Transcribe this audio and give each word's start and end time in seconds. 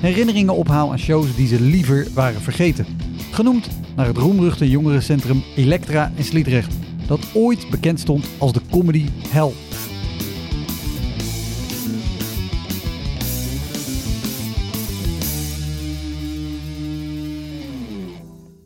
herinneringen 0.00 0.54
ophaal 0.54 0.90
aan 0.90 0.98
shows 0.98 1.36
die 1.36 1.46
ze 1.46 1.60
liever 1.60 2.06
waren 2.14 2.40
vergeten. 2.40 2.86
Genoemd 3.30 3.68
naar 3.96 4.06
het 4.06 4.16
roemruchte 4.16 4.70
jongerencentrum 4.70 5.42
Elektra 5.56 6.12
in 6.14 6.24
Sliedrecht, 6.24 6.74
dat 7.06 7.20
ooit 7.34 7.70
bekend 7.70 8.00
stond 8.00 8.28
als 8.38 8.52
de 8.52 8.60
comedy 8.70 9.08
hell. 9.28 9.52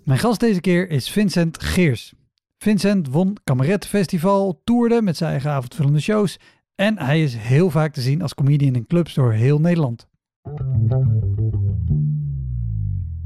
Mijn 0.04 0.18
gast 0.18 0.40
deze 0.40 0.60
keer 0.60 0.90
is 0.90 1.10
Vincent 1.10 1.62
Geers. 1.62 2.12
Vincent 2.58 3.08
won 3.08 3.36
Kameret 3.44 3.86
Festival, 3.86 4.60
toerde 4.64 5.02
met 5.02 5.16
zijn 5.16 5.30
eigen 5.30 5.50
avondvullende 5.50 6.00
shows 6.00 6.38
en 6.74 6.98
hij 6.98 7.22
is 7.22 7.34
heel 7.36 7.70
vaak 7.70 7.92
te 7.92 8.00
zien 8.00 8.22
als 8.22 8.34
comedian 8.34 8.74
in 8.74 8.86
clubs 8.86 9.14
door 9.14 9.32
heel 9.32 9.60
Nederland. 9.60 10.10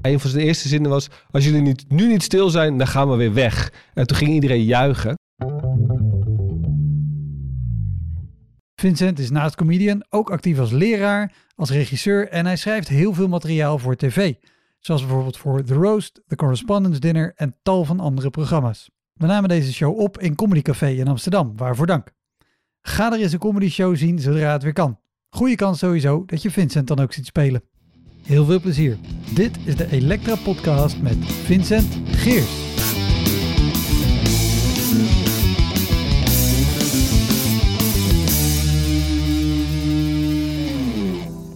Een 0.00 0.20
van 0.20 0.30
zijn 0.30 0.44
eerste 0.44 0.68
zinnen 0.68 0.90
was: 0.90 1.08
Als 1.30 1.44
jullie 1.44 1.74
nu 1.88 2.06
niet 2.06 2.22
stil 2.22 2.50
zijn, 2.50 2.78
dan 2.78 2.86
gaan 2.86 3.10
we 3.10 3.16
weer 3.16 3.34
weg. 3.34 3.72
En 3.94 4.06
toen 4.06 4.16
ging 4.16 4.30
iedereen 4.30 4.64
juichen. 4.64 5.14
Vincent 8.80 9.18
is 9.18 9.30
naast 9.30 9.54
comedian 9.54 10.04
ook 10.10 10.30
actief 10.30 10.58
als 10.58 10.70
leraar, 10.70 11.32
als 11.54 11.70
regisseur 11.70 12.28
en 12.28 12.46
hij 12.46 12.56
schrijft 12.56 12.88
heel 12.88 13.12
veel 13.12 13.28
materiaal 13.28 13.78
voor 13.78 13.96
tv. 13.96 14.34
Zoals 14.78 15.00
bijvoorbeeld 15.00 15.36
voor 15.36 15.64
The 15.64 15.74
Roast, 15.74 16.22
The 16.26 16.36
Correspondence 16.36 17.00
Dinner 17.00 17.32
en 17.36 17.56
tal 17.62 17.84
van 17.84 18.00
andere 18.00 18.30
programma's. 18.30 18.90
We 19.12 19.26
namen 19.26 19.48
deze 19.48 19.72
show 19.72 19.98
op 19.98 20.18
in 20.18 20.34
Comedy 20.34 20.62
Café 20.62 20.88
in 20.88 21.08
Amsterdam, 21.08 21.56
waarvoor 21.56 21.86
dank. 21.86 22.12
Ga 22.80 23.12
er 23.12 23.20
eens 23.20 23.32
een 23.32 23.38
comedy 23.38 23.68
show 23.68 23.96
zien 23.96 24.18
zodra 24.18 24.52
het 24.52 24.62
weer 24.62 24.72
kan. 24.72 24.98
Goeie 25.36 25.56
kans 25.56 25.78
sowieso 25.78 26.22
dat 26.26 26.42
je 26.42 26.50
Vincent 26.50 26.86
dan 26.86 26.98
ook 26.98 27.12
ziet 27.12 27.26
spelen. 27.26 27.62
Heel 28.22 28.44
veel 28.44 28.60
plezier. 28.60 28.96
Dit 29.34 29.58
is 29.64 29.76
de 29.76 29.90
Elektra 29.90 30.34
Podcast 30.44 31.02
met 31.02 31.16
Vincent 31.24 32.00
Geers. 32.10 32.64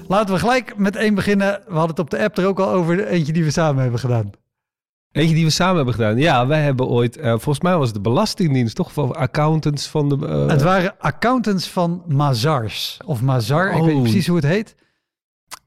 Laten 0.09 0.35
we 0.35 0.41
gelijk 0.41 0.77
met 0.77 0.97
één 0.97 1.15
beginnen. 1.15 1.63
We 1.67 1.75
hadden 1.75 1.91
het 1.91 1.99
op 1.99 2.11
de 2.11 2.19
app 2.19 2.39
er 2.39 2.47
ook 2.47 2.61
al 2.61 2.69
over 2.69 3.07
eentje 3.07 3.33
die 3.33 3.45
we 3.45 3.51
samen 3.51 3.83
hebben 3.83 4.01
gedaan. 4.01 4.31
Eentje 5.13 5.35
die 5.35 5.45
we 5.45 5.51
samen 5.51 5.77
hebben 5.77 5.95
gedaan. 5.95 6.19
Ja, 6.19 6.47
wij 6.47 6.63
hebben 6.63 6.87
ooit, 6.87 7.17
uh, 7.17 7.25
volgens 7.25 7.61
mij 7.61 7.77
was 7.77 7.87
het 7.87 7.95
de 7.95 8.01
Belastingdienst, 8.01 8.77
toch? 8.77 8.93
Voor 8.93 9.15
accountants 9.15 9.87
van 9.87 10.09
de. 10.09 10.17
Uh... 10.21 10.47
Het 10.47 10.63
waren 10.63 10.95
accountants 10.99 11.69
van 11.69 12.03
Mazars. 12.07 12.99
Of 13.05 13.23
Mazar, 13.23 13.71
oh. 13.71 13.77
ik 13.77 13.83
weet 13.83 13.87
niet 13.87 13.97
Oh. 13.97 14.03
precies 14.03 14.27
hoe 14.27 14.37
het 14.37 14.47
heet. 14.47 14.75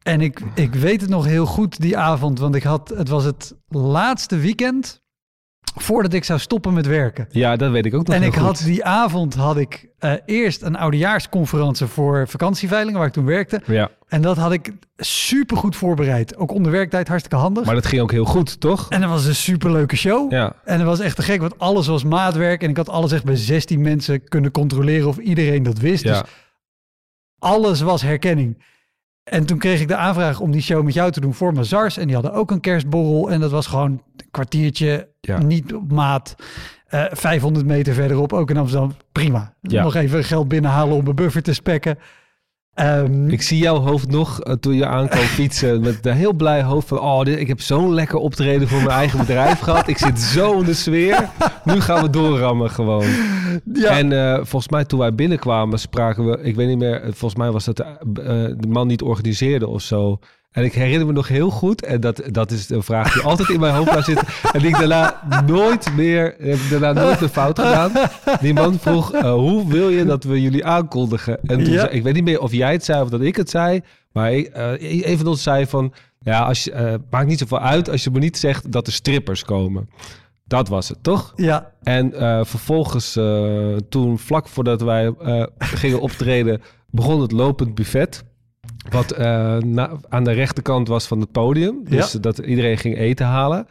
En 0.04 0.22
ik, 0.22 0.42
ik 0.56 0.74
weet 0.74 1.02
het 1.02 1.10
nog 1.10 1.26
heel 1.26 1.46
goed 1.46 1.82
die 1.82 1.98
avond, 1.98 2.40
want 2.40 2.56
ik 2.56 2.64
had, 2.64 2.90
het 2.90 3.10
was 3.10 3.24
het 3.24 3.56
laatste 3.68 4.38
weekend 4.38 5.03
voordat 5.76 6.14
ik 6.14 6.24
zou 6.24 6.40
stoppen 6.40 6.74
met 6.74 6.86
werken. 6.86 7.28
Ja, 7.30 7.56
dat 7.56 7.72
weet 7.72 7.86
ik 7.86 7.94
ook 7.94 8.08
nog 8.08 8.16
En 8.16 8.24
ik 8.24 8.34
goed. 8.34 8.42
had 8.42 8.62
die 8.66 8.86
avond 8.86 9.34
had 9.34 9.58
ik 9.58 9.88
eh, 10.00 10.14
eerst 10.26 10.62
een 10.62 10.76
oudejaarsconferentie 10.76 11.86
voor 11.86 12.28
vakantieveilingen 12.28 12.98
waar 12.98 13.08
ik 13.08 13.14
toen 13.14 13.26
werkte. 13.26 13.62
Ja, 13.66 13.90
En 14.08 14.22
dat 14.22 14.38
had 14.38 14.52
ik 14.52 14.72
super 14.98 15.58
goed 15.58 15.76
voorbereid. 15.76 16.36
Ook 16.38 16.52
onder 16.52 16.72
werktijd 16.72 17.08
hartstikke 17.08 17.38
handig. 17.38 17.66
maar 17.66 17.76
dat 17.76 17.86
ging 17.86 18.02
ook 18.02 18.12
heel 18.12 18.26
goed, 18.26 18.60
toch? 18.60 18.90
En 18.90 19.02
dat 19.02 19.10
was 19.10 19.26
een 19.26 19.36
superleuke 19.36 19.96
show. 19.96 20.32
Ja. 20.32 20.54
En 20.66 20.78
het 20.78 20.88
was 20.88 21.00
echt 21.00 21.16
te 21.16 21.22
gek, 21.22 21.42
want 21.42 21.60
alles 21.60 21.88
was 21.88 22.04
maatwerk. 22.04 22.64
En 22.64 22.70
ik 22.70 22.78
had 22.78 22.90
alles 22.90 23.12
echt 23.12 23.24
bij 23.24 23.36
16 23.36 23.82
mensen 23.82 24.24
kunnen 24.24 24.52
controleren 24.52 25.08
of 25.08 25.18
iedereen 25.18 25.64
dat 25.64 25.78
wist. 25.78 26.04
Dus 26.04 26.22
alles 27.40 27.82
was 27.82 28.02
herkenning. 28.02 28.64
En 29.24 29.46
toen 29.46 29.58
kreeg 29.58 29.82
ik 29.82 29.88
de 29.88 29.96
aanvraag 29.96 30.40
om 30.40 30.52
die 30.52 30.62
show 30.62 30.84
met 30.84 30.94
jou 30.94 31.12
te 31.12 31.20
doen 31.20 31.34
voor 31.34 31.54
Mazars. 31.54 31.98
En 31.98 32.06
die 32.06 32.14
hadden 32.16 32.34
ook 32.34 32.52
een 32.52 32.60
kerstborrel. 32.60 33.32
En 33.32 33.40
dat 33.40 33.52
was 33.52 33.68
gewoon 33.68 33.92
een 33.92 34.28
kwartiertje, 34.32 35.08
Ja. 35.22 35.38
niet 35.38 35.74
op 35.74 35.92
maat. 35.92 36.36
Eh 36.88 37.04
500 37.12 37.66
meter 37.66 37.94
verderop, 37.94 38.34
ook 38.34 38.50
in 38.50 38.58
Amsterdam. 38.58 38.94
Prima. 39.12 39.54
Ja. 39.62 39.84
Nog 39.84 39.96
even 39.96 40.24
geld 40.24 40.48
binnenhalen 40.48 40.96
om 40.96 41.08
een 41.08 41.16
buffer 41.16 41.42
te 41.44 41.54
spekken. 41.54 41.98
Ehm, 42.74 43.30
Ik 43.30 43.42
zie 43.42 43.58
jouw 43.58 43.78
hoofd 43.80 44.12
nog 44.12 44.42
eh, 44.42 44.54
toen 44.54 44.74
je 44.74 44.86
aankwam 44.86 45.24
fietsen 45.40 45.82
met 45.82 46.06
een 46.06 46.14
heel 46.14 46.34
blij 46.34 46.64
hoofd 46.64 46.88
van... 46.88 47.00
oh, 47.00 47.24
dit, 47.24 47.40
ik 47.40 47.48
heb 47.48 47.62
zo'n 47.62 47.94
lekker 47.94 48.18
optreden 48.18 48.68
voor 48.68 48.78
mijn 48.78 48.90
eigen 48.90 49.20
bedrijf 49.20 49.60
gehad. 49.70 49.88
Ik 49.88 49.98
zit 49.98 50.20
zo 50.20 50.60
in 50.60 50.66
de 50.66 50.74
sfeer. 50.74 51.30
Nu 51.64 51.82
gaan 51.82 52.02
we 52.02 52.10
doorrammen 52.10 52.70
gewoon. 52.70 53.06
ja. 53.74 53.90
En 53.98 54.12
eh, 54.12 54.36
volgens 54.36 54.70
mij 54.70 54.86
toen 54.86 55.00
wij 55.00 55.16
binnenkwamen 55.16 55.80
spraken 55.80 56.26
we... 56.30 56.40
Ik 56.42 56.56
weet 56.56 56.68
niet 56.68 56.78
meer, 56.78 57.02
volgens 57.04 57.36
mij 57.36 57.52
was 57.52 57.66
dat 57.66 57.78
de, 57.78 57.84
eh, 58.22 58.54
de 58.58 58.68
man 58.68 58.88
die 58.88 58.98
het 58.98 59.06
organiseerde 59.08 59.68
of 59.68 59.82
zo. 59.82 60.20
En 60.54 60.64
ik 60.64 60.74
herinner 60.74 61.06
me 61.08 61.14
nog 61.14 61.28
heel 61.28 61.50
goed, 61.50 61.86
en 61.86 62.02
dat, 62.02 62.22
dat 62.32 62.52
is 62.52 62.70
een 62.70 62.84
vraag 62.84 63.14
die 63.14 63.22
altijd 63.24 63.50
in 63.50 63.60
mijn 63.60 63.74
hoofd 63.74 63.90
blijft 63.90 64.06
zitten. 64.08 64.28
En 64.54 64.60
die 64.60 64.68
ik 64.70 64.78
daarna 64.78 65.22
nooit 65.46 65.96
meer, 65.96 66.24
heb 66.40 66.56
ik 66.56 66.70
daarna 66.70 66.92
nooit 67.02 67.20
meer 67.20 67.30
fout 67.30 67.60
gedaan. 67.60 67.92
Die 68.42 68.54
man 68.54 68.80
vroeg, 68.80 69.14
eh, 69.14 69.34
hoe 69.34 69.68
wil 69.68 69.90
je 69.90 70.06
dat 70.06 70.24
we 70.24 70.42
jullie 70.42 70.66
aankondigen? 70.66 71.40
En 71.44 71.64
toen 71.64 71.74
Ja. 71.74 71.80
zei, 71.80 71.92
ik 71.92 72.04
weet 72.04 72.14
niet 72.14 72.24
meer 72.24 72.40
of 72.42 72.52
jij 72.52 72.72
het 72.72 72.84
zei 72.86 73.02
of 73.02 73.10
dat 73.10 73.22
ik 73.22 73.36
het 73.36 73.50
zei. 73.50 73.82
Maar 74.12 74.32
eh, 74.32 75.06
een 75.10 75.18
van 75.18 75.28
ons 75.28 75.44
zei 75.44 75.66
van, 75.66 75.94
ja, 76.20 76.40
als 76.40 76.64
je, 76.64 76.72
eh, 76.72 76.94
maakt 77.10 77.28
niet 77.28 77.40
zoveel 77.40 77.60
uit 77.60 77.90
als 77.90 78.04
je 78.04 78.12
me 78.12 78.20
niet 78.20 78.38
zegt 78.38 78.72
dat 78.72 78.88
er 78.88 78.94
strippers 78.94 79.44
komen. 79.44 79.90
Dat 80.46 80.68
was 80.68 80.90
het, 80.90 80.98
toch? 81.04 81.34
ja, 81.36 81.72
En 81.84 82.12
vervolgens, 82.48 83.20
toen 83.90 84.20
vlak 84.20 84.48
voordat 84.48 84.82
wij 84.82 85.14
gingen 85.58 86.00
optreden, 86.02 86.62
begon 86.90 87.22
het 87.22 87.32
lopend 87.32 87.76
buffet. 87.76 88.24
Wat 88.90 89.12
eh, 89.12 89.58
na- 89.58 89.92
aan 90.10 90.24
de 90.24 90.32
rechterkant 90.32 90.88
was 90.88 91.08
van 91.08 91.20
het 91.20 91.32
podium. 91.32 91.80
Dus 91.84 92.12
Ja. 92.12 92.20
dat 92.20 92.38
iedereen 92.38 92.78
ging 92.78 92.98
eten 92.98 93.26
halen. 93.26 93.68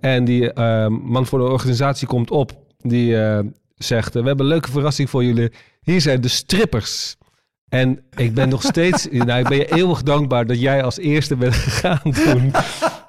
En 0.00 0.24
die 0.24 0.52
eh, 0.52 0.86
man 0.88 1.26
voor 1.26 1.38
de 1.38 1.44
organisatie 1.44 2.06
komt 2.06 2.30
op. 2.30 2.52
Die 2.78 3.16
eh, 3.22 3.38
zegt, 3.76 4.12
we 4.14 4.18
hebben 4.22 4.40
een 4.40 4.52
leuke 4.52 4.70
verrassing 4.70 5.10
voor 5.10 5.24
jullie. 5.24 5.52
Hier 5.80 6.00
zijn 6.00 6.20
de 6.20 6.28
strippers. 6.28 7.16
En 7.68 8.00
ik 8.16 8.34
ben 8.34 8.48
nog 8.48 8.62
steeds, 8.62 9.08
nou, 9.10 9.40
ik 9.40 9.48
ben 9.48 9.56
je 9.58 9.74
eeuwig 9.74 10.02
dankbaar 10.02 10.46
dat 10.46 10.60
jij 10.60 10.82
als 10.82 10.98
eerste 10.98 11.36
bent 11.36 11.54
gegaan 11.66 12.12
toen. 12.12 12.52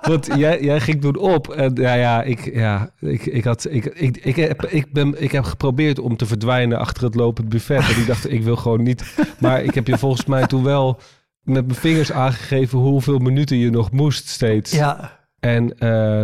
Want 0.02 0.28
jij, 0.38 0.62
jij 0.62 0.80
ging 0.80 1.02
toen 1.02 1.18
op. 1.18 1.50
En 1.50 1.72
ja, 1.76 1.94
ja, 1.94 2.22
ik, 2.24 2.54
ja, 2.56 2.90
ik, 3.00 3.26
ik, 3.26 3.44
had, 3.44 3.68
ik, 3.70 3.86
ik, 3.86 4.18
ik, 4.18 4.36
heb, 4.36 4.66
ik, 4.66 4.92
ben, 4.94 5.22
ik 5.24 5.32
heb 5.32 5.44
geprobeerd 5.44 6.00
om 6.00 6.18
te 6.18 6.26
verdwijnen 6.26 6.78
achter 6.80 7.04
het 7.04 7.16
lopend 7.16 7.50
buffet. 7.50 7.82
En 7.90 8.00
ik 8.02 8.08
dacht, 8.08 8.32
ik 8.32 8.44
wil 8.44 8.56
gewoon 8.56 8.84
niet. 8.84 9.16
Maar 9.40 9.64
ik 9.64 9.74
heb 9.76 9.88
je 9.88 9.98
volgens 9.98 10.26
mij 10.26 10.48
toen 10.48 10.64
wel 10.64 11.00
met 11.44 11.66
mijn 11.66 11.80
vingers 11.80 12.12
aangegeven 12.12 12.80
hoeveel 12.80 13.18
minuten 13.18 13.58
je 13.58 13.70
nog 13.70 13.92
moest 13.92 14.28
steeds. 14.28 14.72
ja. 14.72 15.22
En 15.40 15.78
eh, 15.78 16.22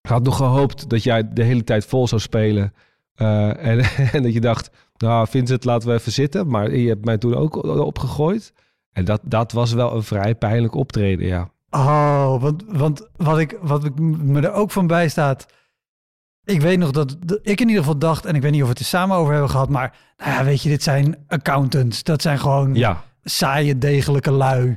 ik 0.00 0.10
had 0.10 0.22
nog 0.22 0.36
gehoopt 0.36 0.90
dat 0.90 1.02
jij 1.02 1.32
de 1.32 1.42
hele 1.42 1.64
tijd 1.64 1.84
vol 1.84 2.08
zou 2.08 2.20
spelen. 2.20 2.74
Eh, 3.14 3.66
en, 3.66 3.80
en 4.14 4.22
dat 4.22 4.32
je 4.32 4.40
dacht, 4.40 4.70
nou 4.96 5.26
Vincent, 5.28 5.64
laten 5.64 5.88
we 5.88 5.94
even 5.94 6.12
zitten. 6.12 6.48
Maar 6.48 6.76
je 6.76 6.88
hebt 6.88 7.04
mij 7.04 7.18
toen 7.18 7.34
ook 7.34 7.64
opgegooid. 7.64 8.52
En 8.92 9.04
dat, 9.04 9.20
dat 9.24 9.52
was 9.52 9.72
wel 9.72 9.94
een 9.94 10.02
vrij 10.02 10.34
pijnlijk 10.34 10.74
optreden, 10.74 11.26
ja. 11.26 11.50
Oh, 11.70 12.40
want, 12.40 12.64
want 12.66 13.08
wat, 13.16 13.38
ik, 13.38 13.58
wat 13.62 13.84
ik 13.84 13.98
me 13.98 14.40
er 14.40 14.52
ook 14.52 14.70
van 14.70 14.86
bij 14.86 15.08
staat. 15.08 15.46
Ik 16.44 16.60
weet 16.60 16.78
nog 16.78 16.90
dat, 16.90 17.16
dat 17.24 17.38
ik 17.42 17.60
in 17.60 17.68
ieder 17.68 17.82
geval 17.82 17.98
dacht, 17.98 18.24
en 18.24 18.34
ik 18.34 18.42
weet 18.42 18.50
niet 18.50 18.60
of 18.60 18.66
we 18.66 18.72
het 18.72 18.82
er 18.82 18.88
samen 18.88 19.16
over 19.16 19.32
hebben 19.32 19.50
gehad, 19.50 19.68
maar 19.68 19.96
nou 20.16 20.30
ja, 20.30 20.44
weet 20.44 20.62
je, 20.62 20.68
dit 20.68 20.82
zijn 20.82 21.24
accountants. 21.26 22.02
Dat 22.02 22.22
zijn 22.22 22.38
gewoon 22.38 22.74
Ja, 22.74 23.04
saaie, 23.28 23.78
degelijke 23.78 24.30
lui. 24.30 24.76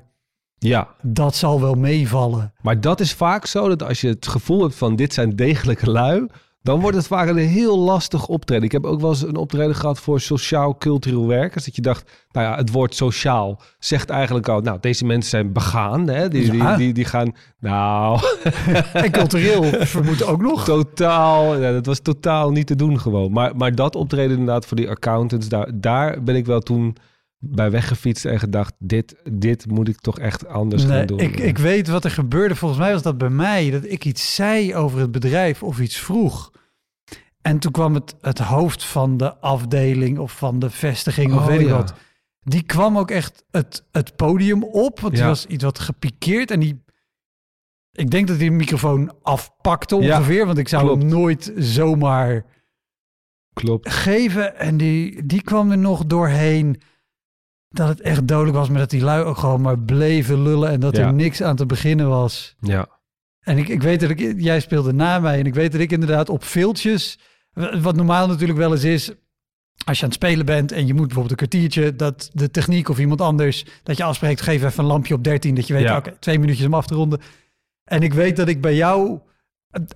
ja. 0.58 0.88
Dat 1.02 1.36
zal 1.36 1.62
wel 1.62 1.74
meevallen. 1.74 2.54
Maar 2.62 2.82
dat 2.82 3.00
is 3.00 3.14
vaak 3.14 3.46
zo 3.46 3.68
dat 3.68 3.84
als 3.84 4.02
je 4.02 4.08
het 4.08 4.28
gevoel 4.28 4.62
hebt 4.62 4.76
van 4.76 4.96
dit 4.96 5.14
zijn 5.14 5.36
degelijke 5.36 5.92
lui, 5.92 6.28
dan 6.64 6.80
wordt 6.80 6.98
het 6.98 7.08
vaak 7.08 7.30
een 7.30 7.38
heel 7.38 7.78
lastig 7.80 8.28
optreden. 8.28 8.64
Ik 8.64 8.72
heb 8.72 8.86
ook 8.86 9.02
wel 9.02 9.10
eens 9.10 9.22
een 9.22 9.36
optreden 9.36 9.76
gehad 9.76 10.00
voor 10.00 10.20
sociaal-cultureel 10.20 11.28
werkers. 11.28 11.66
Dat 11.66 11.76
je 11.76 11.82
dacht, 11.82 12.12
nou 12.32 12.48
ja, 12.48 12.56
het 12.56 12.72
woord 12.72 12.96
sociaal 12.96 13.62
zegt 13.80 14.10
eigenlijk 14.10 14.48
al... 14.50 14.60
nou, 14.60 14.78
deze 14.82 15.06
mensen 15.06 15.30
zijn 15.30 15.54
begaan, 15.54 16.08
hè? 16.08 16.28
Die, 16.28 16.54
Ja. 16.54 16.76
die, 16.76 16.86
die, 16.86 16.94
die 16.94 17.06
gaan... 17.06 17.36
Nou, 17.60 18.20
En 18.94 19.12
cultureel 19.12 19.64
vermoed 19.64 20.24
ook 20.24 20.42
nog. 20.42 20.64
totaal... 20.66 21.58
Ja, 21.62 21.72
dat 21.72 21.86
was 21.86 22.00
totaal 22.00 22.52
niet 22.52 22.68
te 22.68 22.76
doen 22.76 23.00
gewoon. 23.00 23.32
Maar, 23.32 23.56
maar 23.56 23.76
dat 23.76 23.96
optreden 23.96 24.38
inderdaad 24.38 24.66
voor 24.66 24.78
die 24.78 24.90
accountants... 24.90 25.50
daar, 25.50 25.72
daar 25.74 26.24
ben 26.24 26.36
ik 26.36 26.46
wel 26.46 26.60
toen 26.60 26.96
bij 27.44 27.72
weggefietst 27.72 28.26
en 28.26 28.40
gedacht... 28.40 28.74
dit, 28.80 29.16
dit 29.32 29.68
moet 29.68 29.88
ik 29.88 30.00
toch 30.00 30.20
echt 30.20 30.48
anders 30.48 30.84
gaan 30.86 31.06
doen. 31.06 31.20
ik, 31.20 31.40
ik 31.40 31.58
weet 31.58 31.88
wat 31.88 32.04
er 32.04 32.12
gebeurde. 32.12 32.56
Volgens 32.56 32.80
mij 32.80 32.92
was 32.94 33.02
dat 33.02 33.18
bij 33.18 33.30
mij. 33.30 33.70
Dat 33.72 33.84
ik 33.86 34.06
iets 34.06 34.36
zei 34.36 34.76
over 34.76 35.00
het 35.00 35.12
bedrijf 35.12 35.64
of 35.64 35.80
iets 35.80 35.98
vroeg. 35.98 36.52
En 37.42 37.60
toen 37.60 37.72
kwam 37.72 37.94
het, 37.94 38.16
het 38.22 38.40
hoofd 38.40 38.84
van 38.84 39.18
de 39.18 39.36
afdeling 39.38 40.18
of 40.20 40.32
van 40.38 40.60
de 40.60 40.70
vestiging 40.70 41.34
of 41.34 41.40
Oh, 41.40 41.46
weet 41.46 41.60
ik 41.62 41.68
ja. 41.68 41.76
wat. 41.76 41.94
Die 42.44 42.64
kwam 42.64 42.98
ook 42.98 43.12
echt 43.12 43.44
het, 43.52 43.86
het 43.92 44.16
podium 44.16 44.64
op. 44.64 45.00
Want 45.00 45.14
die 45.14 45.22
Ja. 45.24 45.28
was 45.30 45.46
iets 45.46 45.64
wat 45.64 45.80
gepikeerd. 45.80 46.52
En 46.52 46.60
die... 46.60 46.84
Ik 47.92 48.12
denk 48.12 48.28
dat 48.28 48.38
hij 48.38 48.46
de 48.46 48.52
microfoon 48.56 49.14
afpakte 49.22 49.96
Ja, 49.96 50.18
ongeveer. 50.18 50.46
want 50.46 50.58
ik 50.58 50.68
zou 50.68 50.84
klopt. 50.86 51.02
hem 51.02 51.12
nooit 51.12 51.52
zomaar 51.58 52.46
Klopt. 53.54 53.90
geven. 53.90 54.56
En 54.58 54.78
die, 54.78 55.26
die 55.26 55.42
kwam 55.42 55.72
er 55.72 55.78
nog 55.78 56.06
doorheen 56.06 56.82
dat 57.72 57.88
het 57.88 58.02
echt 58.02 58.28
dodelijk 58.28 58.58
was. 58.58 58.70
Maar 58.70 58.80
dat 58.80 58.90
die 58.90 59.02
lui 59.04 59.24
ook 59.24 59.38
gewoon 59.38 59.62
maar 59.62 59.80
bleven 59.80 60.42
lullen. 60.44 60.70
En 60.70 60.80
dat 60.80 60.96
Ja. 60.98 61.06
er 61.08 61.14
niks 61.14 61.44
aan 61.44 61.56
te 61.56 61.66
beginnen 61.66 62.10
was. 62.10 62.56
Ja. 62.60 62.88
En 63.40 63.58
ik, 63.58 63.68
ik 63.68 63.82
weet 63.82 64.00
dat 64.00 64.10
ik, 64.10 64.34
jij 64.38 64.60
speelde 64.60 64.94
na 64.94 65.20
mij. 65.20 65.40
En 65.40 65.46
ik 65.46 65.54
weet 65.54 65.72
dat 65.72 65.82
ik 65.82 65.92
inderdaad 65.92 66.30
op 66.30 66.44
veeltjes, 66.44 67.20
wat 67.82 67.96
normaal 67.96 68.28
natuurlijk 68.28 68.60
wel 68.60 68.72
eens 68.72 68.84
is, 68.84 69.12
als 69.86 69.98
je 69.98 70.04
aan 70.04 70.10
het 70.12 70.20
spelen 70.24 70.46
bent 70.46 70.72
en 70.72 70.88
je 70.88 70.94
moet 70.94 71.06
bijvoorbeeld 71.08 71.42
een 71.42 71.48
kwartiertje, 71.48 71.96
dat 71.96 72.30
de 72.34 72.52
techniek 72.52 72.90
of 72.90 73.00
iemand 73.00 73.22
anders, 73.22 73.66
dat 73.84 73.98
je 73.98 74.04
afspreekt, 74.04 74.42
geef 74.42 74.64
even 74.64 74.80
een 74.84 74.90
lampje 74.90 75.14
op 75.14 75.24
13, 75.24 75.56
dat 75.56 75.68
je 75.68 75.74
weet, 75.74 75.84
Ja. 75.84 75.98
oké, 75.98 76.12
twee 76.20 76.40
minuutjes 76.40 76.66
om 76.66 76.74
af 76.74 76.88
te 76.88 76.96
ronden. 76.96 77.20
En 77.84 78.02
ik 78.04 78.14
weet 78.14 78.36
dat 78.36 78.48
ik 78.48 78.62
bij 78.62 78.76
jou 78.76 79.20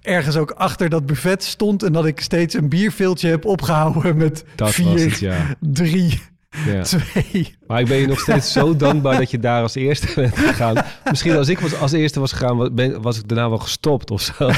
ergens 0.01 0.38
ook 0.38 0.51
achter 0.51 0.89
dat 0.89 1.06
buffet 1.06 1.44
stond 1.44 1.83
en 1.83 1.94
dat 1.94 2.06
ik 2.06 2.19
steeds 2.21 2.54
een 2.54 2.69
bierveeltje 2.69 3.30
heb 3.30 3.45
opgehouden 3.45 4.18
met 4.18 4.45
Dat 4.56 4.71
vier, 4.71 5.00
het, 5.10 5.19
ja. 5.19 5.56
drie, 5.60 6.21
ja. 6.66 6.81
twee. 6.94 7.56
Maar 7.68 7.80
ik 7.80 7.88
ben 7.88 7.98
je 7.98 8.07
nog 8.07 8.19
steeds 8.19 8.52
zo 8.52 8.75
dankbaar 8.75 9.18
dat 9.18 9.31
je 9.31 9.40
daar 9.40 9.62
als 9.62 9.75
eerste 9.75 10.07
bent 10.16 10.38
gegaan. 10.38 10.86
Misschien 11.10 11.36
als 11.36 11.50
ik 11.50 11.60
was, 11.60 11.80
als 11.80 11.92
eerste 11.92 12.19
was 12.19 12.31
gegaan, 12.31 12.75
ben, 12.75 13.02
was 13.02 13.18
ik 13.19 13.28
daarna 13.28 13.50
wel 13.50 13.57
gestopt 13.57 14.12
of 14.12 14.22
zo. 14.22 14.50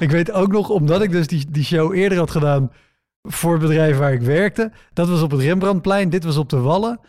Ik 0.00 0.10
weet 0.10 0.32
ook 0.32 0.52
nog, 0.52 0.68
omdat 0.68 1.02
ik 1.02 1.10
dus 1.10 1.26
die, 1.26 1.44
die 1.50 1.64
show 1.64 1.94
eerder 1.94 2.18
had 2.18 2.30
gedaan 2.30 2.72
voor 3.22 3.52
het 3.52 3.60
bedrijf 3.60 3.98
waar 3.98 4.12
ik 4.12 4.20
werkte. 4.20 4.72
Dat 4.92 5.08
was 5.08 5.22
op 5.22 5.30
het 5.30 5.40
Rembrandtplein, 5.40 6.10
dit 6.10 6.24
was 6.24 6.36
op 6.36 6.48
de 6.48 6.58
Wallen. 6.58 7.00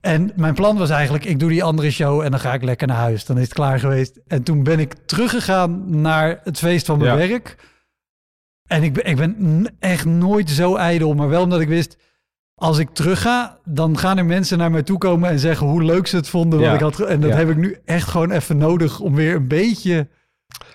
En 0.00 0.32
mijn 0.36 0.54
plan 0.54 0.78
was 0.78 0.90
eigenlijk, 0.90 1.24
ik 1.24 1.38
doe 1.38 1.48
die 1.48 1.64
andere 1.64 1.90
show 1.90 2.20
en 2.20 2.30
dan 2.30 2.40
ga 2.40 2.54
ik 2.54 2.62
lekker 2.62 2.86
naar 2.86 2.96
huis. 2.96 3.24
Dan 3.24 3.36
is 3.36 3.42
het 3.44 3.52
klaar 3.54 3.78
geweest. 3.80 4.20
En 4.26 4.42
toen 4.42 4.62
ben 4.62 4.78
ik 4.78 4.94
teruggegaan 5.06 6.00
naar 6.00 6.40
het 6.44 6.58
feest 6.58 6.86
van 6.86 6.98
mijn 6.98 7.18
Ja. 7.18 7.28
werk. 7.28 7.56
En 8.66 8.82
ik 8.82 8.92
ben, 8.92 9.04
ik 9.06 9.16
ben 9.16 9.64
echt 9.78 10.04
nooit 10.04 10.50
zo 10.50 10.74
ijdel, 10.74 11.14
maar 11.14 11.28
wel 11.28 11.42
omdat 11.42 11.60
ik 11.60 11.68
wist... 11.68 11.96
Als 12.58 12.78
ik 12.78 12.88
terug 12.90 13.20
ga, 13.22 13.58
dan 13.64 13.98
gaan 13.98 14.18
er 14.18 14.24
mensen 14.24 14.58
naar 14.58 14.70
mij 14.70 14.82
toe 14.82 14.98
komen 14.98 15.30
en 15.30 15.38
zeggen 15.38 15.66
hoe 15.66 15.82
leuk 15.82 16.06
ze 16.06 16.16
het 16.16 16.28
vonden. 16.28 16.58
Wat 16.58 16.68
Ja. 16.68 16.74
ik 16.74 16.80
had, 16.80 17.00
en 17.00 17.20
dat 17.20 17.30
Ja. 17.30 17.36
heb 17.36 17.50
ik 17.50 17.56
nu 17.56 17.76
echt 17.84 18.08
gewoon 18.08 18.30
even 18.30 18.56
nodig 18.58 19.00
om 19.00 19.14
weer 19.14 19.34
een 19.34 19.48
beetje... 19.48 20.08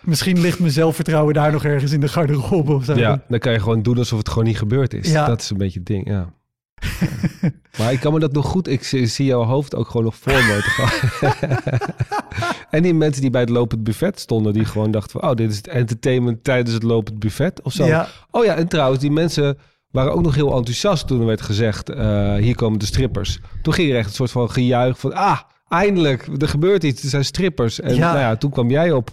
Misschien 0.02 0.40
ligt 0.42 0.60
mijn 0.60 0.72
zelfvertrouwen 0.72 1.34
daar 1.34 1.52
nog 1.52 1.64
ergens 1.64 1.92
in 1.92 2.00
de 2.00 2.08
garderobe 2.08 2.74
of 2.74 2.86
zo. 2.86 2.96
Ja, 2.96 3.24
dan 3.28 3.40
kan 3.40 3.52
je 3.52 3.60
gewoon 3.60 3.82
doen 3.82 3.98
alsof 3.98 4.18
het 4.18 4.30
gewoon 4.30 4.44
niet 4.44 4.58
gebeurd 4.58 4.94
is. 4.94 5.12
Ja. 5.12 5.26
Dat 5.26 5.42
is 5.42 5.50
een 5.50 5.58
beetje 5.58 5.80
het 5.80 5.88
ding, 5.88 6.08
ja. 6.08 6.34
maar 7.78 7.92
ik 7.92 8.00
kan 8.00 8.14
me 8.14 8.20
dat 8.20 8.32
nog 8.32 8.46
goed... 8.46 8.68
Ik 8.68 8.84
zie, 8.84 9.06
zie 9.06 9.26
jouw 9.26 9.44
hoofd 9.44 9.76
ook 9.76 9.88
gewoon 9.88 10.04
nog 10.04 10.16
voor 10.16 10.34
me. 10.34 10.60
en 12.70 12.84
die 12.84 12.94
mensen 12.94 13.22
die 13.22 13.32
bij 13.32 13.42
het 13.42 13.50
lopend 13.50 13.84
buffet 13.84 14.20
stonden... 14.20 14.54
die 14.54 14.66
gewoon 14.66 14.92
dachten 14.92 15.20
van... 15.20 15.30
oh, 15.30 15.36
dit 15.36 15.50
is 15.50 15.58
het 15.58 15.68
entertainment 15.68 16.44
tijdens 16.44 16.74
het 16.74 16.84
lopend 16.84 17.20
buffet 17.20 17.62
of 17.62 17.74
zo. 17.74 17.86
Ja. 17.86 18.08
Oh 18.32 18.46
ja, 18.46 18.56
en 18.56 18.68
trouwens, 18.68 19.02
die 19.02 19.12
mensen 19.12 19.58
waren 19.92 20.14
ook 20.14 20.22
nog 20.22 20.36
heel 20.36 20.56
enthousiast 20.56 21.08
toen 21.08 21.20
er 21.20 21.26
werd 21.26 21.42
gezegd... 21.42 21.90
eh, 21.90 22.36
hier 22.36 22.56
komen 22.56 22.80
de 22.80 22.86
strippers. 22.86 23.40
Toen 23.62 23.74
ging 23.74 23.92
er 23.92 23.98
echt 23.98 24.08
een 24.08 24.16
soort 24.16 24.32
van 24.32 24.52
gejuich 24.52 25.00
van... 25.00 25.14
ah, 25.14 25.40
eindelijk, 25.70 26.28
er 26.38 26.48
gebeurt 26.48 26.84
iets, 26.84 27.04
er 27.04 27.10
zijn 27.10 27.26
strippers. 27.26 27.80
En 27.80 27.96
Ja. 27.96 28.08
nou 28.08 28.20
ja, 28.20 28.36
toen 28.36 28.52
kwam 28.52 28.70
jij 28.70 28.92
op. 28.92 29.10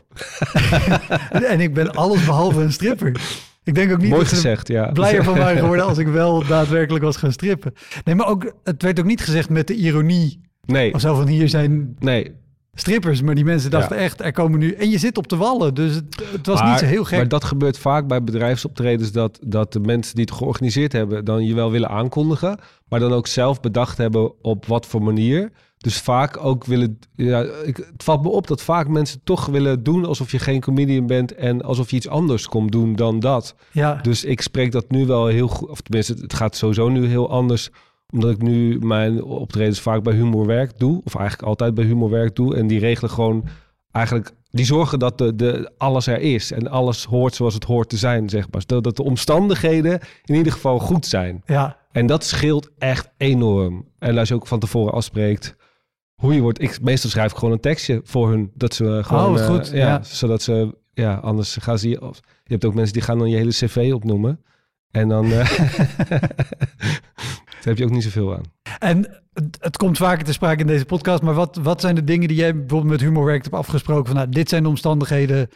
En 1.31 1.61
ik 1.61 1.75
ben 1.75 1.95
alles 1.95 2.25
behalve 2.25 2.61
een 2.61 2.73
stripper. 2.73 3.47
Ik 3.69 3.75
denk 3.75 3.93
ook 3.93 3.99
niet 4.01 4.09
Mooi 4.11 4.23
dat 4.23 4.33
gezegd, 4.33 4.69
ja. 4.69 4.91
blijer 4.93 5.25
van 5.25 5.37
waren 5.39 5.59
geworden 5.63 5.87
als 5.87 5.99
ik 5.99 6.07
wel 6.07 6.47
daadwerkelijk 6.47 7.05
was 7.05 7.17
gaan 7.17 7.33
strippen. 7.33 7.73
Nee, 8.05 8.15
maar 8.15 8.27
ook, 8.27 8.53
het 8.65 8.83
werd 8.83 8.99
ook 9.01 9.07
niet 9.07 9.21
gezegd 9.21 9.51
met 9.51 9.67
de 9.67 9.75
ironie 9.75 10.41
Nee, 10.65 10.95
of 10.95 11.01
zo 11.01 11.15
van 11.15 11.27
hier 11.27 11.49
zijn 11.49 11.97
nee. 11.99 12.33
strippers. 12.75 13.23
Maar 13.23 13.35
die 13.35 13.45
mensen 13.45 13.71
dachten 13.71 13.97
Ja. 13.97 14.03
echt, 14.03 14.21
er 14.21 14.33
komen 14.33 14.59
nu... 14.59 14.73
En 14.73 14.91
je 14.91 14.99
zit 14.99 15.19
op 15.19 15.29
de 15.29 15.37
wallen, 15.37 15.75
dus 15.75 15.95
het, 15.95 16.23
het 16.33 16.47
was 16.47 16.61
Maar- 16.61 16.71
niet 16.71 16.79
zo 16.79 16.85
heel 16.85 17.05
gek. 17.05 17.19
Maar 17.19 17.29
dat 17.29 17.45
gebeurt 17.45 17.79
vaak 17.79 18.07
bij 18.07 18.25
bedrijfsoptredens 18.25 19.13
dat, 19.13 19.39
dat 19.47 19.73
de 19.73 19.81
mensen 19.81 20.15
die 20.15 20.25
het 20.25 20.35
georganiseerd 20.35 20.93
hebben 20.93 21.25
dan 21.25 21.47
je 21.47 21.55
wel 21.55 21.71
willen 21.71 21.89
aankondigen, 21.89 22.59
maar 22.89 23.01
dan 23.01 23.13
ook 23.13 23.27
zelf 23.27 23.61
bedacht 23.61 23.99
hebben 23.99 24.43
op 24.45 24.67
wat 24.67 24.87
voor 24.87 25.03
manier. 25.03 25.51
Dus 25.79 25.99
vaak 26.01 26.45
ook 26.45 26.65
willen. 26.65 26.99
Ja, 27.15 27.43
ik, 27.65 27.77
het 27.77 28.05
valt 28.05 28.23
me 28.23 28.29
op 28.29 28.47
dat 28.47 28.63
vaak 28.63 28.89
mensen 28.89 29.21
toch 29.25 29.47
willen 29.47 29.83
doen 29.83 30.05
alsof 30.05 30.31
je 30.31 30.39
geen 30.39 30.61
comedian 30.61 31.07
bent 31.07 31.35
en 31.35 31.63
alsof 31.63 31.91
je 31.91 31.97
iets 31.97 32.09
anders 32.09 32.47
komt 32.47 32.73
doen 32.73 32.97
dan 32.97 33.21
dat. 33.21 33.55
ja, 33.73 33.95
Dus 33.95 34.25
ik 34.25 34.41
spreek 34.41 34.73
dat 34.73 34.91
nu 34.91 35.07
wel 35.07 35.27
heel 35.27 35.49
goed. 35.49 35.69
Of 35.69 35.81
tenminste, 35.81 36.15
het 36.21 36.35
gaat 36.35 36.57
sowieso 36.57 36.89
nu 36.89 37.07
heel 37.07 37.31
anders. 37.31 37.71
Omdat 38.13 38.31
ik 38.31 38.43
nu 38.43 38.79
mijn 38.79 39.23
optredens 39.23 39.81
vaak 39.81 40.03
bij 40.03 40.15
Humorwerk 40.15 40.79
doe. 40.79 41.01
Of 41.05 41.15
eigenlijk 41.15 41.49
altijd 41.49 41.75
bij 41.75 41.85
Humorwerk 41.85 42.37
doe. 42.37 42.57
En 42.57 42.67
die 42.67 42.79
regelen 42.79 43.11
gewoon 43.11 43.45
eigenlijk... 43.93 44.31
Die 44.51 44.65
zorgen 44.65 44.99
dat 44.99 45.19
de, 45.19 45.35
de, 45.37 45.71
alles 45.79 46.07
er 46.07 46.21
is. 46.21 46.53
En 46.53 46.71
alles 46.71 47.05
hoort 47.05 47.35
zoals 47.35 47.55
het 47.55 47.65
hoort 47.65 47.89
te 47.89 47.97
zijn, 47.97 48.29
zeg 48.29 48.47
maar. 48.51 48.63
Zodat 48.67 48.97
de 48.97 49.03
omstandigheden 49.03 50.01
in 50.25 50.35
ieder 50.35 50.53
geval 50.53 50.79
goed 50.79 51.07
zijn. 51.07 51.43
ja, 51.47 51.77
En 51.93 52.07
dat 52.07 52.25
scheelt 52.25 52.71
echt 52.79 53.11
enorm. 53.17 53.85
En 53.99 54.19
als 54.19 54.29
je 54.29 54.35
ook 54.35 54.47
van 54.47 54.59
tevoren 54.59 54.93
afspreekt 54.93 55.57
hoe 56.19 56.35
je 56.35 56.41
wordt... 56.41 56.63
Ik, 56.63 56.81
meestal 56.81 57.11
schrijf 57.11 57.31
ik 57.33 57.37
gewoon 57.39 57.55
een 57.55 57.61
tekstje 57.61 58.01
voor 58.05 58.29
hun. 58.31 58.51
Dat 58.55 58.75
ze 58.75 59.01
gewoon... 59.05 59.25
Oh, 59.25 59.31
wat 59.31 59.41
eh, 59.41 59.47
goed, 59.47 59.69
ja, 59.69 59.77
ja. 59.77 60.03
Zodat 60.03 60.43
ze... 60.43 60.77
Ja, 60.95 61.15
anders 61.15 61.57
gaan 61.61 61.79
ze... 61.79 61.89
je- 61.89 62.03
Of, 62.03 62.21
je 62.45 62.53
hebt 62.53 62.65
ook 62.65 62.75
mensen 62.75 62.93
die 62.93 63.03
gaan 63.03 63.19
dan 63.19 63.31
je 63.31 63.37
hele 63.37 63.51
cv 63.51 63.91
opnoemen. 63.95 64.41
En 64.91 65.09
dan... 65.09 65.25
eh, 65.33 65.59
daar 66.09 67.61
heb 67.61 67.79
je 67.79 67.85
ook 67.85 67.91
niet 67.91 68.03
zoveel 68.03 68.35
aan. 68.37 68.43
En 68.79 69.23
het, 69.61 69.77
komt 69.77 69.97
vaker 69.97 70.25
te 70.25 70.33
sprake 70.33 70.61
in 70.61 70.67
deze 70.67 70.85
podcast. 70.85 71.23
Maar 71.23 71.35
wat, 71.35 71.57
wat 71.63 71.81
zijn 71.81 71.95
de 71.95 72.05
dingen 72.05 72.29
die 72.29 72.37
jij 72.37 72.53
bijvoorbeeld 72.57 72.91
met 72.91 73.01
Humorwerk 73.01 73.43
hebt 73.43 73.55
afgesproken? 73.55 74.07
Van, 74.07 74.15
nou, 74.17 74.29
dit 74.29 74.49
zijn 74.49 74.63
de 74.63 74.69
omstandigheden 74.69 75.49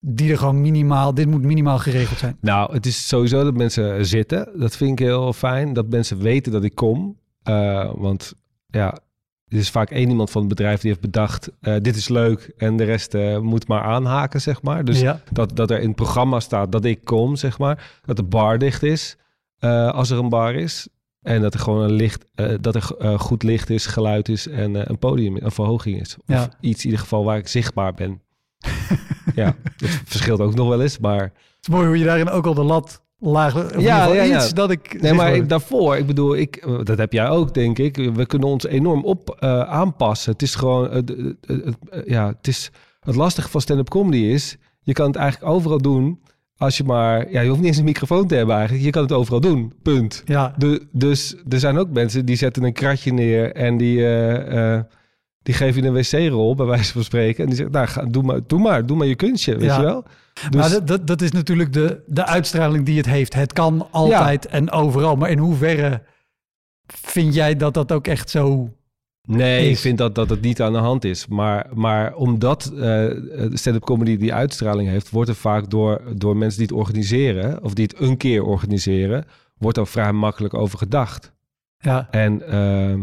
die 0.00 0.30
er 0.30 0.38
gewoon 0.38 0.60
minimaal... 0.60 1.14
Dit 1.14 1.26
moet 1.26 1.42
minimaal 1.42 1.78
geregeld 1.78 2.18
zijn. 2.18 2.36
Nou, 2.40 2.72
het 2.72 2.86
is 2.86 3.08
sowieso 3.08 3.44
dat 3.44 3.54
mensen 3.56 4.06
zitten. 4.06 4.48
Dat 4.58 4.76
vind 4.76 4.90
ik 5.00 5.06
heel 5.06 5.32
fijn. 5.32 5.72
Dat 5.72 5.88
mensen 5.88 6.18
weten 6.18 6.52
dat 6.52 6.64
ik 6.64 6.74
kom. 6.74 7.18
Eh, 7.42 7.90
want 7.94 8.34
ja, 8.66 8.98
er 9.50 9.58
is 9.58 9.70
vaak 9.70 9.90
één 9.90 10.08
iemand 10.08 10.30
van 10.30 10.40
het 10.40 10.50
bedrijf 10.50 10.80
die 10.80 10.90
heeft 10.90 11.02
bedacht... 11.02 11.50
eh, 11.60 11.74
dit 11.82 11.96
is 11.96 12.08
leuk 12.08 12.52
en 12.56 12.76
de 12.76 12.84
rest 12.84 13.14
eh, 13.14 13.38
moet 13.38 13.68
maar 13.68 13.82
aanhaken, 13.82 14.40
zeg 14.40 14.62
maar. 14.62 14.84
Dus 14.84 15.00
ja. 15.00 15.20
dat, 15.32 15.56
dat 15.56 15.70
er 15.70 15.80
in 15.80 15.86
het 15.86 15.96
programma 15.96 16.40
staat 16.40 16.72
dat 16.72 16.84
ik 16.84 17.04
kom, 17.04 17.36
zeg 17.36 17.58
maar. 17.58 17.90
Dat 18.04 18.16
de 18.16 18.22
bar 18.22 18.58
dicht 18.58 18.82
is, 18.82 19.16
eh, 19.58 19.90
als 19.90 20.10
er 20.10 20.18
een 20.18 20.28
bar 20.28 20.54
is. 20.54 20.88
En 21.22 21.42
dat 21.42 21.54
er 21.54 21.60
gewoon 21.60 21.82
een 21.82 21.92
licht, 21.92 22.24
dat 22.60 22.74
er 22.74 22.82
goed 23.18 23.42
licht 23.42 23.70
is, 23.70 23.86
geluid 23.86 24.28
is 24.28 24.46
en 24.48 24.90
een 24.90 24.98
podium, 24.98 25.36
een 25.36 25.50
verhoging 25.50 26.00
is. 26.00 26.16
Of 26.16 26.22
Ja. 26.26 26.48
iets 26.60 26.78
in 26.80 26.84
ieder 26.84 27.00
geval 27.00 27.24
waar 27.24 27.36
ik 27.38 27.48
zichtbaar 27.48 27.94
ben. 27.94 28.20
ja, 29.34 29.56
dat 29.76 29.88
verschilt 30.04 30.40
ook 30.40 30.54
nog 30.54 30.68
wel 30.68 30.82
eens, 30.82 30.98
maar... 30.98 31.22
Het 31.22 31.32
is 31.60 31.68
mooi 31.68 31.86
hoe 31.86 31.98
je 31.98 32.04
daarin 32.04 32.28
ook 32.30 32.46
al 32.46 32.54
de 32.54 32.62
lat 32.62 33.02
ieder 33.28 33.80
Ja, 33.80 33.98
geval 34.00 34.14
ja, 34.14 34.22
ja. 34.22 34.36
iets 34.36 34.54
dat 34.54 34.70
ik... 34.70 35.02
Nee, 35.02 35.12
maar 35.12 35.34
ik, 35.34 35.48
daarvoor, 35.48 35.96
ik 35.96 36.06
bedoel, 36.06 36.36
ik, 36.36 36.66
dat 36.84 36.98
heb 36.98 37.12
jij 37.12 37.28
ook, 37.28 37.54
denk 37.54 37.78
ik. 37.78 37.96
We 37.96 38.26
kunnen 38.26 38.48
ons 38.48 38.66
enorm 38.66 39.04
op 39.04 39.36
eh, 39.38 39.60
aanpassen. 39.60 40.32
Het 40.32 40.42
is 40.42 40.54
gewoon, 40.54 40.90
eh, 40.90 41.02
ja, 42.04 42.26
het 42.36 42.46
is 42.46 42.70
het 43.00 43.14
lastige 43.16 43.48
van 43.48 43.60
stand-up 43.60 43.88
comedy 43.88 44.18
is, 44.22 44.56
je 44.82 44.92
kan 44.92 45.06
het 45.06 45.16
eigenlijk 45.16 45.52
overal 45.52 45.78
doen. 45.78 46.20
Als 46.56 46.76
je 46.76 46.84
maar, 46.84 47.30
ja, 47.30 47.40
je 47.40 47.48
hoeft 47.48 47.60
niet 47.60 47.68
eens 47.68 47.78
een 47.78 47.84
microfoon 47.84 48.26
te 48.26 48.34
hebben 48.34 48.54
eigenlijk. 48.54 48.84
Je 48.84 48.90
kan 48.90 49.02
het 49.02 49.12
overal 49.12 49.40
doen, 49.40 49.72
punt. 49.82 50.22
Ja, 50.24 50.54
De, 50.58 50.86
dus 50.92 51.36
er 51.48 51.58
zijn 51.58 51.78
ook 51.78 51.90
mensen 51.90 52.24
die 52.24 52.36
zetten 52.36 52.62
een 52.62 52.72
kratje 52.72 53.12
neer 53.12 53.52
en 53.54 53.76
die, 53.76 54.06
eh, 54.08 54.80
die 55.42 55.54
geven 55.54 55.82
je 55.82 55.88
een 55.88 55.94
wc-rol, 56.28 56.54
bij 56.54 56.66
wijze 56.66 56.92
van 56.92 57.04
spreken. 57.04 57.40
En 57.42 57.46
die 57.46 57.56
zeggen, 57.56 57.74
nou, 57.74 57.86
ga, 57.86 58.04
doe, 58.04 58.22
maar, 58.22 58.40
doe 58.46 58.58
maar, 58.60 58.86
doe 58.86 58.96
maar 58.96 59.06
je 59.06 59.14
kunstje, 59.14 59.56
weet 59.56 59.64
Ja. 59.68 59.76
je 59.76 59.82
wel? 59.82 60.04
Dus, 60.50 60.60
maar 60.60 60.70
dat, 60.70 60.86
dat, 60.86 61.06
dat 61.06 61.22
is 61.22 61.30
natuurlijk 61.30 61.72
de, 61.72 62.02
de 62.06 62.26
uitstraling 62.26 62.86
die 62.86 62.96
het 62.96 63.06
heeft. 63.06 63.34
Het 63.34 63.52
kan 63.52 63.88
altijd 63.90 64.46
en 64.46 64.70
overal. 64.70 65.16
Maar 65.16 65.30
in 65.30 65.38
hoeverre 65.38 66.02
vind 66.86 67.34
jij 67.34 67.56
dat 67.56 67.74
dat 67.74 67.92
ook 67.92 68.06
echt 68.06 68.30
zo 68.30 68.70
Nee, 69.22 69.70
ik 69.70 69.78
vind 69.78 69.98
dat, 69.98 70.14
dat 70.14 70.30
het 70.30 70.40
niet 70.40 70.62
aan 70.62 70.72
de 70.72 70.78
hand 70.78 71.04
is. 71.04 71.26
Maar, 71.26 71.66
maar 71.74 72.14
omdat 72.14 72.72
de 72.74 73.50
stand-up 73.52 73.84
comedy 73.84 74.16
die 74.16 74.34
uitstraling 74.34 74.88
heeft, 74.88 75.10
wordt 75.10 75.28
er 75.28 75.34
vaak 75.36 75.70
door, 75.70 76.02
door 76.16 76.36
mensen 76.36 76.58
die 76.58 76.68
het 76.68 76.76
organiseren, 76.76 77.62
of 77.62 77.74
die 77.74 77.84
het 77.84 78.00
een 78.00 78.16
keer 78.16 78.44
organiseren, 78.44 79.24
wordt 79.58 79.76
er 79.76 79.86
vrij 79.86 80.12
makkelijk 80.12 80.54
over 80.54 80.78
gedacht. 80.78 81.32
Ja, 81.78 82.08
En 82.10 82.48
ehm, 82.48 83.00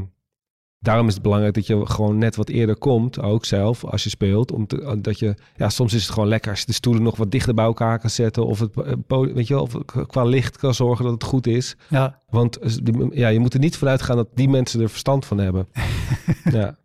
daarom 0.88 1.08
is 1.08 1.14
het 1.14 1.24
belangrijk 1.24 1.54
dat 1.54 1.68
je 1.68 1.86
gewoon 1.86 2.18
net 2.18 2.36
wat 2.36 2.50
eerder 2.50 2.76
komt, 2.76 3.22
ook 3.22 3.46
zelf, 3.46 3.84
als 3.84 4.04
je 4.04 4.10
speelt. 4.10 4.52
Om 4.52 4.68
te, 4.68 4.98
dat 5.02 5.20
je, 5.20 5.36
ja, 5.56 5.70
soms 5.70 5.94
is 5.94 6.02
het 6.02 6.12
gewoon 6.12 6.28
lekker 6.28 6.52
als 6.52 6.60
je 6.60 6.66
de 6.66 6.74
stoelen 6.74 7.04
nog 7.04 7.18
wat 7.18 7.32
dichter 7.32 7.54
bij 7.54 7.66
elkaar 7.66 8.00
kan 8.00 8.10
zetten. 8.10 8.46
Of 8.46 8.60
het 8.60 8.74
eh, 8.76 9.20
weet 9.34 9.48
je 9.48 9.54
wel, 9.54 9.64
of 9.64 9.76
qua 10.08 10.24
licht 10.24 10.58
kan 10.58 10.74
zorgen 10.74 11.04
dat 11.04 11.14
het 11.14 11.24
goed 11.24 11.48
is. 11.48 11.76
ja. 11.90 12.22
Want 12.30 12.58
eh, 12.58 12.72
ja, 13.10 13.28
je 13.28 13.40
moet 13.40 13.54
er 13.54 13.60
niet 13.60 13.78
vanuit 13.78 14.02
gaan 14.02 14.16
dat 14.16 14.28
die 14.34 14.50
mensen 14.50 14.82
er 14.82 14.90
verstand 14.90 15.26
van 15.26 15.38
hebben. 15.38 15.68
ja. 16.58 16.78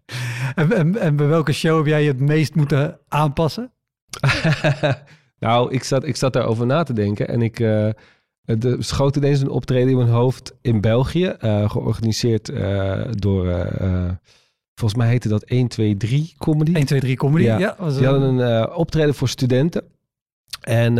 En, 0.55 0.73
en, 0.73 0.99
en 0.99 1.17
bij 1.17 1.27
welke 1.27 1.53
show 1.53 1.77
heb 1.77 1.87
jij 1.87 2.03
je 2.03 2.09
het 2.09 2.21
meest 2.21 2.55
moeten 2.55 2.99
aanpassen? 3.09 3.73
nou, 5.39 5.73
ik 5.73 5.85
zat, 5.85 6.05
ik 6.05 6.17
zat 6.17 6.33
daarover 6.33 6.67
na 6.67 6.83
te 6.83 6.93
denken 6.93 7.29
en 7.29 7.43
ik 7.43 7.61
uh, 7.61 7.89
er 8.45 8.85
schoot 8.85 9.17
ineens 9.17 9.41
een 9.41 9.51
optreden 9.51 9.89
in 9.89 9.97
mijn 9.97 10.09
hoofd 10.09 10.55
in 10.61 10.81
België, 10.81 11.37
uh, 11.45 11.71
georganiseerd 11.71 12.51
uh, 12.51 13.01
door, 13.11 13.47
uh, 13.47 14.11
volgens 14.75 15.01
mij 15.01 15.09
heette 15.09 15.29
dat 15.29 15.43
1, 15.43 15.69
2, 15.69 15.97
3 15.97 16.35
Comedy. 16.39 16.75
1, 16.75 16.87
2, 16.87 17.01
3 17.01 17.17
Comedy, 17.17 17.45
ja. 17.45 17.59
ja 17.59 17.77
was 17.79 17.97
Die 17.97 18.07
hadden 18.07 18.39
een 18.39 18.71
optreden 18.71 19.15
voor 19.15 19.29
studenten. 19.29 19.85
En 20.61 20.95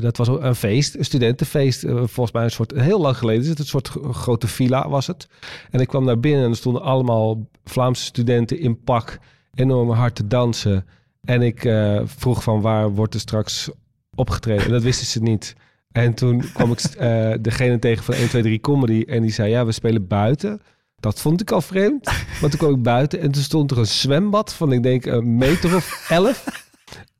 dat 0.00 0.16
was 0.16 0.28
een 0.28 0.54
feest, 0.54 0.94
een 0.94 1.04
studentenfeest. 1.04 1.80
Volgens 1.88 2.32
mij 2.32 2.44
een 2.44 2.50
soort, 2.50 2.72
heel 2.72 3.00
lang 3.00 3.16
geleden 3.16 3.42
is 3.42 3.48
het, 3.48 3.58
een 3.58 3.64
soort 3.64 3.88
grote 4.10 4.46
villa 4.46 4.88
was 4.88 5.06
het. 5.06 5.28
En 5.70 5.80
ik 5.80 5.88
kwam 5.88 6.06
daar 6.06 6.20
binnen 6.20 6.44
en 6.44 6.50
er 6.50 6.56
stonden 6.56 6.82
allemaal 6.82 7.48
Vlaamse 7.64 8.04
studenten 8.04 8.58
in 8.58 8.82
pak, 8.82 9.18
enorm 9.54 9.90
hard 9.90 10.14
te 10.14 10.26
dansen. 10.26 10.86
En 11.24 11.42
ik 11.42 11.60
vroeg 12.04 12.42
van 12.42 12.60
waar 12.60 12.90
wordt 12.90 13.14
er 13.14 13.20
straks 13.20 13.70
opgetreden? 14.14 14.64
En 14.64 14.70
dat 14.70 14.82
wisten 14.82 15.06
ze 15.06 15.22
niet. 15.22 15.54
En 15.92 16.14
toen 16.14 16.44
kwam 16.52 16.72
ik 16.72 16.80
uh, 17.00 17.32
degene 17.40 17.78
tegen 17.78 18.04
van 18.04 18.14
1, 18.14 18.28
2, 18.28 18.42
3 18.42 18.60
Comedy 18.60 19.04
en 19.06 19.22
die 19.22 19.32
zei 19.32 19.50
ja, 19.50 19.66
we 19.66 19.72
spelen 19.72 20.06
buiten. 20.06 20.60
Dat 21.00 21.20
vond 21.20 21.40
ik 21.40 21.50
al 21.50 21.60
vreemd. 21.60 22.04
Maar 22.40 22.50
toen 22.50 22.58
kwam 22.58 22.74
ik 22.74 22.82
buiten 22.82 23.20
en 23.20 23.30
toen 23.30 23.42
stond 23.42 23.70
er 23.70 23.78
een 23.78 23.86
zwembad 23.86 24.54
van 24.54 24.72
ik 24.72 24.82
denk 24.82 25.06
een 25.06 25.36
meter 25.36 25.76
of 25.76 26.06
elf. 26.08 26.44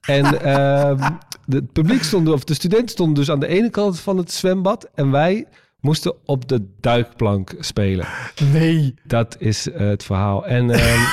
En 0.00 0.25
uh, 0.35 1.11
het 1.49 1.73
publiek 1.73 2.02
stond, 2.02 2.29
of 2.29 2.45
de 2.45 2.55
studenten 2.55 2.88
stonden 2.88 3.14
dus 3.14 3.31
aan 3.31 3.41
de 3.41 3.47
ene 3.47 3.71
kant 3.71 4.00
van 4.00 4.17
het 4.17 4.33
zwembad. 4.33 4.88
En 4.95 5.11
wij 5.11 5.47
moesten 5.81 6.14
op 6.25 6.49
de 6.49 6.67
duikplank 6.81 7.55
spelen. 7.59 8.07
Nee. 8.52 8.95
Dat 9.05 9.37
is 9.38 9.67
uh, 9.67 9.76
het 9.76 10.05
verhaal. 10.05 10.47
En, 10.47 10.71
um, 10.71 11.07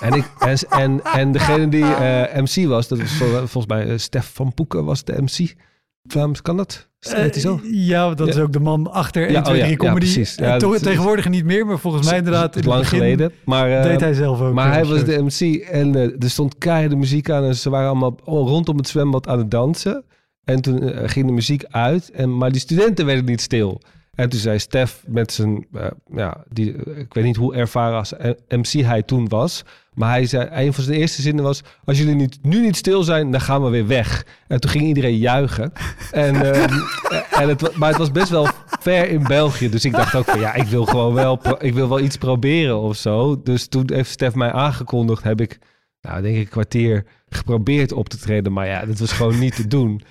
en, 0.00 0.12
ik, 0.12 0.24
en, 0.38 0.58
en, 0.68 1.04
en 1.04 1.32
degene 1.32 1.68
die 1.68 1.84
uh, 1.84 2.22
MC 2.34 2.66
was, 2.66 2.88
dat 2.88 2.98
was 2.98 3.12
volgens 3.36 3.66
mij 3.66 3.86
uh, 3.86 3.98
Stef 3.98 4.30
van 4.34 4.54
Poeken 4.54 4.84
was 4.84 5.04
de 5.04 5.22
MC. 5.22 5.54
Vlaams, 6.02 6.42
kan 6.42 6.56
dat? 6.56 6.90
Zo? 7.32 7.60
Ja, 7.62 8.14
dat 8.14 8.26
ja. 8.26 8.32
is 8.32 8.38
ook 8.38 8.52
de 8.52 8.60
man 8.60 8.92
achter 8.92 9.28
1, 9.28 9.42
2, 9.42 9.62
3 9.62 9.76
Comedy. 9.76 10.06
Ja, 10.06 10.12
precies. 10.12 10.34
Ja, 10.34 10.56
to- 10.56 10.78
tegenwoordig 10.78 11.28
niet 11.28 11.44
meer, 11.44 11.66
maar 11.66 11.78
volgens 11.78 12.06
mij 12.06 12.18
inderdaad 12.18 12.56
in 12.56 12.64
lang 12.64 12.80
het 12.80 12.90
begin 12.90 12.98
geleden. 13.04 13.32
Maar, 13.44 13.70
uh, 13.70 13.82
deed 13.82 14.00
hij 14.00 14.14
zelf 14.14 14.40
ook. 14.40 14.54
Maar 14.54 14.72
hij 14.72 14.84
was 14.84 15.04
de 15.04 15.22
MC 15.22 15.60
en 15.60 15.96
uh, 15.96 16.22
er 16.22 16.30
stond 16.30 16.58
keiharde 16.58 16.96
muziek 16.96 17.30
aan 17.30 17.44
en 17.44 17.54
ze 17.54 17.70
waren 17.70 17.88
allemaal 17.88 18.18
rondom 18.24 18.76
het 18.76 18.88
zwembad 18.88 19.28
aan 19.28 19.38
het 19.38 19.50
dansen. 19.50 20.04
En 20.44 20.60
toen 20.60 21.08
ging 21.08 21.26
de 21.26 21.32
muziek 21.32 21.64
uit, 21.70 22.10
en, 22.10 22.36
maar 22.36 22.52
die 22.52 22.60
studenten 22.60 23.06
werden 23.06 23.24
niet 23.24 23.40
stil. 23.40 23.80
En 24.12 24.28
toen 24.28 24.40
zei 24.40 24.58
Stef 24.58 25.02
met 25.06 25.32
zijn, 25.32 25.66
uh, 25.72 25.86
ja, 26.14 26.44
die, 26.48 26.74
ik 26.74 27.14
weet 27.14 27.24
niet 27.24 27.36
hoe 27.36 27.54
ervaren 27.54 27.98
als 27.98 28.12
MC 28.48 28.66
hij 28.66 29.02
toen 29.02 29.28
was. 29.28 29.64
Maar 29.94 30.10
hij 30.10 30.26
zei, 30.26 30.48
een 30.50 30.72
van 30.72 30.84
zijn 30.84 30.98
eerste 30.98 31.22
zinnen 31.22 31.44
was, 31.44 31.62
als 31.84 31.98
jullie 31.98 32.14
niet, 32.14 32.38
nu 32.42 32.60
niet 32.60 32.76
stil 32.76 33.02
zijn, 33.02 33.30
dan 33.30 33.40
gaan 33.40 33.62
we 33.62 33.70
weer 33.70 33.86
weg. 33.86 34.26
En 34.48 34.60
toen 34.60 34.70
ging 34.70 34.84
iedereen 34.84 35.16
juichen. 35.16 35.72
En, 36.10 36.34
uh, 36.34 36.62
en 37.40 37.48
het, 37.48 37.76
maar 37.76 37.88
het 37.88 37.98
was 37.98 38.10
best 38.10 38.28
wel 38.28 38.48
ver 38.80 39.08
in 39.08 39.22
België. 39.22 39.68
Dus 39.68 39.84
ik 39.84 39.92
dacht 39.92 40.14
ook 40.14 40.24
van, 40.24 40.40
ja, 40.40 40.54
ik 40.54 40.66
wil 40.66 40.84
gewoon 40.84 41.14
wel, 41.14 41.40
ik 41.58 41.74
wil 41.74 41.88
wel 41.88 42.00
iets 42.00 42.16
proberen 42.16 42.80
of 42.80 42.96
zo. 42.96 43.42
Dus 43.42 43.66
toen 43.66 43.90
heeft 43.92 44.10
Stef 44.10 44.34
mij 44.34 44.52
aangekondigd, 44.52 45.22
heb 45.22 45.40
ik, 45.40 45.58
nou 46.00 46.22
denk 46.22 46.36
ik 46.36 46.42
een 46.42 46.48
kwartier 46.48 47.06
geprobeerd 47.28 47.92
op 47.92 48.08
te 48.08 48.18
treden. 48.18 48.52
Maar 48.52 48.66
ja, 48.66 48.86
dat 48.86 48.98
was 48.98 49.12
gewoon 49.12 49.38
niet 49.38 49.56
te 49.56 49.66
doen. 49.66 50.02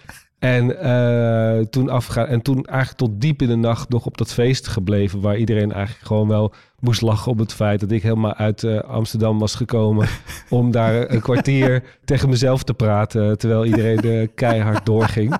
En 0.41 0.85
uh, 0.85 1.65
toen 1.65 1.89
afgegaan. 1.89 2.25
En 2.25 2.41
toen 2.41 2.65
eigenlijk 2.65 2.97
tot 2.97 3.21
diep 3.21 3.41
in 3.41 3.47
de 3.47 3.55
nacht 3.55 3.89
nog 3.89 4.05
op 4.05 4.17
dat 4.17 4.33
feest 4.33 4.67
gebleven. 4.67 5.21
Waar 5.21 5.37
iedereen 5.37 5.71
eigenlijk 5.71 6.05
gewoon 6.05 6.27
wel 6.27 6.53
moest 6.79 7.01
lachen 7.01 7.31
op 7.31 7.37
het 7.37 7.53
feit 7.53 7.79
dat 7.79 7.91
ik 7.91 8.03
helemaal 8.03 8.33
uit 8.33 8.63
uh, 8.63 8.79
Amsterdam 8.79 9.39
was 9.39 9.55
gekomen. 9.55 10.07
om 10.49 10.71
daar 10.71 11.11
een 11.11 11.21
kwartier 11.21 11.83
tegen 12.05 12.29
mezelf 12.29 12.63
te 12.63 12.73
praten. 12.73 13.37
Terwijl 13.37 13.65
iedereen 13.65 14.05
uh, 14.05 14.27
keihard 14.35 14.85
doorging. 14.85 15.37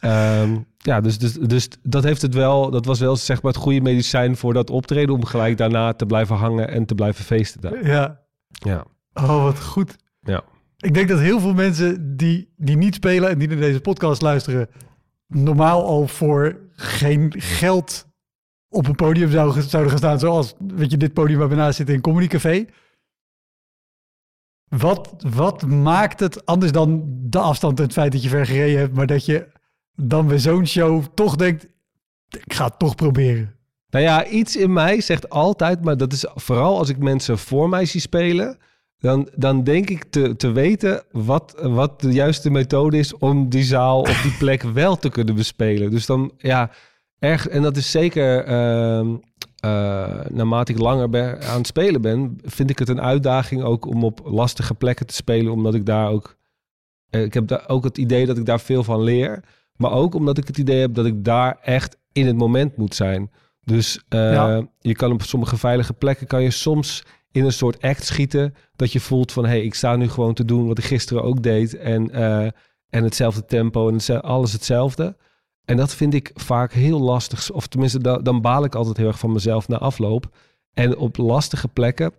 Um, 0.00 0.66
ja, 0.78 1.00
dus, 1.00 1.18
dus, 1.18 1.32
dus 1.32 1.68
dat 1.82 2.04
heeft 2.04 2.22
het 2.22 2.34
wel. 2.34 2.70
Dat 2.70 2.84
was 2.84 3.00
wel 3.00 3.16
zeg 3.16 3.42
maar 3.42 3.52
het 3.52 3.60
goede 3.60 3.80
medicijn 3.80 4.36
voor 4.36 4.52
dat 4.52 4.70
optreden. 4.70 5.14
Om 5.14 5.24
gelijk 5.24 5.56
daarna 5.56 5.92
te 5.92 6.06
blijven 6.06 6.36
hangen 6.36 6.68
en 6.68 6.86
te 6.86 6.94
blijven 6.94 7.24
feesten. 7.24 7.60
Daar. 7.60 7.86
Ja. 7.86 8.20
Ja. 8.52 8.84
Oh, 9.14 9.42
wat 9.42 9.60
goed. 9.60 9.96
Ja. 10.20 10.42
Ik 10.84 10.94
denk 10.94 11.08
dat 11.08 11.18
heel 11.18 11.40
veel 11.40 11.54
mensen 11.54 12.16
die, 12.16 12.52
die 12.56 12.76
niet 12.76 12.94
spelen 12.94 13.30
en 13.30 13.38
die 13.38 13.48
naar 13.48 13.56
deze 13.56 13.80
podcast 13.80 14.22
luisteren, 14.22 14.68
normaal 15.26 15.86
al 15.86 16.08
voor 16.08 16.60
geen 16.72 17.32
geld 17.36 18.06
op 18.68 18.86
een 18.86 18.94
podium 18.94 19.30
zou, 19.30 19.60
zouden 19.60 19.90
gaan 19.90 19.98
staan. 19.98 20.18
Zoals 20.18 20.54
weet 20.58 20.90
je, 20.90 20.96
dit 20.96 21.12
podium 21.12 21.38
waar 21.38 21.48
we 21.48 21.54
naast 21.54 21.76
zitten 21.76 21.94
in 21.94 22.00
Comedy 22.00 22.26
Café. 22.26 22.66
Wat, 24.64 25.14
wat 25.34 25.66
maakt 25.66 26.20
het 26.20 26.46
anders 26.46 26.72
dan 26.72 27.04
de 27.06 27.38
afstand 27.38 27.78
en 27.78 27.84
het 27.84 27.92
feit 27.92 28.12
dat 28.12 28.22
je 28.22 28.28
ver 28.28 28.46
gereden 28.46 28.78
hebt, 28.78 28.94
maar 28.94 29.06
dat 29.06 29.24
je 29.24 29.48
dan 29.94 30.26
bij 30.26 30.38
zo'n 30.38 30.66
show 30.66 31.04
toch 31.14 31.36
denkt, 31.36 31.66
ik 32.28 32.52
ga 32.52 32.64
het 32.64 32.78
toch 32.78 32.94
proberen? 32.94 33.56
Nou 33.88 34.04
ja, 34.04 34.26
iets 34.26 34.56
in 34.56 34.72
mij 34.72 35.00
zegt 35.00 35.30
altijd, 35.30 35.84
maar 35.84 35.96
dat 35.96 36.12
is 36.12 36.26
vooral 36.34 36.78
als 36.78 36.88
ik 36.88 36.98
mensen 36.98 37.38
voor 37.38 37.68
mij 37.68 37.84
zie 37.84 38.00
spelen, 38.00 38.58
dan, 39.04 39.28
dan 39.36 39.64
denk 39.64 39.90
ik 39.90 40.04
te, 40.10 40.36
te 40.36 40.52
weten 40.52 41.02
wat, 41.10 41.54
wat 41.60 42.00
de 42.00 42.12
juiste 42.12 42.50
methode 42.50 42.98
is 42.98 43.16
om 43.16 43.48
die 43.48 43.62
zaal 43.62 44.00
op 44.00 44.18
die 44.22 44.36
plek 44.38 44.62
wel 44.82 44.96
te 44.96 45.08
kunnen 45.08 45.34
bespelen. 45.34 45.90
Dus 45.90 46.06
dan, 46.06 46.32
ja, 46.38 46.70
erg. 47.18 47.48
En 47.48 47.62
dat 47.62 47.76
is 47.76 47.90
zeker 47.90 48.48
uh, 48.48 49.08
uh, 49.64 50.20
naarmate 50.28 50.72
ik 50.72 50.78
langer 50.78 51.08
ben, 51.08 51.42
aan 51.42 51.58
het 51.58 51.66
spelen 51.66 52.00
ben, 52.00 52.38
vind 52.42 52.70
ik 52.70 52.78
het 52.78 52.88
een 52.88 53.00
uitdaging 53.00 53.62
ook 53.62 53.86
om 53.86 54.04
op 54.04 54.20
lastige 54.24 54.74
plekken 54.74 55.06
te 55.06 55.14
spelen, 55.14 55.52
omdat 55.52 55.74
ik 55.74 55.86
daar 55.86 56.08
ook. 56.08 56.36
Uh, 57.10 57.22
ik 57.22 57.34
heb 57.34 57.46
daar 57.46 57.64
ook 57.68 57.84
het 57.84 57.98
idee 57.98 58.26
dat 58.26 58.38
ik 58.38 58.46
daar 58.46 58.60
veel 58.60 58.84
van 58.84 59.02
leer. 59.02 59.44
Maar 59.76 59.92
ook 59.92 60.14
omdat 60.14 60.38
ik 60.38 60.46
het 60.46 60.58
idee 60.58 60.80
heb 60.80 60.94
dat 60.94 61.06
ik 61.06 61.24
daar 61.24 61.58
echt 61.62 61.96
in 62.12 62.26
het 62.26 62.36
moment 62.36 62.76
moet 62.76 62.94
zijn. 62.94 63.30
Dus 63.60 64.04
ja. 64.08 64.66
je 64.80 64.94
kan 64.94 65.12
op 65.12 65.22
sommige 65.22 65.56
veilige 65.56 65.92
plekken 65.92 66.26
kan 66.26 66.42
je 66.42 66.50
soms 66.50 67.02
in 67.34 67.44
een 67.44 67.52
soort 67.52 67.82
act 67.82 68.04
schieten. 68.04 68.54
Dat 68.76 68.92
je 68.92 69.00
voelt 69.00 69.32
van, 69.32 69.44
hé, 69.44 69.50
hey, 69.50 69.64
ik 69.64 69.74
sta 69.74 69.96
nu 69.96 70.08
gewoon 70.08 70.34
te 70.34 70.44
doen 70.44 70.66
wat 70.66 70.78
ik 70.78 70.84
gisteren 70.84 71.22
ook 71.22 71.42
deed. 71.42 71.76
En, 71.76 72.10
uh, 72.16 72.44
en 72.88 73.04
hetzelfde 73.04 73.44
tempo 73.44 73.88
en 73.88 74.22
alles 74.22 74.52
hetzelfde. 74.52 75.16
En 75.64 75.76
dat 75.76 75.94
vind 75.94 76.14
ik 76.14 76.30
vaak 76.34 76.72
heel 76.72 77.00
lastig. 77.00 77.50
Of 77.50 77.66
tenminste, 77.66 78.22
dan 78.22 78.40
baal 78.40 78.64
ik 78.64 78.74
altijd 78.74 78.96
heel 78.96 79.06
erg 79.06 79.18
van 79.18 79.32
mezelf 79.32 79.68
na 79.68 79.78
afloop. 79.78 80.36
En 80.72 80.96
op 80.96 81.16
lastige 81.16 81.68
plekken 81.68 82.12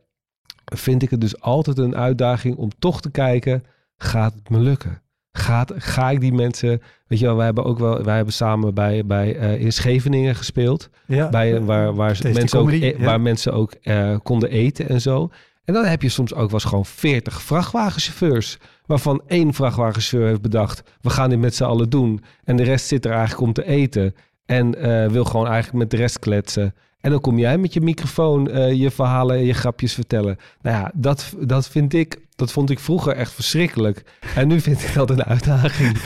vind 0.66 1.02
ik 1.02 1.10
het 1.10 1.22
dus 1.22 1.42
altijd 1.42 1.78
een 1.78 1.96
uitdaging 1.96 2.56
om 2.56 2.70
toch 2.80 3.02
te 3.02 3.12
kijken, 3.12 3.64
gaat 3.98 4.34
het 4.34 4.50
me 4.50 4.60
lukken? 4.60 5.02
Gaat, 5.38 5.74
ga 5.76 6.10
ik 6.10 6.20
die 6.20 6.34
mensen, 6.34 6.82
weet 7.08 7.20
je 7.20 7.26
wel, 7.26 7.36
wij 7.36 7.46
hebben 7.46 7.64
ook 7.64 7.80
wel, 7.80 8.04
wij 8.04 8.16
hebben 8.16 8.34
samen 8.34 8.74
bij, 8.74 9.06
bij 9.06 9.36
uh, 9.36 9.62
in 9.62 9.74
Scheveningen 9.74 10.36
gespeeld, 10.36 10.90
ja, 11.06 11.30
bij, 11.30 11.62
waar, 11.62 11.96
waar, 11.96 12.18
mensen 12.22 12.60
ook, 12.60 12.72
ja. 12.72 12.98
waar 12.98 13.22
mensen 13.22 13.54
ook 13.54 13.74
uh, 13.84 14.16
konden 14.24 14.50
eten 14.50 14.90
en 14.90 15.02
zo. 15.02 15.30
En 15.66 15.74
dan 15.74 15.86
heb 15.86 16.02
je 16.02 16.10
soms 16.10 16.34
ook 16.34 16.46
wel 16.46 16.54
eens 16.54 16.64
gewoon 16.64 16.86
40 16.86 17.42
vrachtwagenchauffeurs, 17.42 18.58
waarvan 18.86 19.22
één 19.28 19.54
vrachtwagenchauffeur 19.54 20.28
heeft 20.28 20.42
bedacht, 20.42 20.84
we 21.02 21.10
gaan 21.10 21.30
dit 21.30 21.40
met 21.40 21.56
z'n 21.56 21.64
allen 21.64 21.90
doen. 21.90 22.24
En 22.44 22.56
de 22.56 22.64
rest 22.64 22.88
zit 22.88 23.06
er 23.06 23.12
eigenlijk 23.12 23.42
om 23.42 23.54
te 23.54 23.66
eten 23.66 24.16
en 24.46 24.76
uh, 24.78 25.08
wil 25.08 25.26
gewoon 25.26 25.48
eigenlijk 25.48 25.78
met 25.78 25.90
de 25.92 25.98
rest 25.98 26.20
kletsen. 26.20 26.74
En 27.06 27.12
dan 27.12 27.22
kom 27.22 27.40
jij 27.40 27.58
met 27.58 27.74
je 27.74 27.82
microfoon 27.82 28.50
uh, 28.50 28.74
je 28.74 28.92
verhalen 28.92 29.36
en 29.36 29.46
je 29.46 29.54
grapjes 29.54 29.94
vertellen. 29.94 30.38
Nou 30.62 30.78
ja, 30.78 30.92
dat, 30.94 31.34
dat 31.40 31.70
vind 31.70 31.94
ik, 31.94 32.20
dat 32.36 32.52
vond 32.52 32.70
ik 32.70 32.80
vroeger 32.80 33.16
echt 33.16 33.32
verschrikkelijk. 33.32 34.04
En 34.36 34.48
nu 34.48 34.62
vind 34.62 34.82
ik 34.82 34.94
dat 34.94 35.10
een 35.10 35.24
uitdaging. 35.24 35.98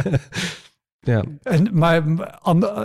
ja. 1.12 1.24
En, 1.42 1.68
maar 1.72 2.06
uh, 2.06 2.82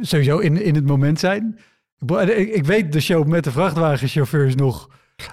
sowieso 0.00 0.38
in, 0.38 0.62
in 0.62 0.74
het 0.74 0.86
moment 0.86 1.20
zijn. 1.20 1.58
Ik, 2.06 2.48
ik 2.48 2.64
weet 2.64 2.92
de 2.92 3.00
show 3.00 3.26
met 3.26 3.44
de 3.44 3.52
vrachtwagenchauffeurs 3.52 4.54
nog, 4.54 4.88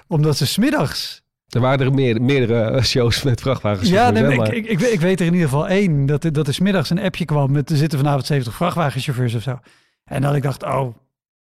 omdat 0.06 0.36
ze 0.36 0.46
smiddags 0.46 1.22
er 1.48 1.60
waren 1.60 1.86
er 1.86 1.94
meer, 1.94 2.22
meerdere 2.22 2.82
shows 2.82 3.22
met 3.22 3.40
vrachtwagens. 3.40 3.88
Ja, 3.88 4.10
nee, 4.10 4.36
maar... 4.36 4.54
ik, 4.54 4.66
ik, 4.66 4.80
ik, 4.80 5.00
weet 5.00 5.20
er 5.20 5.26
in 5.26 5.32
ieder 5.32 5.48
geval 5.48 5.68
één. 5.68 6.06
Dat, 6.06 6.22
dat 6.32 6.46
er 6.46 6.54
smiddags 6.54 6.90
een 6.90 7.00
appje 7.00 7.24
kwam 7.24 7.52
met 7.52 7.70
er 7.70 7.76
zitten 7.76 7.98
vanavond 7.98 8.26
70 8.26 8.54
vrachtwagenchauffeurs 8.54 9.34
of 9.34 9.42
zo. 9.42 9.58
En 10.04 10.22
dat 10.22 10.34
ik 10.34 10.42
dacht, 10.42 10.64
oh, 10.64 10.94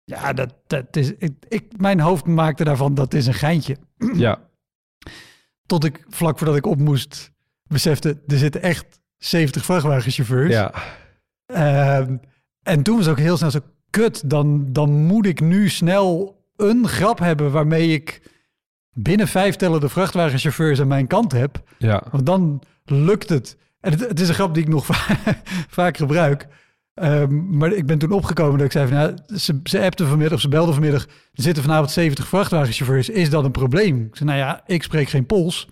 Ja, 0.04 0.32
dat, 0.32 0.54
dat 0.66 0.96
is, 0.96 1.12
ik, 1.18 1.32
ik, 1.49 1.64
mijn 1.76 2.00
hoofd 2.00 2.26
maakte 2.26 2.64
daarvan 2.64 2.94
dat 2.94 3.14
is 3.14 3.26
een 3.26 3.34
geintje. 3.34 3.76
Ja, 4.14 4.38
Tot 5.66 5.84
ik 5.84 6.04
vlak 6.08 6.38
voordat 6.38 6.56
ik 6.56 6.66
op 6.66 6.78
moest 6.78 7.30
besefte, 7.68 8.20
er 8.26 8.38
zitten 8.38 8.62
echt 8.62 9.00
70 9.16 9.64
vrachtwagenchauffeurs. 9.64 10.52
ja. 10.52 10.73
Ehm, 11.46 12.16
en 12.62 12.82
toen 12.82 12.96
was 12.96 13.08
ook 13.08 13.18
heel 13.18 13.37
snel 13.37 13.50
zo, 13.50 13.58
kut, 13.90 14.30
dan, 14.30 14.73
dan 14.73 14.90
moet 14.90 15.26
ik 15.26 15.40
nu 15.40 15.68
snel 15.68 16.38
een 16.56 16.88
grap 16.88 17.18
hebben 17.18 17.50
waarmee 17.52 17.88
ik 17.92 18.23
binnen 18.92 19.28
vijf 19.28 19.56
tellen 19.56 19.80
de 19.80 19.88
vrachtwagenchauffeurs 19.88 20.80
aan 20.80 20.88
mijn 20.88 21.06
kant 21.06 21.32
heb. 21.32 21.62
ja. 21.78 22.02
Want 22.11 22.26
dan 22.26 22.62
lukt 22.84 23.28
het. 23.28 23.56
En 23.80 23.90
het, 23.90 24.00
het 24.00 24.20
is 24.20 24.28
een 24.28 24.34
grap 24.34 24.54
die 24.54 24.62
ik 24.62 24.68
nog 24.68 24.87
va- 24.87 25.16
vaak 25.78 25.96
gebruik. 25.96 26.46
Ehm, 26.94 27.56
maar 27.58 27.72
ik 27.72 27.86
ben 27.86 27.98
toen 27.98 28.10
opgekomen 28.12 28.56
dat 28.58 28.66
ik 28.66 28.72
zei 28.72 28.88
van, 28.88 28.96
nou, 28.96 29.14
ze, 29.38 29.60
ze 29.64 29.80
appte 29.82 30.06
vanmiddag, 30.06 30.34
of 30.34 30.40
ze 30.40 30.48
belde 30.48 30.72
vanmiddag, 30.72 31.02
er 31.04 31.42
zitten 31.42 31.62
vanavond 31.62 31.90
70 31.90 32.28
vrachtwagenchauffeurs. 32.28 33.08
Is 33.08 33.30
dat 33.30 33.44
een 33.44 33.50
probleem? 33.50 34.00
Ik 34.00 34.16
zei, 34.16 34.28
nou 34.28 34.40
ja, 34.42 34.62
ik 34.66 34.82
spreek 34.82 35.08
geen 35.08 35.26
Pools. 35.26 35.68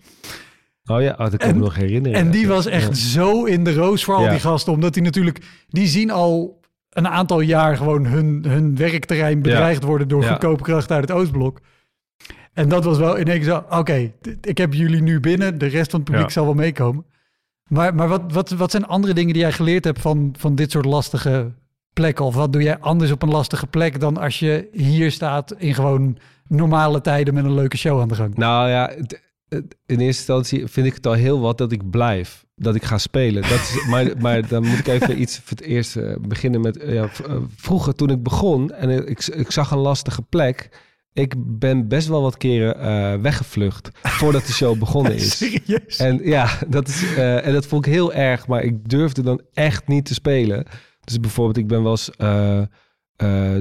Oh 0.85 1.03
ja, 1.03 1.11
oh, 1.11 1.19
dat 1.19 1.29
kan 1.37 1.39
ik 1.39 1.43
En- 1.43 1.55
me 1.55 1.63
nog 1.65 1.75
herinneren. 1.75 2.19
En 2.19 2.31
die 2.31 2.47
was 2.49 2.67
echt 2.67 2.97
zo 2.99 3.45
in 3.45 3.65
de 3.65 3.75
roos 3.75 4.05
voor 4.05 4.15
al 4.15 4.25
Ja. 4.25 4.31
die 4.31 4.41
gasten. 4.41 4.73
Omdat 4.73 4.95
die 4.95 5.03
natuurlijk, 5.03 5.39
die 5.69 5.87
zien 5.87 6.11
al 6.11 6.61
een 6.91 7.09
aantal 7.09 7.41
jaar 7.41 7.77
gewoon 7.77 8.07
hun, 8.07 8.45
hun 8.49 8.77
werkterrein 8.77 9.43
bedreigd 9.43 9.83
worden 9.85 10.09
door 10.09 10.23
goedkope 10.25 10.63
krachten 10.63 10.97
uit 10.97 11.09
het 11.09 11.19
Oostblok. 11.19 11.61
En 12.53 12.69
dat 12.69 12.85
was 12.85 12.99
wel 12.99 13.17
in 13.17 13.25
één 13.27 13.37
keer 13.41 13.45
zo, 13.49 13.65
oké, 13.71 14.13
ik 14.41 14.59
heb 14.59 14.75
jullie 14.75 15.03
nu 15.03 15.21
binnen. 15.21 15.59
De 15.59 15.67
rest 15.67 15.91
van 15.91 16.01
het 16.01 16.11
publiek 16.11 16.31
zal 16.31 16.45
wel 16.45 16.55
meekomen. 16.55 17.05
Maar, 17.73 17.95
maar 17.95 18.09
wat, 18.09 18.33
wat, 18.33 18.51
wat 18.51 18.71
zijn 18.71 18.87
andere 18.87 19.15
dingen 19.15 19.33
die 19.33 19.43
jij 19.43 19.53
geleerd 19.53 19.85
hebt 19.85 20.01
van, 20.01 20.35
van 20.39 20.55
dit 20.55 20.71
soort 20.71 20.85
lastige 20.85 21.53
plekken? 21.93 22.25
Of 22.25 22.35
wat 22.35 22.53
doe 22.53 22.63
jij 22.63 22.79
anders 22.79 23.11
op 23.11 23.23
een 23.23 23.29
lastige 23.29 23.67
plek 23.67 24.01
dan 24.01 24.17
als 24.17 24.39
je 24.39 24.69
hier 24.73 25.11
staat 25.11 25.55
in 25.59 25.75
gewoon 25.75 26.19
normale 26.49 27.01
tijden 27.01 27.35
met 27.35 27.45
een 27.45 27.55
leuke 27.55 27.77
show 27.77 28.01
aan 28.01 28.09
de 28.09 28.15
gang? 28.15 28.37
Nou 28.37 28.69
ja, 28.69 28.91
in 29.49 29.65
eerste 29.87 30.05
instantie 30.05 30.67
vind 30.67 30.87
ik 30.87 30.95
het 30.95 31.07
al 31.07 31.13
heel 31.13 31.41
wat 31.41 31.59
dat 31.59 31.73
ik 31.73 31.91
blijf. 31.91 32.47
Dat 32.57 32.75
ik 32.75 32.85
ga 32.85 32.99
spelen. 32.99 33.43
Dat 33.43 33.51
is, 33.51 33.87
maar, 33.89 34.07
maar 34.19 34.49
dan 34.49 34.67
moet 34.67 34.79
ik 34.79 34.87
even 34.87 35.21
iets 35.23 35.39
voor 35.39 35.57
het 35.57 35.67
eerst 35.67 35.97
eh, 35.97 36.17
beginnen 36.21 36.61
met... 36.61 36.83
ja, 36.87 37.09
eh, 37.27 37.37
vroeger 37.57 37.95
toen 37.95 38.11
ik 38.11 38.23
begon 38.23 38.73
en 38.73 39.09
ik, 39.09 39.27
ik 39.27 39.51
zag 39.51 39.71
een 39.71 39.79
lastige 39.79 40.23
plek... 40.23 40.69
Ik 41.15 41.35
ben 41.59 41.89
best 41.89 42.09
wel 42.09 42.23
wat 42.23 42.37
keren 42.37 42.81
eh, 42.81 43.21
weggevlucht 43.21 43.91
voordat 44.03 44.47
de 44.47 44.53
show 44.53 44.79
begonnen 44.79 45.15
is. 45.17 45.37
Serieus? 45.37 45.99
En 45.99 46.21
ja, 46.25 46.59
dat 46.69 46.89
is, 46.89 47.15
eh, 47.15 47.47
en 47.47 47.53
dat 47.53 47.67
vond 47.67 47.87
ik 47.87 47.93
heel 47.93 48.13
erg, 48.13 48.47
maar 48.47 48.63
ik 48.63 48.89
durfde 48.89 49.23
dan 49.23 49.41
echt 49.53 49.89
niet 49.89 50.05
te 50.05 50.15
spelen. 50.15 50.67
Dus 51.05 51.21
bijvoorbeeld, 51.21 51.57
ik 51.57 51.67
ben 51.67 51.83
wel 51.83 51.91
eens 51.91 52.11
eh, 52.17 52.63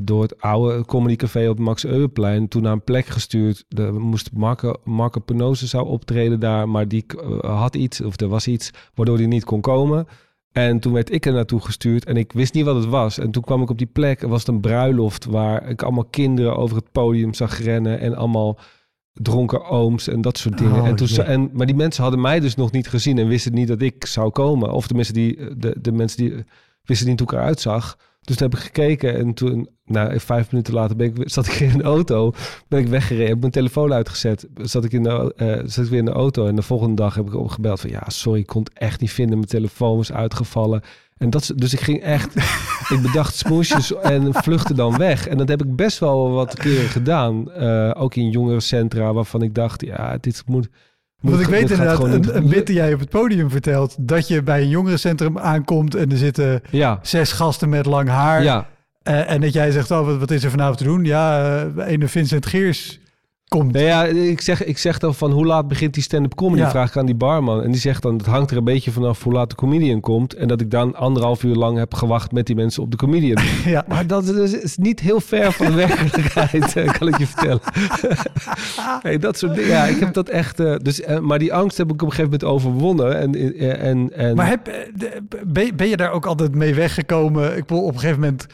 door 0.03 0.21
het 0.21 0.41
oude 0.41 0.85
comedycafé 0.85 1.49
op 1.49 1.59
Max 1.59 1.85
Euweplein 1.85 2.47
toen 2.47 2.61
naar 2.61 2.71
een 2.71 2.83
plek 2.83 3.05
gestuurd. 3.05 3.65
De 3.67 3.91
moest 3.91 4.29
Marco, 4.33 4.73
Marco 4.83 5.19
Penose 5.19 5.67
zou 5.67 5.87
optreden 5.87 6.39
daar, 6.39 6.69
maar 6.69 6.87
die 6.87 7.05
had 7.41 7.75
iets, 7.75 8.01
of 8.01 8.19
er 8.19 8.27
was 8.27 8.47
iets, 8.47 8.71
waardoor 8.93 9.17
hij 9.17 9.25
niet 9.25 9.43
kon 9.43 9.61
komen. 9.61 10.07
En 10.51 10.79
toen 10.79 10.93
werd 10.93 11.11
ik 11.11 11.25
er 11.25 11.33
naartoe 11.33 11.61
gestuurd 11.61 12.05
en 12.05 12.17
ik 12.17 12.31
wist 12.31 12.53
niet 12.53 12.65
wat 12.65 12.75
het 12.75 12.85
was. 12.85 13.17
En 13.17 13.31
toen 13.31 13.43
kwam 13.43 13.61
ik 13.61 13.69
op 13.69 13.77
die 13.77 13.87
plek, 13.87 14.21
er 14.21 14.27
was 14.27 14.39
het 14.39 14.47
een 14.47 14.61
bruiloft 14.61 15.25
waar 15.25 15.69
ik 15.69 15.81
allemaal 15.81 16.05
kinderen 16.05 16.55
over 16.55 16.75
het 16.75 16.91
podium 16.91 17.33
zag 17.33 17.59
rennen 17.59 17.99
en 17.99 18.15
allemaal 18.15 18.57
dronken 19.13 19.65
ooms 19.65 20.07
en 20.07 20.21
dat 20.21 20.37
soort 20.37 20.57
dingen. 20.57 20.81
Oh, 20.81 20.87
en 20.87 20.95
toen, 20.95 21.07
en, 21.25 21.49
maar 21.53 21.65
die 21.65 21.75
mensen 21.75 22.03
hadden 22.03 22.21
mij 22.21 22.39
dus 22.39 22.55
nog 22.55 22.71
niet 22.71 22.87
gezien 22.87 23.17
en 23.17 23.27
wisten 23.27 23.53
niet 23.53 23.67
dat 23.67 23.81
ik 23.81 24.05
zou 24.05 24.29
komen. 24.29 24.71
Of 24.71 24.87
tenminste, 24.87 25.13
die, 25.13 25.57
de, 25.57 25.75
de 25.81 25.91
mensen 25.91 26.17
die 26.17 26.43
wisten 26.83 27.07
niet 27.07 27.19
hoe 27.19 27.27
ik 27.27 27.33
eruit 27.33 27.59
zag. 27.59 27.97
Dus 28.31 28.39
toen 28.39 28.49
heb 28.49 28.59
ik 28.59 28.65
gekeken 28.65 29.17
en 29.17 29.33
toen, 29.33 29.69
nou, 29.85 30.19
vijf 30.19 30.51
minuten 30.51 30.73
later 30.73 30.95
ben 30.95 31.07
ik, 31.07 31.29
zat 31.29 31.47
ik 31.47 31.59
in 31.59 31.69
een 31.69 31.81
auto, 31.81 32.33
ben 32.67 32.79
ik 32.79 32.87
weggereden, 32.87 33.27
heb 33.27 33.39
mijn 33.39 33.51
telefoon 33.51 33.93
uitgezet, 33.93 34.47
zat 34.61 34.83
ik, 34.83 34.91
in 34.91 35.03
de, 35.03 35.33
eh, 35.35 35.59
zat 35.65 35.83
ik 35.83 35.89
weer 35.89 35.99
in 35.99 36.05
de 36.05 36.11
auto 36.11 36.47
en 36.47 36.55
de 36.55 36.61
volgende 36.61 36.95
dag 36.95 37.15
heb 37.15 37.27
ik 37.27 37.35
opgebeld 37.35 37.79
van, 37.79 37.89
ja, 37.89 38.03
sorry, 38.07 38.39
ik 38.39 38.45
kon 38.45 38.63
het 38.63 38.73
echt 38.73 39.01
niet 39.01 39.11
vinden, 39.11 39.37
mijn 39.37 39.49
telefoon 39.49 39.97
was 39.97 40.11
uitgevallen. 40.11 40.81
En 41.17 41.29
dat, 41.29 41.51
dus 41.55 41.73
ik 41.73 41.79
ging 41.79 42.01
echt, 42.01 42.35
ik 42.95 42.99
bedacht 43.01 43.35
smoesjes 43.35 43.95
en 43.95 44.33
vluchtte 44.33 44.73
dan 44.73 44.97
weg. 44.97 45.27
En 45.27 45.37
dat 45.37 45.47
heb 45.47 45.63
ik 45.63 45.75
best 45.75 45.99
wel 45.99 46.31
wat 46.31 46.55
keren 46.55 46.89
gedaan, 46.89 47.51
eh, 47.51 47.91
ook 47.97 48.15
in 48.15 48.29
jongerencentra, 48.29 49.13
waarvan 49.13 49.41
ik 49.41 49.55
dacht, 49.55 49.85
ja, 49.85 50.17
dit 50.17 50.43
moet... 50.45 50.69
Want 51.21 51.41
ik 51.41 51.47
weet 51.47 51.71
inderdaad, 51.71 52.03
een, 52.03 52.49
bit 52.49 52.67
die 52.67 52.75
jij 52.75 52.93
op 52.93 52.99
het 52.99 53.09
podium 53.09 53.49
vertelt, 53.49 53.95
dat 53.99 54.27
je 54.27 54.43
bij 54.43 54.61
een 54.61 54.69
jongerencentrum 54.69 55.37
aankomt 55.39 55.95
en 55.95 56.11
er 56.11 56.17
zitten 56.17 56.61
Ja, 56.69 56.99
zes 57.01 57.31
gasten 57.31 57.69
met 57.69 57.85
lang 57.85 58.09
haar. 58.09 58.43
ja. 58.43 58.67
Eh, 59.03 59.29
en 59.31 59.41
dat 59.41 59.53
jij 59.53 59.71
zegt, 59.71 59.91
oh, 59.91 60.05
wat, 60.05 60.17
wat 60.17 60.31
is 60.31 60.43
er 60.43 60.49
vanavond 60.49 60.77
te 60.77 60.83
doen? 60.83 61.03
Ja, 61.05 61.55
eh 61.75 61.87
ene 61.87 62.07
Vincent 62.07 62.45
Geers 62.45 62.99
komt. 63.57 63.71
Nee, 63.71 63.85
ja, 63.85 64.03
ik 64.05 64.41
zeg, 64.41 64.63
ik 64.63 64.77
zeg 64.77 64.97
dan 64.97 65.15
van 65.15 65.31
hoe 65.31 65.45
laat 65.45 65.67
begint 65.67 65.93
die 65.93 66.03
stand-up 66.03 66.35
comedy? 66.35 66.61
Ja. 66.61 66.69
Vraag 66.69 66.89
ik 66.89 66.97
aan 66.97 67.05
die 67.05 67.15
barman. 67.15 67.63
En 67.63 67.71
die 67.71 67.79
zegt 67.79 68.01
dan, 68.01 68.17
het 68.17 68.25
hangt 68.25 68.51
er 68.51 68.57
een 68.57 68.63
beetje 68.63 68.91
vanaf 68.91 69.23
hoe 69.23 69.33
laat 69.33 69.49
de 69.49 69.55
comedian 69.55 69.99
komt. 69.99 70.33
En 70.33 70.47
dat 70.47 70.61
ik 70.61 70.71
dan 70.71 70.95
anderhalf 70.95 71.43
uur 71.43 71.55
lang 71.55 71.77
heb 71.77 71.93
gewacht 71.93 72.31
met 72.31 72.45
die 72.45 72.55
mensen 72.55 72.83
op 72.83 72.91
de 72.91 72.97
comedian. 72.97 73.43
Ja. 73.65 73.85
Maar 73.87 74.07
dat 74.07 74.27
is, 74.27 74.53
is 74.53 74.77
niet 74.77 74.99
heel 74.99 75.19
ver 75.19 75.51
van 75.51 75.65
de 75.65 75.73
werkelijkheid, 75.73 76.75
eh, 76.77 76.93
kan 76.93 77.07
ik 77.07 77.17
je 77.17 77.27
vertellen. 77.27 77.61
hey, 79.03 79.17
dat 79.17 79.37
soort 79.37 79.55
dingen. 79.55 79.69
Ja, 79.69 79.85
ik 79.85 79.99
heb 79.99 80.13
dat 80.13 80.29
echt... 80.29 80.59
eh, 80.59 80.75
dus, 80.77 81.01
eh, 81.01 81.19
maar 81.19 81.39
die 81.39 81.53
angst 81.53 81.77
heb 81.77 81.91
ik 81.91 82.01
op 82.01 82.01
een 82.01 82.13
gegeven 82.13 82.31
moment 82.31 82.43
overwonnen. 82.43 83.19
En, 83.19 83.57
en, 83.79 84.13
en, 84.13 84.35
Maar 84.35 84.47
heb, 84.47 84.71
ben, 85.47 85.75
ben 85.75 85.87
je 85.87 85.97
daar 85.97 86.11
ook 86.11 86.25
altijd 86.25 86.55
mee 86.55 86.73
weggekomen? 86.73 87.57
Ik 87.57 87.65
bedoel, 87.65 87.83
op 87.83 87.93
een 87.93 87.99
gegeven 87.99 88.19
moment 88.19 88.47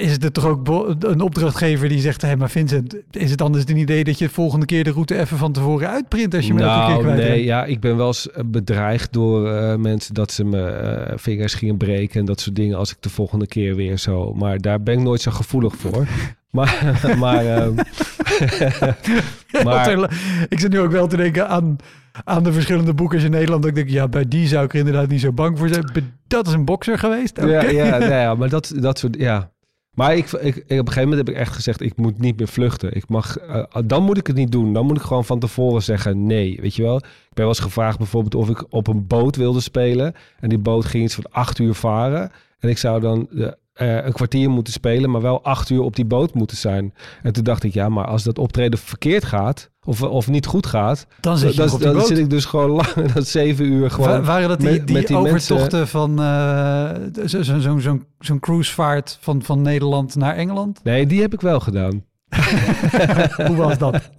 is 0.00 0.12
het 0.12 0.24
er 0.24 0.32
toch 0.32 0.46
ook 0.46 0.68
een 0.98 1.20
opdrachtgever 1.20 1.88
die 1.88 2.00
zegt... 2.00 2.22
hé, 2.22 2.36
maar 2.36 2.50
Vincent, 2.50 2.96
is 3.10 3.30
het 3.30 3.42
anders 3.42 3.64
een 3.68 3.76
idee 3.76 4.04
dat 4.04 4.18
je 4.18 4.26
de 4.26 4.32
volgende 4.32 4.66
keer 4.66 4.84
de 4.84 4.90
route 4.90 5.18
even 5.18 5.38
van 5.38 5.52
tevoren 5.52 5.88
uitprint... 5.88 6.34
als 6.34 6.46
je 6.46 6.52
hem 6.52 6.62
elke 6.62 6.86
keer 6.86 6.88
nou, 6.88 7.02
kwijt 7.02 7.28
nee, 7.28 7.44
ja, 7.44 7.64
ik 7.64 7.80
ben 7.80 7.96
wel 7.96 8.06
eens 8.06 8.28
bedreigd 8.46 9.12
door 9.12 9.50
eh, 9.50 9.76
mensen 9.76 10.14
dat 10.14 10.32
ze 10.32 10.44
me 10.44 10.64
eh, 10.64 11.18
vingers 11.18 11.54
gingen 11.54 11.76
breken 11.76 12.20
en 12.20 12.26
dat 12.26 12.40
soort 12.40 12.56
dingen 12.56 12.78
als 12.78 12.90
ik 12.90 12.96
de 13.00 13.10
volgende 13.10 13.46
keer 13.46 13.76
weer 13.76 13.98
zo. 13.98 14.32
Maar 14.34 14.58
daar 14.58 14.82
ben 14.82 14.94
ik 14.94 15.00
nooit 15.00 15.20
zo 15.20 15.30
gevoelig 15.30 15.76
voor. 15.76 16.06
maar, 16.50 16.98
maar, 17.18 17.46
ehm, 17.46 17.74
maar 19.64 20.10
ik 20.48 20.60
zit 20.60 20.70
nu 20.70 20.80
ook 20.80 20.92
wel 20.92 21.06
te 21.06 21.16
denken 21.16 21.48
aan, 21.48 21.76
aan 22.24 22.42
de 22.42 22.52
verschillende 22.52 22.94
boekers 22.94 23.24
in 23.24 23.30
Nederland. 23.30 23.62
Dat 23.62 23.70
ik 23.70 23.76
denk, 23.76 23.88
ja, 23.88 24.08
bij 24.08 24.28
die 24.28 24.46
zou 24.46 24.64
ik 24.64 24.72
er 24.72 24.78
inderdaad 24.78 25.08
niet 25.08 25.20
zo 25.20 25.32
bang 25.32 25.58
voor 25.58 25.68
zijn. 25.68 26.14
Dat 26.26 26.46
is 26.46 26.52
een 26.52 26.64
bokser 26.64 26.98
geweest? 26.98 27.36
Ja, 27.40 27.62
ja, 27.62 27.98
nou 27.98 28.12
ja, 28.12 28.34
maar 28.34 28.48
dat, 28.48 28.72
dat 28.76 28.98
soort, 28.98 29.16
ja. 29.18 29.50
Maar 29.98 30.16
ik, 30.16 30.32
ik, 30.32 30.56
op 30.56 30.68
een 30.68 30.76
gegeven 30.76 31.02
moment 31.02 31.26
heb 31.26 31.28
ik 31.28 31.40
echt 31.40 31.54
gezegd, 31.54 31.80
ik 31.80 31.96
moet 31.96 32.18
niet 32.18 32.38
meer 32.38 32.48
vluchten. 32.48 32.96
Ik 32.96 33.08
mag, 33.08 33.38
eh, 33.38 33.64
dan 33.84 34.02
moet 34.02 34.18
ik 34.18 34.26
het 34.26 34.36
niet 34.36 34.52
doen. 34.52 34.72
Dan 34.72 34.86
moet 34.86 34.96
ik 34.96 35.02
gewoon 35.02 35.24
van 35.24 35.38
tevoren 35.38 35.82
zeggen 35.82 36.26
nee, 36.26 36.58
weet 36.60 36.74
je 36.74 36.82
wel. 36.82 36.96
Ik 36.96 37.02
ben 37.02 37.44
wel 37.44 37.48
eens 37.48 37.58
gevraagd 37.58 37.98
bijvoorbeeld 37.98 38.34
of 38.34 38.48
ik 38.48 38.64
op 38.68 38.86
een 38.86 39.06
boot 39.06 39.36
wilde 39.36 39.60
spelen. 39.60 40.14
En 40.40 40.48
die 40.48 40.58
boot 40.58 40.84
ging 40.84 41.04
iets 41.04 41.14
van 41.14 41.26
acht 41.30 41.58
uur 41.58 41.74
varen. 41.74 42.30
En 42.58 42.68
ik 42.68 42.78
zou 42.78 43.00
dan 43.00 43.28
eh, 43.30 43.46
eh, 43.72 44.04
een 44.06 44.12
kwartier 44.12 44.50
moeten 44.50 44.72
spelen, 44.72 45.10
maar 45.10 45.22
wel 45.22 45.44
acht 45.44 45.70
uur 45.70 45.80
op 45.80 45.96
die 45.96 46.04
boot 46.04 46.34
moeten 46.34 46.56
zijn. 46.56 46.94
En 47.22 47.32
toen 47.32 47.44
dacht 47.44 47.64
ik, 47.64 47.72
ja, 47.72 47.88
maar 47.88 48.06
als 48.06 48.22
dat 48.22 48.38
optreden 48.38 48.78
verkeerd 48.78 49.24
gaat, 49.24 49.70
of, 49.88 50.02
of 50.02 50.28
niet 50.28 50.46
goed 50.46 50.66
gaat, 50.66 51.06
Dan 51.20 51.38
zit 51.38 51.54
je 51.54 51.78
dan, 51.78 52.00
zit 52.06 52.18
ik 52.18 52.30
dus 52.30 52.44
gewoon 52.44 52.70
langer 52.70 53.12
dan 53.14 53.22
zeven 53.22 53.64
uur 53.64 53.90
gewoon. 53.90 54.08
Wa- 54.08 54.20
waren 54.20 54.48
dat 54.48 54.60
die, 54.60 54.70
met- 54.70 54.86
die, 54.86 54.96
met 54.96 55.06
die 55.06 55.16
overtochten 55.16 55.88
van 55.88 56.20
eh, 56.22 56.90
zo- 57.26 57.42
zo- 57.42 57.58
zo'n 57.58 57.80
zo'n 57.80 58.04
zo'n 58.18 58.40
cruisevaart 58.40 59.18
van, 59.20 59.42
van 59.42 59.62
Nederland 59.62 60.16
naar 60.16 60.34
Engeland? 60.36 60.80
Nee, 60.84 61.06
die 61.06 61.20
heb 61.20 61.32
ik 61.32 61.40
wel 61.40 61.60
gedaan. 61.60 62.04
Hoe 63.46 63.56
was 63.56 63.78
dat? 63.78 64.10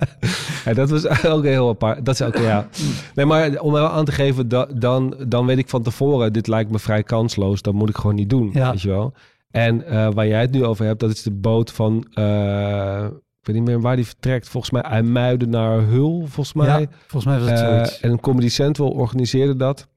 Ja, 0.66 0.74
dat 0.74 0.90
was 0.90 1.26
ook 1.26 1.44
heel 1.44 1.70
apart. 1.70 2.06
Dat 2.06 2.14
is 2.14 2.22
ook, 2.22 2.38
ja. 2.38 2.68
Nee, 3.16 3.26
maar 3.26 3.60
om 3.60 3.72
wel 3.72 3.90
aan 3.90 4.06
te 4.06 4.12
geven, 4.12 4.48
da- 4.48 4.68
dan, 4.76 5.16
dan 5.28 5.46
weet 5.46 5.58
ik 5.58 5.70
van 5.70 5.82
tevoren, 5.84 6.34
dit 6.34 6.48
lijkt 6.48 6.72
me 6.72 6.80
vrij 6.80 7.04
kansloos. 7.04 7.62
Dat 7.62 7.74
moet 7.74 7.90
ik 7.90 7.96
gewoon 7.96 8.16
niet 8.16 8.30
doen, 8.30 8.50
Ja. 8.54 8.72
weet 8.72 8.82
je 8.82 8.88
wel. 8.90 9.14
En 9.52 9.86
eh, 9.86 10.08
waar 10.14 10.28
jij 10.28 10.42
het 10.42 10.52
nu 10.52 10.66
over 10.66 10.86
hebt, 10.86 11.00
dat 11.00 11.10
is 11.12 11.22
de 11.24 11.32
boot 11.32 11.72
van, 11.72 12.06
eh, 12.14 13.06
ik 13.40 13.46
weet 13.46 13.56
niet 13.56 13.66
meer 13.66 13.82
waar 13.82 13.96
die 13.96 14.06
vertrekt. 14.06 14.50
Volgens 14.50 14.72
mij 14.74 14.82
IJmuiden 14.82 15.50
naar 15.50 15.82
Hul, 15.82 16.20
volgens 16.20 16.54
mij. 16.54 16.80
Ja, 16.82 16.88
volgens 17.08 17.26
mij 17.26 17.40
was 17.40 17.50
het 17.50 17.60
Eh, 17.60 17.68
zoiets. 17.76 18.00
en 18.00 18.20
Comedy 18.20 18.50
Central 18.50 18.90
organiseerde 18.90 19.56
dat. 19.56 19.88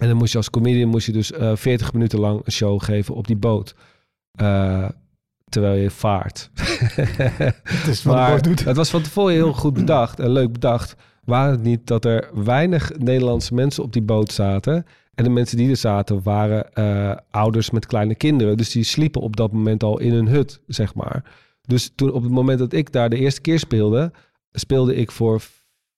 En 0.00 0.08
dan 0.08 0.16
moest 0.16 0.32
je 0.32 0.38
als 0.38 0.50
comedian 0.50 0.88
moest 0.88 1.06
je 1.06 1.12
dus 1.12 1.32
eh 1.32 1.56
40 1.56 1.92
minuten 1.92 2.18
lang 2.18 2.40
een 2.44 2.52
show 2.52 2.82
geven 2.82 3.14
op 3.14 3.26
die 3.26 3.36
boot. 3.36 3.74
Eh, 4.30 4.88
terwijl 5.48 5.74
je 5.82 5.90
vaart. 5.90 6.50
Het 7.62 7.86
is 7.86 8.02
wat 8.02 8.14
maar 8.14 8.42
doet. 8.42 8.64
het 8.64 8.76
was 8.76 8.90
van 8.90 9.02
tevoren 9.02 9.34
heel 9.34 9.52
goed 9.52 9.74
bedacht 9.74 10.20
en 10.20 10.30
leuk 10.30 10.52
bedacht. 10.52 10.94
Waar 11.24 11.50
het 11.50 11.62
niet 11.62 11.86
dat 11.86 12.04
er 12.04 12.28
weinig 12.44 12.92
Nederlandse 12.98 13.54
mensen 13.54 13.82
op 13.82 13.92
die 13.92 14.02
boot 14.02 14.32
zaten. 14.32 14.86
En 15.14 15.24
de 15.24 15.30
mensen 15.30 15.56
die 15.56 15.70
er 15.70 15.76
zaten 15.76 16.22
waren 16.22 16.74
eh, 16.74 17.16
ouders 17.30 17.70
met 17.70 17.86
kleine 17.86 18.14
kinderen. 18.14 18.56
Dus 18.56 18.70
die 18.70 18.84
sliepen 18.84 19.20
op 19.20 19.36
dat 19.36 19.52
moment 19.52 19.82
al 19.82 19.98
in 20.00 20.12
een 20.12 20.28
hut, 20.28 20.60
zeg 20.66 20.94
maar. 20.94 21.24
Dus 21.66 21.92
toen 21.94 22.12
op 22.12 22.22
het 22.22 22.32
moment 22.32 22.58
dat 22.58 22.72
ik 22.72 22.92
daar 22.92 23.10
de 23.10 23.16
eerste 23.16 23.40
keer 23.40 23.58
speelde, 23.58 24.12
speelde 24.52 24.94
ik 24.94 25.10
voor 25.10 25.42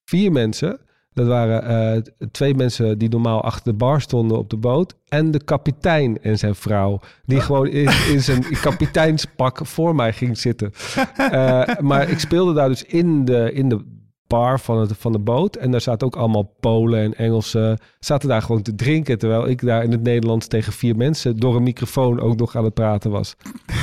vier 0.05 0.33
mensen. 0.33 0.81
Dat 1.13 1.27
waren 1.27 1.63
eh, 1.63 2.03
twee 2.31 2.55
mensen 2.55 2.99
die 2.99 3.09
normaal 3.09 3.43
achter 3.43 3.73
de 3.73 3.79
bar 3.79 4.01
stonden 4.01 4.39
op 4.39 4.51
de 4.51 4.57
boot. 4.57 4.95
En 5.09 5.31
de 5.31 5.45
kapitein 5.45 6.23
en 6.23 6.39
zijn 6.39 6.55
vrouw. 6.55 7.01
Die 7.25 7.41
gewoon 7.41 7.67
in, 7.67 7.91
in 8.13 8.21
zijn 8.21 8.45
kapiteinspak 8.61 9.67
voor 9.67 9.95
mij 9.95 10.13
ging 10.13 10.39
zitten. 10.39 10.73
Eh, 11.17 11.63
maar 11.81 12.09
ik 12.09 12.19
speelde 12.19 12.53
daar 12.53 12.69
dus 12.69 12.85
in 12.85 13.25
de, 13.25 13.53
in 13.53 13.69
de 13.69 13.85
bar 14.29 14.61
van, 14.61 14.79
het, 14.79 14.93
van 14.99 15.13
de 15.13 15.19
boot. 15.19 15.57
En 15.57 15.71
daar 15.71 15.81
zaten 15.81 16.07
ook 16.07 16.17
allemaal 16.17 16.55
Polen 16.61 17.03
en 17.03 17.15
Engelsen. 17.15 17.79
Zaten 18.01 18.29
daar 18.29 18.43
gewoon 18.43 18.63
te 18.63 18.75
drinken. 18.75 19.19
Terwijl 19.19 19.49
ik 19.49 19.61
daar 19.61 19.85
in 19.85 19.93
het 19.93 20.03
Nederlands 20.03 20.47
tegen 20.47 20.73
vier 20.73 20.97
mensen 20.97 21.37
door 21.37 21.57
een 21.57 21.63
microfoon 21.63 22.21
ook 22.21 22.37
nog 22.37 22.57
aan 22.57 22.65
het 22.65 22.75
praten 22.75 23.11
was. 23.11 23.37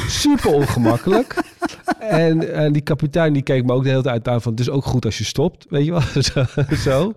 Super 0.08 0.54
ongemakkelijk. 0.54 1.45
en, 2.00 2.54
en 2.54 2.74
die 2.74 2.82
kapitein 2.82 3.34
die 3.34 3.42
keek 3.42 3.66
me 3.66 3.74
ook 3.74 3.84
de 3.84 3.90
hele 3.90 4.02
tijd 4.02 4.28
aan 4.28 4.42
van... 4.42 4.52
het 4.52 4.62
is 4.62 4.70
ook 4.70 4.86
goed 4.86 5.06
als 5.06 5.18
je 5.18 5.24
stopt, 5.24 5.66
weet 5.70 5.86
je 5.86 5.92
wel. 5.92 6.02
Zo. 6.78 7.14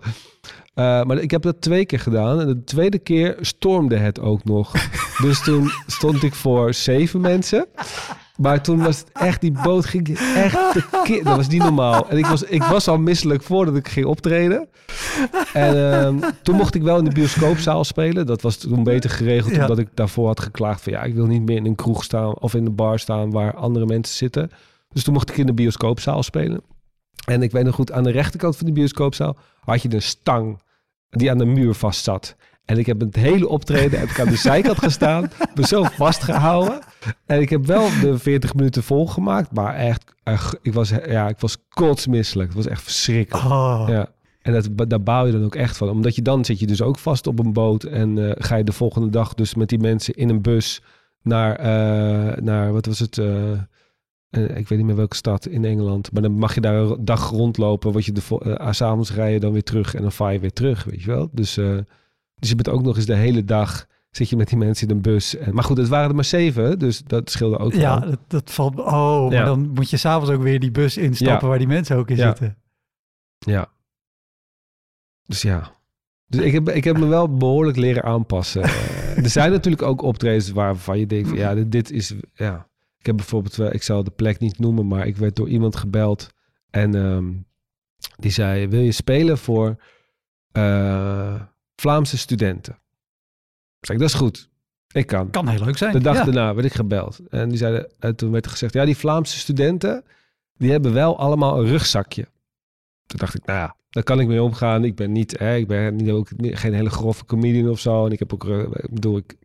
Uh, 0.75 1.03
maar 1.03 1.17
ik 1.17 1.31
heb 1.31 1.41
dat 1.41 1.61
twee 1.61 1.85
keer 1.85 1.99
gedaan. 1.99 2.39
En 2.39 2.47
de 2.47 2.63
tweede 2.63 2.99
keer 2.99 3.37
stormde 3.41 3.97
het 3.97 4.19
ook 4.19 4.43
nog. 4.43 4.71
dus 5.21 5.43
toen 5.43 5.71
stond 5.87 6.23
ik 6.23 6.33
voor 6.33 6.73
zeven 6.73 7.21
mensen. 7.21 7.65
Maar 8.39 8.61
toen 8.61 8.83
was 8.83 8.99
het 8.99 9.09
echt, 9.13 9.41
die 9.41 9.51
boot 9.51 9.85
ging 9.85 10.17
echt 10.35 10.71
te. 10.71 11.21
Dat 11.23 11.35
was 11.35 11.47
niet 11.47 11.63
normaal. 11.63 12.09
En 12.09 12.17
ik 12.17 12.25
was, 12.25 12.43
ik 12.43 12.63
was 12.63 12.87
al 12.87 12.97
misselijk 12.97 13.43
voordat 13.43 13.75
ik 13.75 13.87
ging 13.87 14.05
optreden. 14.05 14.67
En 15.53 15.75
uh, 15.75 16.29
toen 16.41 16.55
mocht 16.55 16.75
ik 16.75 16.81
wel 16.81 16.97
in 16.97 17.03
de 17.03 17.11
bioscoopzaal 17.11 17.83
spelen. 17.83 18.25
Dat 18.25 18.41
was 18.41 18.57
toen 18.57 18.83
beter 18.83 19.09
geregeld, 19.09 19.55
ja. 19.55 19.61
omdat 19.61 19.77
ik 19.77 19.87
daarvoor 19.93 20.27
had 20.27 20.39
geklaagd 20.39 20.81
van... 20.81 20.93
ja, 20.93 21.03
ik 21.03 21.13
wil 21.13 21.25
niet 21.25 21.41
meer 21.41 21.55
in 21.55 21.65
een 21.65 21.75
kroeg 21.75 22.03
staan 22.03 22.39
of 22.39 22.53
in 22.53 22.63
de 22.63 22.71
bar 22.71 22.99
staan 22.99 23.31
waar 23.31 23.55
andere 23.55 23.85
mensen 23.85 24.15
zitten. 24.15 24.51
Dus 24.89 25.03
toen 25.03 25.13
mocht 25.13 25.29
ik 25.29 25.37
in 25.37 25.45
de 25.45 25.53
bioscoopzaal 25.53 26.23
spelen. 26.23 26.61
En 27.25 27.41
ik 27.41 27.51
weet 27.51 27.63
nog 27.63 27.75
goed, 27.75 27.91
aan 27.91 28.03
de 28.03 28.11
rechterkant 28.11 28.57
van 28.57 28.65
de 28.65 28.73
bioscoopzaal 28.73 29.37
had 29.59 29.81
je 29.81 29.93
een 29.93 30.01
stang 30.01 30.61
die 31.09 31.31
aan 31.31 31.37
de 31.37 31.45
muur 31.45 31.73
vast 31.73 32.03
zat. 32.03 32.35
En 32.69 32.77
ik 32.77 32.85
heb 32.85 32.99
het 32.99 33.15
hele 33.15 33.47
optreden 33.47 33.99
heb 33.99 34.09
ik 34.09 34.19
aan 34.19 34.27
de 34.27 34.35
zijkant 34.51 34.77
gestaan, 34.77 35.31
me 35.55 35.67
zo 35.67 35.83
vastgehouden. 35.83 36.79
En 37.25 37.41
ik 37.41 37.49
heb 37.49 37.65
wel 37.65 37.87
de 38.01 38.17
40 38.17 38.53
minuten 38.53 38.83
volgemaakt, 38.83 39.51
maar 39.51 39.75
echt, 39.75 40.13
ik 40.61 40.73
was, 40.73 40.89
ja, 40.89 41.27
ik 41.27 41.39
was 41.39 41.57
kotsmisselijk. 41.69 42.47
Het 42.47 42.57
was 42.57 42.67
echt 42.67 42.81
verschrikkelijk. 42.81 43.45
Oh. 43.45 43.83
Ja. 43.87 44.07
En 44.41 44.53
dat, 44.53 44.89
daar 44.89 45.03
bouw 45.03 45.25
je 45.25 45.31
dan 45.31 45.43
ook 45.43 45.55
echt 45.55 45.77
van. 45.77 45.89
Omdat 45.89 46.15
je 46.15 46.21
dan 46.21 46.45
zit 46.45 46.59
je 46.59 46.67
dus 46.67 46.81
ook 46.81 46.99
vast 46.99 47.27
op 47.27 47.39
een 47.39 47.53
boot 47.53 47.83
en 47.83 48.17
uh, 48.17 48.31
ga 48.37 48.55
je 48.55 48.63
de 48.63 48.71
volgende 48.71 49.09
dag 49.09 49.33
dus 49.33 49.55
met 49.55 49.69
die 49.69 49.79
mensen 49.79 50.13
in 50.13 50.29
een 50.29 50.41
bus 50.41 50.81
naar, 51.21 51.59
uh, 51.59 52.37
naar 52.37 52.73
wat 52.73 52.85
was 52.85 52.99
het? 52.99 53.17
Uh, 53.17 53.51
ik 54.29 54.67
weet 54.67 54.77
niet 54.77 54.85
meer 54.85 54.95
welke 54.95 55.15
stad 55.15 55.45
in 55.45 55.65
Engeland. 55.65 56.11
Maar 56.11 56.21
dan 56.21 56.31
mag 56.31 56.55
je 56.55 56.61
daar 56.61 56.75
een 56.75 57.05
dag 57.05 57.29
rondlopen. 57.29 57.91
Word 57.91 58.05
je 58.05 58.11
de 58.11 58.21
uh, 58.45 58.71
s'avonds 58.71 59.13
rijden 59.13 59.41
dan 59.41 59.51
weer 59.51 59.63
terug 59.63 59.95
en 59.95 60.01
dan 60.01 60.11
vaar 60.11 60.33
je 60.33 60.39
weer 60.39 60.53
terug, 60.53 60.83
weet 60.83 61.01
je 61.01 61.07
wel. 61.07 61.29
Dus 61.31 61.57
dus 62.39 62.49
je 62.49 62.55
bent 62.55 62.69
ook 62.69 62.81
nog 62.81 62.95
eens 62.95 63.05
de 63.05 63.15
hele 63.15 63.45
dag 63.45 63.87
zit 64.11 64.29
je 64.29 64.35
met 64.35 64.47
die 64.49 64.57
mensen 64.57 64.87
in 64.87 64.95
een 64.95 65.01
bus. 65.01 65.35
En, 65.35 65.53
maar 65.53 65.63
goed, 65.63 65.77
het 65.77 65.87
waren 65.87 66.09
er 66.09 66.15
maar 66.15 66.23
zeven, 66.23 66.79
dus 66.79 67.03
dat 67.03 67.29
scheelde 67.29 67.57
ook 67.57 67.73
Ja, 67.73 67.99
dat, 67.99 68.19
dat, 68.27 68.51
valt... 68.51 68.79
Oh, 68.79 69.29
maar 69.29 69.45
dan 69.45 69.69
moet 69.69 69.89
je 69.89 69.97
s'avonds 69.97 70.31
ook 70.31 70.41
weer 70.41 70.59
die 70.59 70.71
bus 70.71 70.97
instappen 70.97 71.47
waar 71.47 71.57
die 71.57 71.67
mensen 71.67 71.97
ook 71.97 72.09
in 72.09 72.15
ja. 72.15 72.27
zitten. 72.27 72.57
Ja. 73.39 73.71
Dus 75.25 75.41
ja. 75.41 75.77
Dus 76.27 76.41
ik 76.41 76.53
heb, 76.53 76.69
ik 76.69 76.83
heb 76.83 76.97
me 76.97 77.05
wel 77.05 77.37
behoorlijk 77.37 77.77
leren 77.77 78.03
aanpassen. 78.03 78.61
er 79.23 79.29
zijn 79.29 79.51
natuurlijk 79.51 79.83
ook 79.83 80.01
optredens 80.01 80.51
waarvan 80.51 80.99
je 80.99 81.05
denkt, 81.05 81.27
van, 81.29 81.37
ja, 81.37 81.55
dit, 81.55 81.71
dit 81.71 81.91
is... 81.91 82.13
Ja. 82.33 82.67
Ik 82.97 83.05
heb 83.05 83.15
bijvoorbeeld, 83.15 83.73
ik 83.73 83.83
zal 83.83 84.03
de 84.03 84.11
plek 84.11 84.39
niet 84.39 84.59
noemen, 84.59 84.87
maar 84.87 85.07
ik 85.07 85.17
werd 85.17 85.35
door 85.35 85.49
iemand 85.49 85.75
gebeld 85.75 86.29
en 86.69 86.95
um, 86.95 87.45
die 88.15 88.31
zei, 88.31 88.67
wil 88.67 88.81
je 88.81 88.91
spelen 88.91 89.37
voor... 89.37 89.83
Uh, 90.53 91.41
Vlaamse 91.79 92.17
studenten. 92.17 92.79
Zeg 93.79 93.95
ik, 93.95 94.01
dat 94.01 94.09
is 94.09 94.15
goed. 94.15 94.49
Ik 94.91 95.07
kan. 95.07 95.29
Kan 95.29 95.47
heel 95.47 95.65
leuk 95.65 95.77
zijn. 95.77 95.93
De 95.93 95.99
dag 95.99 96.15
ja. 96.15 96.23
daarna 96.23 96.53
werd 96.53 96.65
ik 96.65 96.73
gebeld. 96.73 97.19
En 97.29 97.49
die 97.49 97.57
zeiden, 97.57 97.91
en 97.99 98.15
toen 98.15 98.31
werd 98.31 98.45
er 98.45 98.51
gezegd, 98.51 98.73
ja, 98.73 98.85
die 98.85 98.97
Vlaamse 98.97 99.37
studenten, 99.37 100.03
die 100.57 100.71
hebben 100.71 100.93
wel 100.93 101.19
allemaal 101.19 101.59
een 101.59 101.67
rugzakje. 101.67 102.27
Toen 103.05 103.19
dacht 103.19 103.35
ik, 103.35 103.45
nou 103.45 103.59
ja, 103.59 103.75
daar 103.89 104.03
kan 104.03 104.19
ik 104.19 104.27
mee 104.27 104.43
omgaan. 104.43 104.83
Ik 104.83 104.95
ben 104.95 105.11
niet, 105.11 105.39
hè, 105.39 105.55
ik 105.55 105.67
ben 105.67 105.95
niet 105.95 106.09
ook 106.09 106.27
geen 106.41 106.73
hele 106.73 106.89
grove 106.89 107.25
comedian 107.25 107.69
of 107.69 107.79
zo. 107.79 108.05
En 108.05 108.11
ik 108.11 108.19
heb 108.19 108.33
ook, 108.33 108.43
ik 108.73 108.93
bedoel, 108.93 109.17
ik, 109.17 109.35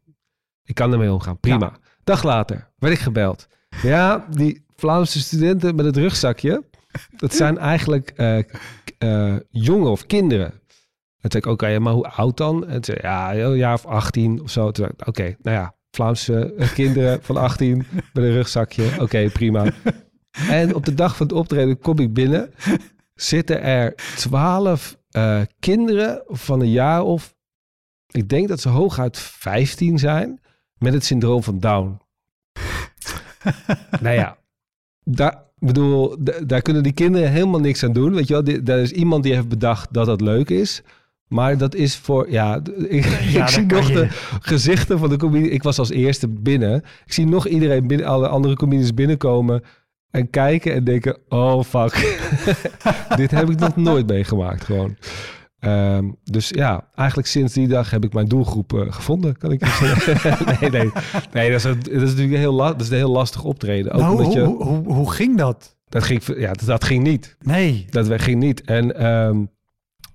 ik 0.64 0.74
kan 0.74 0.92
ermee 0.92 1.12
omgaan. 1.12 1.38
Prima. 1.38 1.66
Ja. 1.66 1.78
Dag 2.04 2.22
later 2.22 2.70
werd 2.78 2.94
ik 2.94 3.00
gebeld. 3.00 3.46
Ja, 3.82 4.26
die 4.30 4.64
Vlaamse 4.76 5.20
studenten 5.20 5.74
met 5.74 5.84
het 5.84 5.96
rugzakje, 5.96 6.64
dat 7.16 7.34
zijn 7.34 7.58
eigenlijk 7.58 8.12
uh, 8.16 8.38
uh, 8.98 9.36
jongen 9.50 9.90
of 9.90 10.06
kinderen. 10.06 10.52
En 11.24 11.30
toen 11.30 11.40
ik, 11.40 11.46
oké, 11.46 11.64
okay, 11.64 11.78
maar 11.78 11.92
hoe 11.92 12.08
oud 12.08 12.36
dan? 12.36 12.66
En 12.66 12.80
toen 12.80 12.96
ja, 13.00 13.34
een 13.34 13.56
jaar 13.56 13.74
of 13.74 13.86
18 13.86 14.42
of 14.42 14.50
zo. 14.50 14.70
Toen 14.70 14.88
oké, 14.88 15.08
okay, 15.08 15.36
nou 15.42 15.56
ja, 15.56 15.74
Vlaamse 15.90 16.54
kinderen 16.74 17.22
van 17.22 17.36
18 17.36 17.76
met 18.12 18.24
een 18.24 18.32
rugzakje. 18.32 18.86
Oké, 18.92 19.02
okay, 19.02 19.28
prima. 19.28 19.64
En 20.48 20.74
op 20.74 20.84
de 20.84 20.94
dag 20.94 21.16
van 21.16 21.26
het 21.26 21.36
optreden 21.36 21.78
kom 21.78 21.98
ik 21.98 22.12
binnen. 22.14 22.50
Zitten 23.14 23.62
er 23.62 23.94
12 23.94 24.96
uh, 25.16 25.40
kinderen 25.58 26.22
van 26.26 26.60
een 26.60 26.70
jaar 26.70 27.02
of, 27.02 27.34
ik 28.06 28.28
denk 28.28 28.48
dat 28.48 28.60
ze 28.60 28.68
hooguit 28.68 29.18
15 29.18 29.98
zijn, 29.98 30.40
met 30.78 30.92
het 30.92 31.04
syndroom 31.04 31.42
van 31.42 31.58
Down. 31.58 32.00
nou 34.00 34.14
ja, 34.14 34.36
daar, 35.04 35.42
bedoel, 35.58 36.16
daar 36.46 36.62
kunnen 36.62 36.82
die 36.82 36.92
kinderen 36.92 37.30
helemaal 37.30 37.60
niks 37.60 37.84
aan 37.84 37.92
doen. 37.92 38.14
Weet 38.14 38.28
je 38.28 38.42
wel, 38.42 38.64
daar 38.64 38.78
is 38.78 38.92
iemand 38.92 39.22
die 39.22 39.34
heeft 39.34 39.48
bedacht 39.48 39.92
dat 39.92 40.06
dat 40.06 40.20
leuk 40.20 40.50
is. 40.50 40.82
Maar 41.34 41.58
dat 41.58 41.74
is 41.74 41.96
voor, 41.96 42.30
ja, 42.30 42.60
ik, 42.88 43.04
ja, 43.04 43.42
ik 43.42 43.48
zie 43.48 43.66
nog 43.66 43.88
je. 43.88 43.94
de 43.94 44.08
gezichten 44.40 44.98
van 44.98 45.08
de 45.08 45.16
comedie. 45.16 45.50
Ik 45.50 45.62
was 45.62 45.78
als 45.78 45.90
eerste 45.90 46.28
binnen. 46.28 46.82
Ik 47.06 47.12
zie 47.12 47.26
nog 47.26 47.46
iedereen 47.46 47.86
binnen, 47.86 48.06
alle 48.06 48.28
andere 48.28 48.54
comedians 48.54 48.94
binnenkomen 48.94 49.62
en 50.10 50.30
kijken 50.30 50.74
en 50.74 50.84
denken, 50.84 51.18
oh 51.28 51.62
fuck, 51.62 51.92
dit 53.16 53.30
heb 53.30 53.50
ik 53.50 53.58
nog 53.58 53.76
nooit 53.76 54.06
meegemaakt 54.06 54.64
gewoon. 54.64 54.96
Um, 55.60 56.16
dus 56.24 56.48
ja, 56.48 56.88
eigenlijk 56.94 57.28
sinds 57.28 57.52
die 57.52 57.68
dag 57.68 57.90
heb 57.90 58.04
ik 58.04 58.12
mijn 58.12 58.28
doelgroep 58.28 58.72
uh, 58.72 58.92
gevonden, 58.92 59.36
kan 59.36 59.52
ik 59.52 59.66
zeggen. 59.66 60.46
nee, 60.60 60.70
nee, 60.70 60.92
nee 61.32 61.50
dat, 61.50 61.64
is, 61.64 61.72
dat 61.72 62.02
is 62.02 62.10
natuurlijk 62.10 62.36
heel, 62.36 62.56
dat 62.56 62.80
is 62.80 62.88
een 62.88 62.96
heel 62.96 63.12
lastig 63.12 63.44
optreden. 63.44 63.92
Ook 63.92 64.00
nou, 64.00 64.22
hoe, 64.22 64.32
je, 64.32 64.40
hoe, 64.40 64.64
hoe, 64.64 64.92
hoe, 64.92 65.12
ging 65.12 65.38
dat? 65.38 65.76
Dat 65.88 66.02
ging, 66.02 66.22
ja, 66.36 66.52
dat, 66.52 66.66
dat 66.66 66.84
ging 66.84 67.02
niet. 67.02 67.36
Nee. 67.40 67.86
Dat 67.90 68.22
ging 68.22 68.40
niet. 68.40 68.60
En 68.60 69.06
um, 69.06 69.52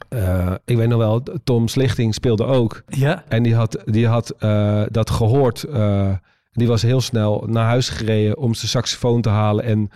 uh, 0.09 0.53
ik 0.65 0.77
weet 0.77 0.87
nog 0.87 0.97
wel, 0.97 1.23
Tom 1.43 1.67
Slichting 1.67 2.13
speelde 2.13 2.43
ook. 2.43 2.83
Ja. 2.87 3.23
En 3.27 3.43
die 3.43 3.55
had, 3.55 3.81
die 3.85 4.07
had 4.07 4.35
uh, 4.39 4.83
dat 4.89 5.09
gehoord. 5.09 5.65
Uh, 5.69 6.11
die 6.51 6.67
was 6.67 6.81
heel 6.81 7.01
snel 7.01 7.43
naar 7.47 7.65
huis 7.65 7.89
gereden 7.89 8.37
om 8.37 8.53
zijn 8.53 8.67
saxofoon 8.67 9.21
te 9.21 9.29
halen 9.29 9.63
en 9.63 9.89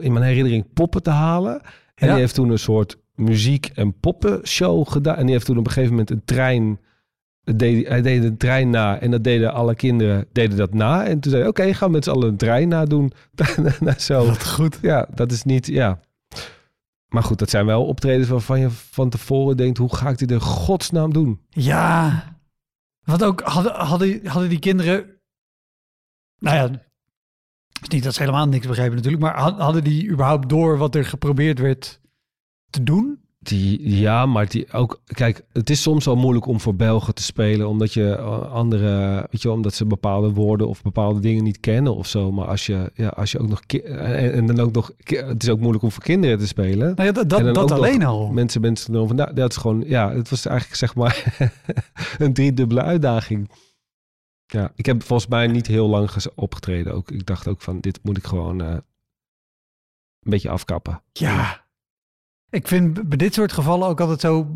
in 0.00 0.12
mijn 0.12 0.24
herinnering 0.24 0.72
poppen 0.74 1.02
te 1.02 1.10
halen. 1.10 1.60
En 1.94 2.06
ja. 2.06 2.12
die 2.12 2.20
heeft 2.20 2.34
toen 2.34 2.50
een 2.50 2.58
soort 2.58 2.96
muziek- 3.14 3.70
en 3.74 4.00
poppenshow 4.00 4.88
gedaan. 4.88 5.16
En 5.16 5.22
die 5.22 5.32
heeft 5.32 5.46
toen 5.46 5.58
op 5.58 5.66
een 5.66 5.72
gegeven 5.72 5.90
moment 5.90 6.10
een 6.10 6.24
trein... 6.24 6.80
Deed, 7.56 7.88
hij 7.88 8.02
deed 8.02 8.24
een 8.24 8.36
trein 8.36 8.70
na 8.70 9.00
en 9.00 9.10
dat 9.10 9.24
deden 9.24 9.52
alle 9.52 9.74
kinderen 9.74 10.26
deden 10.32 10.56
dat 10.56 10.74
na. 10.74 11.04
En 11.06 11.20
toen 11.20 11.30
zei 11.30 11.42
hij, 11.42 11.50
oké, 11.50 11.60
okay, 11.60 11.74
gaan 11.74 11.88
we 11.88 11.94
met 11.94 12.04
z'n 12.04 12.10
allen 12.10 12.28
een 12.28 12.36
trein 12.36 12.68
na 12.74 12.84
doen. 12.84 13.12
Zo. 13.98 14.26
Wat 14.26 14.46
goed. 14.46 14.78
Ja, 14.82 15.08
dat 15.14 15.32
is 15.32 15.42
niet... 15.42 15.66
Ja. 15.66 16.00
Maar 17.14 17.22
goed, 17.22 17.38
dat 17.38 17.50
zijn 17.50 17.66
wel 17.66 17.86
optredens 17.86 18.28
waarvan 18.28 18.60
je 18.60 18.70
van 18.70 19.08
tevoren 19.08 19.56
denkt... 19.56 19.78
hoe 19.78 19.96
ga 19.96 20.08
ik 20.08 20.18
dit 20.18 20.30
in 20.30 20.40
godsnaam 20.40 21.12
doen? 21.12 21.40
Ja, 21.48 22.24
want 23.04 23.24
ook 23.24 23.40
hadden, 23.40 23.74
hadden, 24.26 24.48
die 24.48 24.58
kinderen... 24.58 25.20
Nou 26.38 26.56
ja, 26.56 26.82
is 27.82 27.88
niet 27.88 28.02
dat 28.02 28.14
ze 28.14 28.20
helemaal 28.20 28.48
niks 28.48 28.66
begrijpen 28.66 28.96
natuurlijk... 28.96 29.22
maar 29.22 29.38
hadden 29.38 29.84
die 29.84 30.08
überhaupt 30.08 30.48
door 30.48 30.78
wat 30.78 30.94
er 30.94 31.04
geprobeerd 31.04 31.58
werd 31.58 32.00
te 32.70 32.82
doen? 32.82 33.23
Die, 33.44 33.98
ja, 33.98 34.26
maar 34.26 34.48
die 34.48 34.72
ook. 34.72 35.00
Kijk, 35.04 35.44
het 35.52 35.70
is 35.70 35.82
soms 35.82 36.04
wel 36.04 36.16
moeilijk 36.16 36.46
om 36.46 36.60
voor 36.60 36.74
Belgen 36.74 37.14
te 37.14 37.22
spelen, 37.22 37.68
omdat 37.68 37.92
je 37.92 38.18
andere, 38.18 39.26
weet 39.30 39.42
je, 39.42 39.50
omdat 39.50 39.74
ze 39.74 39.86
bepaalde 39.86 40.32
woorden 40.32 40.68
of 40.68 40.82
bepaalde 40.82 41.20
dingen 41.20 41.44
niet 41.44 41.60
kennen 41.60 41.94
of 41.96 42.06
zo. 42.06 42.32
Maar 42.32 42.46
als 42.46 42.66
je, 42.66 42.90
ja, 42.94 43.08
als 43.08 43.32
je 43.32 43.38
ook 43.38 43.48
nog 43.48 43.60
en, 43.60 44.32
en 44.32 44.46
dan 44.46 44.60
ook 44.60 44.72
nog, 44.72 44.92
het 45.04 45.42
is 45.42 45.48
ook 45.48 45.58
moeilijk 45.58 45.84
om 45.84 45.90
voor 45.90 46.02
kinderen 46.02 46.38
te 46.38 46.46
spelen. 46.46 46.94
Nou 46.94 47.08
ja, 47.08 47.12
dat, 47.12 47.28
dat, 47.28 47.54
dat 47.54 47.70
alleen 47.70 48.04
al. 48.04 48.32
Mensen, 48.32 48.60
mensen 48.60 49.06
van, 49.06 49.16
nou, 49.16 49.34
dat 49.34 49.50
is 49.50 49.56
gewoon, 49.56 49.84
ja, 49.86 50.12
het 50.12 50.30
was 50.30 50.46
eigenlijk 50.46 50.78
zeg 50.78 50.94
maar 50.94 51.38
een 52.18 52.32
driedubbele 52.32 52.82
uitdaging. 52.82 53.50
Ja, 54.46 54.72
ik 54.76 54.86
heb 54.86 55.02
volgens 55.02 55.28
mij 55.28 55.46
niet 55.46 55.66
heel 55.66 55.88
lang 55.88 56.10
opgetreden. 56.34 56.94
Ook, 56.94 57.10
ik 57.10 57.26
dacht 57.26 57.48
ook 57.48 57.60
van, 57.60 57.80
dit 57.80 57.98
moet 58.02 58.16
ik 58.16 58.24
gewoon 58.24 58.62
uh, 58.62 58.68
een 58.68 58.82
beetje 60.30 60.50
afkappen. 60.50 61.02
Ja. 61.12 61.63
Ik 62.54 62.68
vind 62.68 63.08
bij 63.08 63.18
dit 63.18 63.34
soort 63.34 63.52
gevallen 63.52 63.88
ook 63.88 64.00
altijd 64.00 64.20
zo 64.20 64.54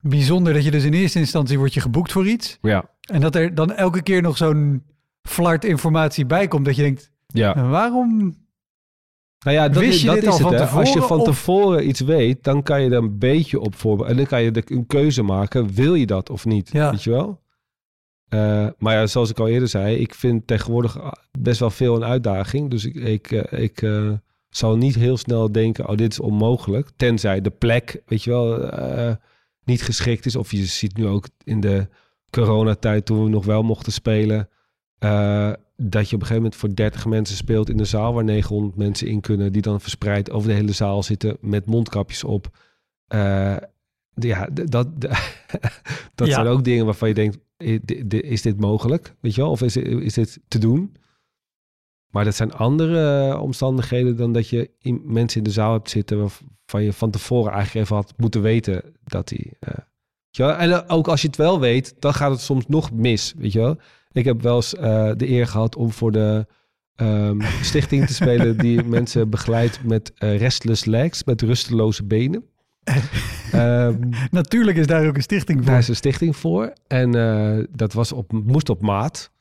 bijzonder 0.00 0.52
dat 0.52 0.64
je 0.64 0.70
dus 0.70 0.84
in 0.84 0.92
eerste 0.92 1.18
instantie 1.18 1.58
wordt 1.58 1.74
je 1.74 1.80
geboekt 1.80 2.12
voor 2.12 2.26
iets. 2.26 2.58
Ja. 2.62 2.90
En 3.00 3.20
dat 3.20 3.34
er 3.34 3.54
dan 3.54 3.72
elke 3.72 4.02
keer 4.02 4.22
nog 4.22 4.36
zo'n 4.36 4.82
flart 5.22 5.64
informatie 5.64 6.26
bij 6.26 6.48
komt 6.48 6.64
dat 6.64 6.76
je 6.76 6.82
denkt, 6.82 7.10
ja. 7.26 7.68
waarom 7.68 8.36
Nou 9.44 9.56
ja, 9.56 9.68
dat, 9.68 9.82
Wist 9.82 9.94
is- 9.94 10.00
je 10.00 10.06
dat 10.06 10.14
dit 10.14 10.24
is 10.24 10.30
al 10.30 10.36
het. 10.36 10.42
van 10.42 10.54
hè. 10.68 10.74
Als 10.78 10.88
je 10.88 10.94
tevoren, 10.94 11.08
van 11.08 11.18
of- 11.18 11.24
tevoren 11.24 11.88
iets 11.88 12.00
weet, 12.00 12.44
dan 12.44 12.62
kan 12.62 12.82
je 12.82 12.90
er 12.90 12.96
een 12.96 13.18
beetje 13.18 13.60
op 13.60 13.74
voorbereiden. 13.74 14.24
En 14.24 14.28
dan 14.30 14.38
kan 14.38 14.42
je 14.42 14.50
de- 14.50 14.74
een 14.74 14.86
keuze 14.86 15.22
maken. 15.22 15.72
Wil 15.74 15.94
je 15.94 16.06
dat 16.06 16.30
of 16.30 16.44
niet? 16.44 16.70
Ja. 16.72 16.90
Weet 16.90 17.02
je 17.02 17.10
wel? 17.10 17.40
Eh, 18.28 18.66
maar 18.78 18.94
ja, 18.94 19.06
zoals 19.06 19.30
ik 19.30 19.38
al 19.38 19.48
eerder 19.48 19.68
zei, 19.68 19.96
ik 19.96 20.14
vind 20.14 20.46
tegenwoordig 20.46 20.98
best 21.38 21.60
wel 21.60 21.70
veel 21.70 21.96
een 21.96 22.04
uitdaging. 22.04 22.70
Dus 22.70 22.84
ik, 22.84 22.94
ik, 22.94 23.30
eh, 23.32 23.62
ik 23.62 23.82
eh, 23.82 24.12
zal 24.56 24.76
niet 24.76 24.94
heel 24.94 25.16
snel 25.16 25.52
denken, 25.52 25.88
oh, 25.88 25.96
dit 25.96 26.12
is 26.12 26.20
onmogelijk. 26.20 26.90
Tenzij 26.96 27.40
de 27.40 27.50
plek, 27.50 28.02
weet 28.06 28.22
je 28.22 28.30
wel, 28.30 28.62
eh, 28.70 29.14
niet 29.64 29.82
geschikt 29.82 30.26
is. 30.26 30.36
Of 30.36 30.50
je 30.50 30.64
ziet 30.64 30.96
nu 30.96 31.06
ook 31.06 31.28
in 31.44 31.60
de 31.60 31.88
coronatijd, 32.30 33.06
toen 33.06 33.24
we 33.24 33.30
nog 33.30 33.44
wel 33.44 33.62
mochten 33.62 33.92
spelen, 33.92 34.48
eh, 34.98 35.52
dat 35.76 36.08
je 36.08 36.14
op 36.14 36.20
een 36.20 36.26
gegeven 36.26 36.34
moment 36.34 36.56
voor 36.56 36.74
30 36.74 37.06
mensen 37.06 37.36
speelt 37.36 37.70
in 37.70 37.76
de 37.76 37.84
zaal 37.84 38.14
waar 38.14 38.24
900 38.24 38.76
mensen 38.76 39.06
in 39.06 39.20
kunnen, 39.20 39.52
die 39.52 39.62
dan 39.62 39.80
verspreid 39.80 40.30
over 40.30 40.48
de 40.48 40.54
hele 40.54 40.72
zaal 40.72 41.02
zitten 41.02 41.36
met 41.40 41.66
mondkapjes 41.66 42.24
op. 42.24 42.48
Eh, 43.06 43.56
ja, 44.14 44.48
dat, 44.52 44.88
dat 46.14 46.26
Ja. 46.28 46.34
zijn 46.34 46.46
ook 46.46 46.64
dingen 46.64 46.84
waarvan 46.84 47.08
je 47.08 47.14
denkt, 47.14 47.38
is 48.24 48.42
dit 48.42 48.60
mogelijk? 48.60 49.14
Weet 49.20 49.34
je 49.34 49.40
wel? 49.40 49.50
Of 49.50 49.62
is, 49.62 49.76
is 49.76 50.14
dit 50.14 50.38
te 50.48 50.58
doen? 50.58 50.96
Maar 52.16 52.24
dat 52.24 52.34
zijn 52.34 52.52
andere 52.52 53.28
eh, 53.30 53.42
omstandigheden 53.42 54.16
dan 54.16 54.32
dat 54.32 54.48
je 54.48 54.70
in, 54.78 55.02
mensen 55.04 55.38
in 55.38 55.44
de 55.44 55.50
zaal 55.50 55.72
hebt 55.72 55.90
zitten 55.90 56.18
waarvan 56.18 56.82
je 56.82 56.92
van 56.92 57.10
tevoren 57.10 57.52
eigenlijk 57.52 57.84
even 57.84 57.96
had 57.96 58.12
moeten 58.16 58.42
weten 58.42 58.82
dat 59.04 59.28
die. 59.28 59.52
eh, 59.60 59.74
weet 59.74 59.86
je 60.30 60.42
wel? 60.42 60.54
En 60.54 60.72
eh, 60.72 60.82
ook 60.86 61.08
als 61.08 61.20
je 61.20 61.26
het 61.26 61.36
wel 61.36 61.60
weet, 61.60 61.94
dan 61.98 62.14
gaat 62.14 62.30
het 62.30 62.40
soms 62.40 62.64
nog 62.66 62.92
mis. 62.92 63.34
Weet 63.36 63.52
je 63.52 63.58
wel? 63.58 63.76
Ik 64.12 64.24
heb 64.24 64.42
wel 64.42 64.56
eens 64.56 64.70
de 65.18 65.28
eer 65.28 65.46
gehad 65.46 65.76
om 65.76 65.90
voor 65.92 66.12
de 66.12 66.46
ehm, 66.94 67.40
stichting 67.62 68.06
te 68.06 68.14
spelen 68.14 68.58
die 68.58 68.84
mensen 68.84 69.30
begeleidt 69.30 69.84
met 69.84 70.12
restless 70.18 70.84
legs, 70.84 71.24
met 71.24 71.42
rusteloze 71.42 72.04
benen. 72.04 72.44
Ehm, 73.52 74.10
Natuurlijk 74.30 74.76
is 74.76 74.86
daar 74.86 75.06
ook 75.06 75.16
een 75.16 75.22
stichting 75.22 75.58
voor. 75.58 75.66
daar 75.66 75.78
is 75.78 75.88
een 75.88 75.96
stichting 75.96 76.36
voor. 76.36 76.72
En 76.86 77.10
dat 77.72 77.92
was 77.92 78.12
op, 78.12 78.32
moest 78.32 78.68
op 78.68 78.80
maat. 78.82 79.34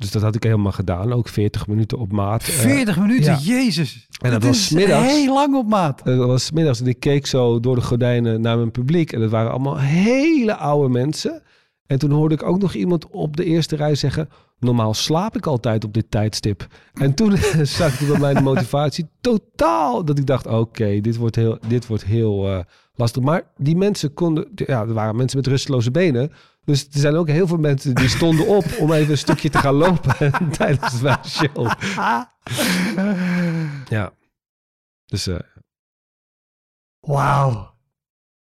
Dus 0.00 0.10
dat 0.10 0.22
had 0.22 0.34
ik 0.34 0.42
helemaal 0.42 0.72
gedaan. 0.72 1.12
Ook 1.12 1.28
40 1.28 1.66
minuten 1.66 1.98
op 1.98 2.12
maat. 2.12 2.40
Eh, 2.40 2.48
40 2.48 2.98
minuten, 2.98 3.32
ja. 3.32 3.38
jezus. 3.38 4.08
En 4.22 4.30
dat 4.30 4.42
was 4.42 4.70
middags. 4.70 5.12
heel 5.12 5.34
lang 5.34 5.54
op 5.54 5.68
maat. 5.68 6.04
dat 6.04 6.26
was 6.26 6.50
middags 6.50 6.80
en 6.80 6.86
ik 6.86 7.00
keek 7.00 7.26
zo 7.26 7.60
door 7.60 7.74
de 7.74 7.80
gordijnen 7.80 8.40
naar 8.40 8.56
mijn 8.56 8.70
publiek. 8.70 9.12
En 9.12 9.20
dat 9.20 9.30
waren 9.30 9.50
allemaal 9.50 9.78
hele 9.78 10.56
oude 10.56 10.88
mensen. 10.88 11.42
En 11.86 11.98
toen 11.98 12.10
hoorde 12.10 12.34
ik 12.34 12.42
ook 12.42 12.60
nog 12.60 12.74
iemand 12.74 13.10
op 13.10 13.36
de 13.36 13.44
eerste 13.44 13.76
rij 13.76 13.94
zeggen... 13.94 14.28
normaal 14.58 14.94
slaap 14.94 15.36
ik 15.36 15.46
altijd 15.46 15.84
op 15.84 15.94
dit 15.94 16.10
tijdstip. 16.10 16.66
En 16.94 17.14
toen 17.14 17.36
zakte 17.62 18.04
bij 18.04 18.18
mij 18.18 18.34
de 18.34 18.40
motivatie 18.40 19.08
totaal... 19.20 20.04
dat 20.04 20.18
ik 20.18 20.26
dacht, 20.26 20.46
oké, 20.46 21.00
dit 21.00 21.16
wordt 21.16 21.36
heel, 21.36 21.58
dit 21.68 21.86
wordt 21.86 22.04
heel 22.04 22.48
eh, 22.48 22.58
lastig. 22.94 23.22
Maar 23.22 23.42
die 23.56 23.76
mensen 23.76 24.14
konden... 24.14 24.48
Ja, 24.54 24.80
er 24.80 24.92
waren 24.92 25.16
mensen 25.16 25.38
met 25.38 25.46
rusteloze 25.46 25.90
benen. 25.90 26.32
Dus 26.70 26.86
er 26.92 27.00
zijn 27.00 27.14
ook 27.16 27.28
heel 27.28 27.46
veel 27.46 27.56
mensen 27.56 27.94
die 27.94 28.08
stonden 28.08 28.46
op... 28.46 28.64
om 28.78 28.92
even 28.92 29.10
een 29.10 29.18
stukje 29.18 29.50
te 29.50 29.58
gaan 29.58 29.74
lopen 29.74 30.32
tijdens 30.58 31.00
mijn 31.00 31.24
show. 31.24 31.70
Ja. 33.88 34.12
Dus 35.06 35.26
eh, 35.26 35.38
Wauw. 37.00 37.74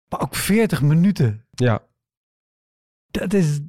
Maar 0.09 0.21
ook 0.21 0.35
40 0.35 0.81
minuten. 0.81 1.45
ja, 1.51 1.79
Dat 3.11 3.33
is... 3.33 3.59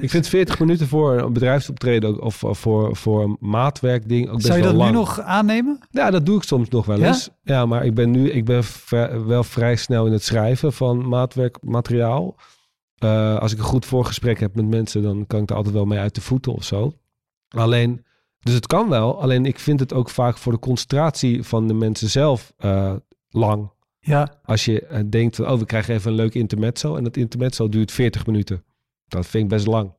Ik 0.00 0.10
vind 0.10 0.28
40 0.28 0.58
minuten 0.58 0.88
voor 0.88 1.18
een 1.18 1.32
bedrijfsoptreden 1.32 2.22
of 2.22 2.44
of 2.44 2.58
voor, 2.58 2.96
voor 2.96 3.22
een 3.22 3.36
maatwerkding 3.40 4.28
ook 4.28 4.34
best 4.34 4.46
Zou 4.46 4.58
je 4.58 4.64
wel 4.64 4.72
dat 4.72 4.80
lang. 4.82 4.92
nu 4.92 4.98
nog 4.98 5.20
aannemen? 5.20 5.78
Ja, 5.90 6.10
dat 6.10 6.26
doe 6.26 6.36
ik 6.36 6.42
soms 6.42 6.68
nog 6.68 6.86
wel 6.86 7.02
eens. 7.02 7.30
Ja, 7.42 7.66
maar 7.66 7.84
ik 7.84 7.94
ben 7.94 8.10
nu 8.10 8.30
ik 8.30 8.44
ben 8.44 8.64
wel 9.26 9.44
vrij 9.44 9.76
snel 9.76 10.06
in 10.06 10.12
het 10.12 10.24
schrijven 10.24 10.72
van 10.72 11.08
maatwerkmateriaal. 11.08 12.36
Eh, 12.98 13.36
als 13.38 13.52
ik 13.52 13.58
een 13.58 13.64
goed 13.64 13.86
voorgesprek 13.86 14.40
heb 14.40 14.54
met 14.54 14.66
mensen, 14.66 15.02
dan 15.02 15.26
kan 15.26 15.42
ik 15.42 15.50
er 15.50 15.56
altijd 15.56 15.74
wel 15.74 15.84
mee 15.84 15.98
uit 15.98 16.14
de 16.14 16.20
voeten 16.20 16.52
of 16.54 16.64
zo. 16.64 16.92
Alleen, 17.48 18.04
dus 18.40 18.54
het 18.54 18.66
kan 18.66 18.88
wel. 18.88 19.20
Alleen 19.22 19.46
ik 19.46 19.58
vind 19.58 19.80
het 19.80 19.92
ook 19.92 20.10
vaak 20.10 20.36
voor 20.38 20.52
de 20.52 20.58
concentratie 20.58 21.42
van 21.42 21.66
de 21.68 21.74
mensen 21.74 22.08
zelf 22.10 22.52
eh, 22.56 22.94
lang. 23.28 23.70
Ja. 23.98 24.40
Als 24.44 24.64
je 24.64 24.86
eh, 24.86 25.00
denkt, 25.10 25.36
van, 25.36 25.48
oh, 25.50 25.58
we 25.58 25.64
krijgen 25.66 25.94
even 25.94 26.10
een 26.10 26.16
leuk 26.16 26.34
intermezzo. 26.34 26.96
En 26.96 27.04
dat 27.04 27.16
intermezzo 27.16 27.68
duurt 27.68 27.92
40 27.92 28.26
minuten. 28.26 28.64
Dat 29.08 29.26
vind 29.26 29.44
ik 29.44 29.50
best 29.50 29.66
lang. 29.66 29.94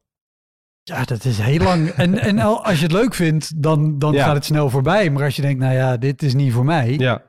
Ja, 0.84 1.04
dat 1.04 1.26
is 1.26 1.38
heel 1.38 1.64
lang. 1.64 1.90
En, 2.04 2.18
en 2.20 2.40
al- 2.40 2.66
als 2.66 2.78
je 2.78 2.84
het 2.84 2.92
leuk 2.92 3.14
vindt, 3.14 3.62
dan, 3.64 4.00
dan 4.00 4.14
Ja. 4.14 4.26
gaat 4.26 4.36
het 4.36 4.46
snel 4.46 4.70
voorbij. 4.70 5.10
Maar 5.12 5.24
als 5.24 5.36
je 5.36 5.42
denkt, 5.42 5.60
nou 5.60 5.74
ja, 5.74 5.98
dit 5.98 6.24
is 6.24 6.34
niet 6.34 6.54
voor 6.54 6.66
mij. 6.66 6.94
Ja, 6.98 7.24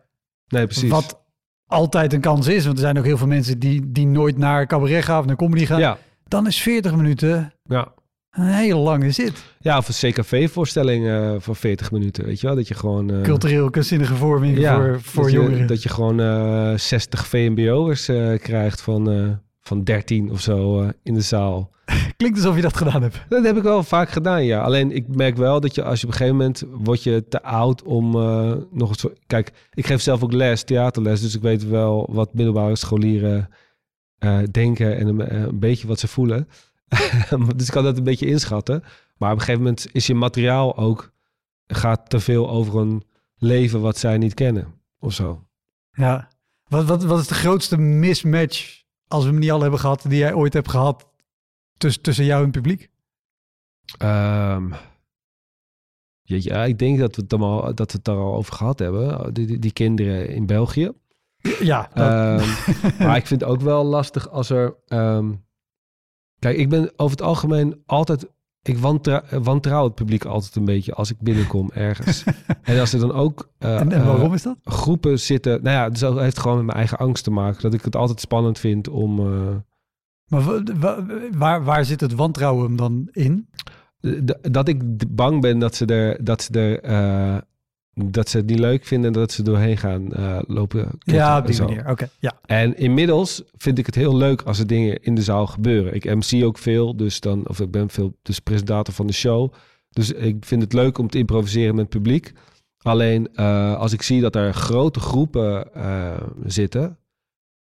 nee, 0.48 0.64
precies. 0.66 0.90
Wat 0.90 1.22
altijd 1.68 2.12
een 2.12 2.20
kans 2.20 2.46
is, 2.48 2.64
want 2.64 2.76
er 2.76 2.83
zijn 2.83 2.98
ook 2.98 3.04
heel 3.04 3.16
veel 3.16 3.26
mensen 3.26 3.59
die, 3.59 3.92
die 3.92 4.07
nooit 4.07 4.38
naar 4.38 4.66
cabaret 4.66 5.04
gaan 5.04 5.18
of 5.18 5.26
naar 5.26 5.37
comedy 5.37 5.66
gaan. 5.66 5.81
Ja, 5.81 5.98
Dan 6.28 6.46
is 6.46 6.61
40 6.62 6.94
minuten 6.96 7.52
ja. 7.64 7.88
een 8.31 8.46
hele 8.46 8.78
lange 8.78 9.11
zit. 9.11 9.44
ja, 9.61 9.78
of 9.78 9.88
een 10.02 10.11
CKV-voorstelling 10.12 11.07
eh 11.09 11.35
van 11.38 11.57
40 11.57 11.90
minuten, 11.90 12.24
weet 12.24 12.40
je 12.40 12.46
wel? 12.46 12.57
Dat 12.57 12.68
je 12.68 12.74
gewoon... 12.74 13.11
eh, 13.11 13.20
Cultureel 13.22 13.70
kunstzinnige 13.70 14.14
vorming 14.14 14.59
ja, 14.59 14.74
voor, 14.76 15.00
voor 15.02 15.22
dat 15.22 15.33
jongeren. 15.33 15.59
Je, 15.59 15.64
dat 15.64 15.83
je 15.83 15.88
gewoon 15.88 16.20
eh 16.20 16.72
60 16.76 17.26
VMBO'ers 17.26 18.04
krijgt 18.42 18.81
van, 18.81 19.38
van 19.68 19.85
13 19.85 20.31
of 20.31 20.40
zo 20.40 20.83
eh, 20.83 20.88
in 21.02 21.14
de 21.14 21.20
zaal. 21.20 21.70
Klinkt 22.16 22.38
alsof 22.38 22.57
je 22.57 22.62
dat 22.62 22.76
gedaan 22.76 23.02
hebt. 23.02 23.20
Dat 23.28 23.44
heb 23.44 23.57
ik 23.57 23.62
wel 23.62 23.83
vaak 23.83 24.09
gedaan, 24.11 24.44
ja. 24.44 24.61
Alleen 24.61 24.92
ik 24.92 25.09
merk 25.09 25.37
wel 25.37 25.61
dat 25.61 25.74
je 25.74 25.83
als 25.83 26.00
je 26.00 26.07
op 26.07 26.12
een 26.12 26.18
gegeven 26.18 26.38
moment 26.38 26.64
word 26.70 27.02
je 27.02 27.24
te 27.28 27.42
oud 27.42 27.83
om 27.83 28.14
eh, 28.14 28.52
nog 28.70 28.90
een 28.90 28.94
soort... 28.94 29.18
Kijk, 29.26 29.52
ik 29.72 29.87
geef 29.87 30.00
zelf 30.00 30.22
ook 30.22 30.33
les, 30.33 30.62
theaterles, 30.62 31.20
dus 31.20 31.35
ik 31.35 31.42
weet 31.42 31.68
wel 31.68 32.09
wat 32.11 32.35
middelbare 32.35 32.76
scholieren 32.76 33.48
eh, 34.18 34.38
denken 34.50 34.96
en 34.96 35.07
een, 35.07 35.35
een 35.35 35.59
beetje 35.59 35.87
wat 35.87 35.98
ze 35.98 36.09
voelen. 36.09 36.48
dus 37.57 37.66
ik 37.66 37.72
kan 37.72 37.85
dat 37.85 37.96
een 37.96 38.04
beetje 38.04 38.26
inschatten. 38.26 38.83
Maar 39.16 39.31
op 39.33 39.38
een 39.38 39.44
gegeven 39.44 39.62
moment 39.62 39.87
is 39.92 40.07
je 40.07 40.14
materiaal 40.14 40.76
ook 40.76 41.12
gaat 41.66 42.11
te 42.11 42.20
veel 42.20 42.50
over 42.50 42.81
een 42.81 43.02
leven 43.37 43.81
wat 43.81 43.98
zij 43.98 44.18
niet 44.18 44.35
kennen 44.35 44.74
of 44.98 45.12
zo. 45.12 45.46
Ja. 45.90 46.28
Wat, 46.68 46.85
wat, 46.85 47.04
wat 47.04 47.20
is 47.20 47.26
de 47.26 47.35
grootste 47.35 47.76
mismatch, 47.76 48.83
als 49.09 49.25
we 49.25 49.31
hem 49.31 49.38
niet 49.38 49.51
al 49.51 49.61
hebben 49.61 49.81
gehad, 49.81 50.03
die 50.03 50.18
jij 50.18 50.35
ooit 50.35 50.53
hebt 50.53 50.71
gehad 50.71 51.07
tussen, 51.77 52.03
tussen 52.03 52.25
jou 52.25 52.38
en 52.38 52.44
het 52.44 52.55
publiek? 52.55 52.90
Ehm, 53.99 54.73
ja, 56.23 56.64
ik 56.64 56.79
denk 56.79 56.99
dat 56.99 57.16
we 57.16 57.23
het, 57.23 57.33
al, 57.33 57.75
dat 57.75 57.92
we 57.92 57.97
het 57.97 58.05
daar 58.05 58.16
al 58.16 58.35
over 58.35 58.53
gehad 58.53 58.79
hebben. 58.79 59.35
Die, 59.35 59.47
die, 59.47 59.59
die 59.59 59.73
kinderen 59.73 60.29
in 60.29 60.47
België. 60.47 60.92
Ja, 61.61 61.90
Ehm, 61.92 62.49
maar 63.05 63.16
ik 63.16 63.27
vind 63.27 63.40
het 63.40 63.51
ook 63.51 63.61
wel 63.61 63.85
lastig 63.85 64.29
als 64.31 64.51
er... 64.51 64.77
ehm, 64.87 65.35
kijk, 66.38 66.57
ik 66.57 66.68
ben 66.68 66.92
over 66.97 67.16
het 67.16 67.27
algemeen 67.27 67.83
altijd... 67.87 68.27
Ik 68.62 68.79
wantra- 68.79 69.25
wantrouw 69.42 69.85
het 69.85 69.94
publiek 69.94 70.25
altijd 70.25 70.57
een 70.57 70.64
beetje 70.64 70.94
als 70.94 71.11
ik 71.11 71.16
binnenkom 71.21 71.71
ergens. 71.75 72.25
en 72.62 72.81
als 72.81 72.92
er 72.92 73.01
dan 73.01 73.12
ook 73.12 73.49
eh, 73.59 73.81
en, 73.81 73.92
en 73.92 74.01
eh, 74.01 74.07
waarom 74.07 74.35
is 74.35 74.42
dat? 74.42 74.57
groepen 74.64 75.21
zitten... 75.21 75.62
Nou 75.62 75.77
ja, 75.77 75.88
dus 75.88 76.01
dat 76.01 76.18
heeft 76.18 76.38
gewoon 76.38 76.57
met 76.57 76.66
mijn 76.66 76.79
eigen 76.79 76.99
angst 76.99 77.25
te 77.25 77.31
maken. 77.31 77.62
Dat 77.62 77.75
ik 77.75 77.83
het 77.85 77.97
altijd 77.97 78.21
spannend 78.21 78.59
vind 78.59 78.88
om... 78.88 79.18
eh, 79.18 79.57
Maar 80.27 80.42
wa- 80.42 80.62
wa- 80.79 81.05
waar, 81.37 81.64
waar 81.64 81.85
zit 81.85 82.01
het 82.01 82.14
wantrouwen 82.14 82.77
dan 82.77 83.09
in? 83.12 83.49
dat 84.51 84.68
ik 84.68 84.83
bang 85.16 85.40
ben 85.40 85.59
dat 85.59 85.75
ze 85.75 85.87
er... 85.87 86.25
Dat 86.25 86.42
ze 86.42 86.53
er 86.81 87.42
dat 88.04 88.28
ze 88.28 88.37
het 88.37 88.46
niet 88.46 88.58
leuk 88.58 88.84
vinden 88.84 89.06
en 89.14 89.20
dat 89.20 89.32
ze 89.32 89.42
doorheen 89.42 89.76
gaan 89.76 90.12
eh, 90.12 90.38
lopen. 90.46 90.88
Ja, 90.98 91.38
op 91.38 91.46
die 91.46 91.61
manier. 91.62 91.88
Oké, 91.90 92.08
ja. 92.18 92.38
En 92.46 92.76
inmiddels 92.76 93.42
vind 93.56 93.78
ik 93.78 93.87
het 93.87 93.94
heel 93.94 94.16
leuk 94.16 94.42
als 94.42 94.58
er 94.58 94.66
dingen 94.66 95.02
in 95.02 95.14
de 95.14 95.22
zaal 95.22 95.46
gebeuren. 95.46 95.94
Ik 95.94 96.04
MC 96.04 96.44
ook 96.44 96.58
veel, 96.58 96.96
dus 96.96 97.20
dan, 97.20 97.48
of 97.48 97.61
ik 97.61 97.70
ben 97.70 97.90
veel 97.90 98.16
dus 98.22 98.38
presentator 98.38 98.94
van 98.94 99.06
de 99.06 99.12
show. 99.12 99.52
Dus 99.90 100.12
ik 100.12 100.37
vind 100.44 100.62
het 100.62 100.72
leuk 100.72 100.98
om 100.98 101.08
te 101.08 101.18
improviseren 101.18 101.74
met 101.74 101.84
het 101.84 102.02
publiek. 102.02 102.32
Alleen 102.82 103.28
eh, 103.34 103.76
als 103.76 103.92
ik 103.92 104.02
zie 104.02 104.20
dat 104.20 104.37
er 104.37 104.54
grote 104.54 105.00
groepen 105.00 105.74
eh, 105.74 106.16
zitten, 106.46 106.98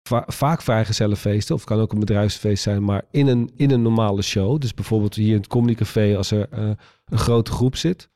va- 0.08 0.24
vaak 0.26 0.62
vrijgezellenfeesten, 0.62 1.54
of 1.54 1.60
het 1.60 1.70
kan 1.70 1.80
ook 1.80 1.92
een 1.92 1.98
bedrijfsfeest 2.00 2.62
zijn, 2.62 2.84
maar 2.84 3.02
in 3.10 3.26
een, 3.26 3.50
in 3.56 3.70
een 3.70 3.82
normale 3.82 4.22
show. 4.22 4.60
Dus 4.60 4.74
bijvoorbeeld 4.74 5.14
hier 5.14 5.30
in 5.30 5.36
het 5.36 5.46
Comedy 5.46 5.74
Café, 5.74 6.16
als 6.16 6.30
er 6.30 6.46
een 6.50 6.78
grote 7.18 7.50
groep 7.50 7.76
zit. 7.76 8.08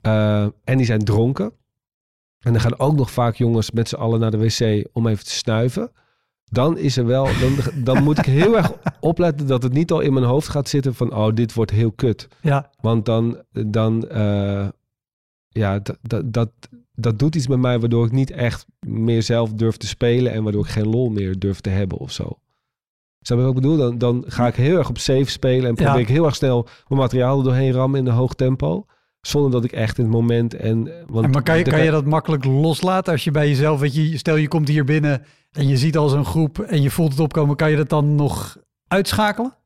Eh, 0.00 0.42
en 0.42 0.76
die 0.76 0.86
zijn 0.86 1.04
dronken. 1.04 1.52
En 2.38 2.52
dan 2.52 2.60
gaan 2.60 2.78
ook 2.78 2.96
nog 2.96 3.10
vaak 3.10 3.34
jongens 3.34 3.70
met 3.70 3.88
z'n 3.88 3.94
allen 3.96 4.20
naar 4.20 4.30
de 4.30 4.38
wc 4.38 4.88
om 4.92 5.06
even 5.06 5.24
te 5.24 5.30
snuiven. 5.30 5.90
Dan 6.50 6.78
is 6.78 6.96
er 6.96 7.06
wel, 7.06 7.24
dan, 7.24 7.82
dan 7.84 8.02
moet 8.02 8.18
ik 8.18 8.24
heel 8.24 8.56
erg 8.56 8.72
opletten 9.00 9.46
dat 9.46 9.62
het 9.62 9.72
niet 9.72 9.90
al 9.90 10.00
in 10.00 10.12
mijn 10.12 10.26
hoofd 10.26 10.48
gaat 10.48 10.68
zitten 10.68 10.94
van, 10.94 11.14
oh, 11.14 11.34
dit 11.34 11.54
wordt 11.54 11.70
heel 11.70 11.92
kut. 11.92 12.28
Ja, 12.40 12.70
Want 12.80 13.04
dan, 13.04 13.42
dan 13.66 14.08
eh, 14.08 14.68
ja, 15.48 15.78
dat, 15.78 15.98
dat, 16.02 16.32
dat, 16.32 16.50
dat 16.94 17.18
doet 17.18 17.34
iets 17.34 17.46
met 17.46 17.58
mij 17.58 17.78
waardoor 17.80 18.06
ik 18.06 18.12
niet 18.12 18.30
echt 18.30 18.66
meer 18.86 19.22
zelf 19.22 19.52
durf 19.52 19.76
te 19.76 19.86
spelen 19.86 20.32
en 20.32 20.42
waardoor 20.42 20.64
ik 20.64 20.70
geen 20.70 20.88
lol 20.88 21.10
meer 21.10 21.38
durf 21.38 21.60
te 21.60 21.70
hebben 21.70 21.98
of 21.98 22.12
zo. 22.12 22.38
Snap 23.20 23.38
je 23.38 23.44
wat 23.44 23.54
ik 23.56 23.60
bedoel? 23.62 23.76
Dan, 23.76 23.98
dan 23.98 24.24
ga 24.26 24.46
ik 24.46 24.54
heel 24.54 24.78
erg 24.78 24.88
op 24.88 24.98
safe 24.98 25.30
spelen 25.30 25.68
en 25.68 25.74
probeer 25.74 25.94
Ja. 25.94 26.00
ik 26.00 26.08
heel 26.08 26.24
erg 26.24 26.34
snel 26.34 26.68
mijn 26.88 27.00
materiaal 27.00 27.38
er 27.38 27.44
doorheen 27.44 27.72
rammen 27.72 28.00
in 28.00 28.06
een 28.06 28.12
hoog 28.12 28.34
tempo. 28.34 28.86
Zonder 29.20 29.50
dat 29.50 29.64
ik 29.64 29.72
echt 29.72 29.98
in 29.98 30.04
het 30.04 30.12
moment 30.12 30.54
en... 30.54 30.92
Want 31.06 31.24
En 31.24 31.30
maar 31.30 31.42
kan 31.42 31.58
je, 31.58 31.64
kan 31.64 31.84
je 31.84 31.90
dat 31.90 32.04
makkelijk 32.04 32.44
loslaten 32.44 33.12
als 33.12 33.24
je 33.24 33.30
bij 33.30 33.48
jezelf, 33.48 33.80
weet 33.80 33.94
je, 33.94 34.18
stel 34.18 34.36
je 34.36 34.48
komt 34.48 34.68
hier 34.68 34.84
binnen 34.84 35.22
en 35.52 35.68
je 35.68 35.76
ziet 35.76 35.96
al 35.96 36.08
zo'n 36.08 36.24
groep 36.24 36.58
en 36.58 36.82
je 36.82 36.90
voelt 36.90 37.10
het 37.10 37.20
opkomen, 37.20 37.56
kan 37.56 37.70
je 37.70 37.76
dat 37.76 37.88
dan 37.88 38.14
nog 38.14 38.56
uitschakelen? 38.88 39.56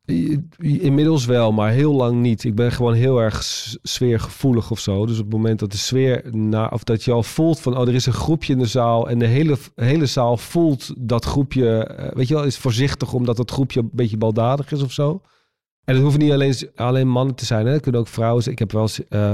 Inmiddels 0.58 1.24
wel, 1.24 1.52
maar 1.52 1.70
heel 1.70 1.92
lang 1.92 2.20
niet. 2.20 2.44
Ik 2.44 2.54
ben 2.54 2.72
gewoon 2.72 2.94
heel 2.94 3.18
erg 3.18 3.42
sfeergevoelig 3.82 4.70
of 4.70 4.78
zo. 4.78 5.06
Dus 5.06 5.18
op 5.18 5.24
het 5.24 5.32
moment 5.32 5.58
dat 5.58 5.70
de 5.70 5.76
sfeer, 5.76 6.24
na, 6.30 6.66
of 6.66 6.84
dat 6.84 7.04
je 7.04 7.12
al 7.12 7.22
voelt 7.22 7.60
van, 7.60 7.76
oh, 7.76 7.88
er 7.88 7.94
is 7.94 8.06
een 8.06 8.12
groepje 8.12 8.52
in 8.52 8.58
de 8.58 8.66
zaal 8.66 9.08
en 9.08 9.18
de 9.18 9.26
hele, 9.26 9.56
hele 9.74 10.06
zaal 10.06 10.36
voelt 10.36 10.94
dat 10.98 11.24
groepje, 11.24 11.84
eh, 11.84 12.16
weet 12.16 12.28
je 12.28 12.34
wel, 12.34 12.44
is 12.44 12.58
voorzichtig 12.58 13.12
omdat 13.12 13.36
dat 13.36 13.50
groepje 13.50 13.80
een 13.80 13.90
beetje 13.92 14.16
baldadig 14.16 14.72
is 14.72 14.82
of 14.82 14.92
zo. 14.92 15.20
En 15.84 15.94
het 15.94 16.02
hoeven 16.02 16.20
niet 16.20 16.32
alleen, 16.32 16.54
alleen 16.76 17.08
mannen 17.08 17.34
te 17.34 17.44
zijn, 17.44 17.66
hè. 17.66 17.72
het 17.72 17.82
kunnen 17.82 18.00
ook 18.00 18.08
vrouwen 18.08 18.42
zijn. 18.42 18.54
Ik 18.54 18.60
heb 18.60 18.72
wel 18.72 18.82
eens, 18.82 19.08
eh, 19.08 19.32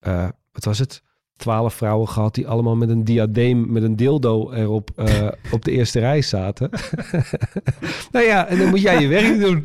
eh, 0.00 0.28
wat 0.52 0.64
was 0.64 0.78
het? 0.78 1.02
Twaalf 1.36 1.74
vrouwen 1.74 2.08
gehad 2.08 2.34
die 2.34 2.48
allemaal 2.48 2.76
met 2.76 2.88
een 2.88 3.04
diadeem, 3.04 3.72
met 3.72 3.82
een 3.82 3.96
dildo 3.96 4.52
erop 4.52 4.90
eh, 4.96 5.26
op 5.52 5.64
de 5.64 5.70
eerste 5.70 5.98
rij 5.98 6.22
zaten. 6.22 6.70
nou 8.12 8.24
ja, 8.26 8.46
en 8.46 8.58
dan 8.58 8.68
moet 8.68 8.80
jij 8.80 9.00
je 9.00 9.08
werk 9.08 9.40
doen. 9.46 9.64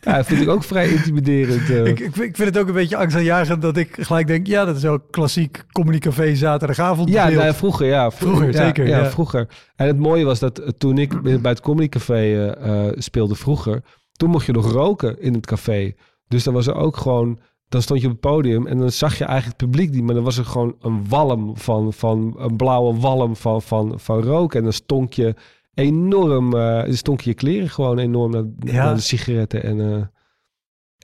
ja, 0.00 0.16
dat 0.16 0.26
vind 0.26 0.40
ik 0.40 0.48
ook 0.48 0.64
vrij 0.64 0.88
intimiderend. 0.88 1.68
Ik, 1.68 1.86
ik, 2.00 2.12
vind- 2.12 2.28
ik 2.28 2.36
vind 2.36 2.48
het 2.54 2.58
ook 2.58 2.68
een 2.68 2.74
beetje 2.74 2.96
angstaanjagend 2.96 3.62
dat 3.62 3.76
ik 3.76 3.96
gelijk 4.00 4.26
denk, 4.26 4.46
ja, 4.46 4.64
dat 4.64 4.76
is 4.76 4.84
ook 4.84 5.02
klassiek 5.10 5.64
communicafé 5.72 6.34
zaterdagavond. 6.34 7.08
Ja, 7.08 7.28
nou 7.28 7.44
ja, 7.44 7.54
vroeger, 7.54 7.86
ja. 7.86 8.10
Vroeger, 8.10 8.46
ja, 8.52 8.64
zeker, 8.64 8.86
Ja, 8.86 8.98
ja. 8.98 9.10
vroeger. 9.10 9.48
En 9.76 9.86
het 9.86 9.98
mooie 9.98 10.24
was 10.24 10.38
dat 10.38 10.72
toen 10.78 10.98
ik 10.98 11.20
bij 11.22 11.50
het 11.50 11.60
Comedy 11.60 11.88
Café 11.88 12.50
eh, 12.50 12.84
speelde 12.94 13.34
vroeger, 13.34 13.82
toen 14.20 14.30
mocht 14.30 14.46
je 14.46 14.52
nog 14.52 14.72
roken 14.72 15.20
in 15.20 15.34
het 15.34 15.46
café. 15.46 15.92
Dus 16.28 16.44
dan 16.44 16.54
was 16.54 16.66
er 16.66 16.74
ook 16.74 16.96
gewoon, 16.96 17.38
dan 17.68 17.82
stond 17.82 18.00
je 18.00 18.06
op 18.06 18.12
het 18.12 18.20
podium 18.20 18.66
en 18.66 18.78
dan 18.78 18.90
zag 18.90 19.18
je 19.18 19.24
eigenlijk 19.24 19.60
het 19.60 19.70
publiek 19.70 19.90
niet, 19.90 20.02
maar 20.02 20.14
dan 20.14 20.24
was 20.24 20.38
er 20.38 20.44
gewoon 20.44 20.76
een 20.80 21.08
walm 21.08 21.56
van, 21.56 21.92
van 21.92 22.34
een 22.38 22.56
blauwe 22.56 23.00
walm 23.00 23.36
van, 23.36 23.62
van, 23.62 24.00
van 24.00 24.22
rook. 24.22 24.54
En 24.54 24.62
dan 24.62 24.72
stonk 24.72 25.12
je 25.12 25.34
enorm, 25.74 26.50
dan 26.50 26.94
stonk 26.94 27.20
je 27.20 27.34
kleren 27.34 27.68
gewoon 27.68 27.98
enorm 27.98 28.30
naar, 28.30 28.44
Ja. 28.58 28.84
naar 28.84 28.94
de 28.94 29.00
sigaretten. 29.00 29.62
En, 29.62 29.80
eh, 29.80 30.02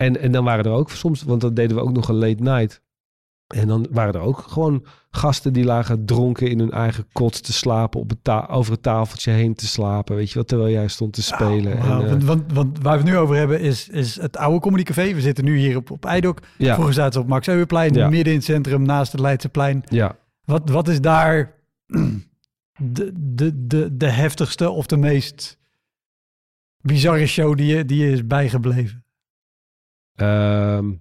en, 0.07 0.21
en 0.21 0.33
dan 0.33 0.45
waren 0.45 0.65
er 0.65 0.71
ook 0.71 0.91
soms, 0.91 1.23
want 1.23 1.41
dan 1.41 1.55
deden 1.55 1.77
we 1.77 1.83
ook 1.83 1.93
nog 1.93 2.09
een 2.09 2.15
late 2.19 2.43
night. 2.43 2.81
En 3.47 3.69
dan 3.69 3.87
waren 3.91 4.15
er 4.15 4.21
ook 4.21 4.39
gewoon 4.39 4.85
gasten 5.11 5.53
die 5.53 5.65
lagen 5.65 6.05
dronken 6.05 6.51
in 6.51 6.59
hun 6.59 6.71
eigen 6.71 7.07
kot 7.13 7.45
te 7.45 7.53
slapen, 7.53 8.01
op 8.01 8.11
het 8.11 8.49
over 8.49 8.73
het 8.73 8.83
tafeltje 8.83 9.31
heen 9.31 9.55
te 9.55 9.67
slapen, 9.67 10.17
weet 10.17 10.31
je 10.31 10.39
wat, 10.39 10.49
terwijl 10.49 10.71
jij 10.73 10.89
stond 10.89 11.13
te 11.13 11.23
spelen. 11.23 11.79
Nou, 11.79 12.05
en, 12.05 12.05
eh, 12.05 12.09
want, 12.11 12.25
want, 12.25 12.53
want 12.53 12.79
waar 12.83 12.93
we 12.99 13.03
het 13.03 13.13
nu 13.13 13.17
over 13.19 13.37
hebben 13.37 13.61
is, 13.61 13.89
is 13.89 14.21
het 14.21 14.37
oude 14.37 14.61
comedycafé. 14.61 15.15
We 15.15 15.21
zitten 15.21 15.45
nu 15.45 15.59
hier 15.59 15.77
op, 15.77 15.91
op 15.91 16.05
Eidok. 16.05 16.39
ja, 16.59 16.73
Vroeger 16.75 16.95
zaten 16.95 17.13
ze 17.13 17.21
op 17.21 17.27
Max 17.29 17.47
Euweplein, 17.49 17.95
Ja. 17.95 18.09
midden 18.09 18.33
in 18.33 18.39
het 18.39 18.45
centrum, 18.49 18.83
naast 18.83 19.13
het 19.13 19.21
Leidseplein. 19.21 19.83
ja. 19.89 20.17
Wat, 20.45 20.69
wat 20.71 20.89
is 20.89 21.01
daar 21.01 21.55
de, 22.77 23.13
de, 23.17 23.67
de, 23.67 23.97
de 23.97 24.09
heftigste 24.09 24.71
of 24.71 24.87
de 24.87 24.97
meest 24.97 25.59
bizarre 26.81 27.27
show 27.27 27.57
die 27.57 27.77
je, 27.77 27.85
die 27.85 28.05
je 28.05 28.11
is 28.13 28.27
bijgebleven? 28.27 29.05
Ehm, 30.15 30.93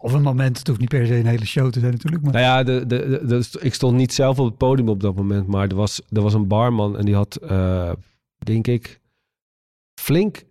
Of 0.00 0.12
een 0.12 0.22
moment, 0.22 0.58
het 0.58 0.66
hoeft 0.66 0.80
niet 0.80 0.88
per 0.88 1.06
se 1.06 1.14
een 1.16 1.26
hele 1.26 1.46
show 1.46 1.70
te 1.70 1.80
zijn 1.80 1.92
natuurlijk. 1.92 2.22
Maar... 2.22 2.32
nou 2.32 2.44
ja, 2.44 2.62
de, 2.62 2.86
de, 2.86 3.20
de, 3.26 3.58
ik 3.60 3.74
stond 3.74 3.96
niet 3.96 4.14
zelf 4.14 4.38
op 4.38 4.46
het 4.46 4.56
podium 4.56 4.88
op 4.88 5.00
dat 5.00 5.14
moment, 5.16 5.46
maar 5.46 5.68
er 5.68 5.74
was, 5.74 6.02
er 6.12 6.22
was 6.22 6.34
een 6.34 6.46
barman 6.46 6.98
en 6.98 7.04
die 7.04 7.14
had, 7.14 7.36
eh, 7.36 7.92
denk 8.38 8.66
ik, 8.66 9.00
flink 10.00 10.42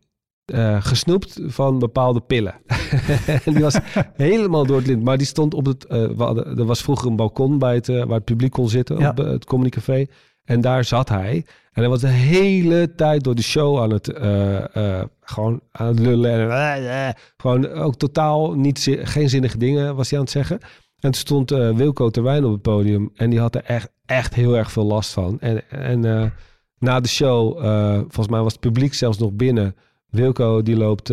eh, 0.46 0.82
gesnoept 0.82 1.40
van 1.46 1.80
bepaalde 1.80 2.20
pillen. 2.20 2.56
en 3.46 3.54
die 3.54 3.62
was 3.64 3.78
helemaal 4.14 4.66
door 4.66 4.78
het 4.78 4.88
lint. 4.88 5.04
Maar 5.04 5.18
die 5.18 5.28
stond 5.28 5.54
op 5.54 5.66
het... 5.66 5.86
eh, 5.86 6.20
er 6.58 6.66
was 6.66 6.82
vroeger 6.82 7.08
een 7.08 7.16
balkon 7.16 7.58
bij 7.60 7.76
het, 7.76 7.88
waar 7.88 8.08
het 8.08 8.26
publiek 8.26 8.52
kon 8.52 8.70
zitten, 8.70 8.98
Ja. 9.00 9.10
op 9.10 9.18
het 9.18 9.46
Comedy 9.46 9.70
Café. 9.70 10.06
En 10.48 10.62
daar 10.62 10.84
zat 10.84 11.10
hij. 11.10 11.46
En 11.72 11.82
hij 11.82 11.90
was 11.90 12.02
de 12.02 12.08
hele 12.08 12.96
tijd 12.96 13.24
door 13.24 13.36
de 13.36 13.42
show 13.42 13.82
aan 13.82 13.92
het... 13.92 14.14
eh, 14.14 14.76
eh, 14.76 15.06
gewoon 15.22 15.62
aan 15.72 15.88
het 15.88 16.00
lullen. 16.00 16.52
En, 16.52 16.90
eh, 16.90 17.10
gewoon 17.38 17.68
ook 17.68 17.96
totaal 17.96 18.54
niet, 18.54 18.98
geen 19.02 19.30
zinnige 19.30 19.58
dingen 19.58 19.96
was 19.96 20.10
hij 20.10 20.20
aan 20.20 20.26
het 20.26 20.34
zeggen. 20.34 20.60
En 21.00 21.12
toen 21.12 21.14
stond 21.14 21.50
Wilco 21.50 22.10
Terwijn 22.10 22.46
op 22.46 22.52
het 22.52 22.62
podium. 22.62 23.12
En 23.16 23.30
die 23.30 23.40
had 23.40 23.56
er 23.56 23.64
echt, 23.64 23.90
echt 24.06 24.34
heel 24.34 24.58
erg 24.58 24.72
veel 24.72 24.86
last 24.86 25.14
van. 25.14 25.40
En, 25.40 25.70
en 25.70 26.34
na 26.80 27.00
de 27.00 27.08
show, 27.08 27.62
volgens 27.98 28.28
mij 28.28 28.42
was 28.42 28.52
het 28.52 28.62
publiek 28.62 28.94
zelfs 28.94 29.18
nog 29.18 29.32
binnen. 29.32 29.76
Wilco 30.10 30.62
die 30.62 30.78
loopt, 30.78 31.08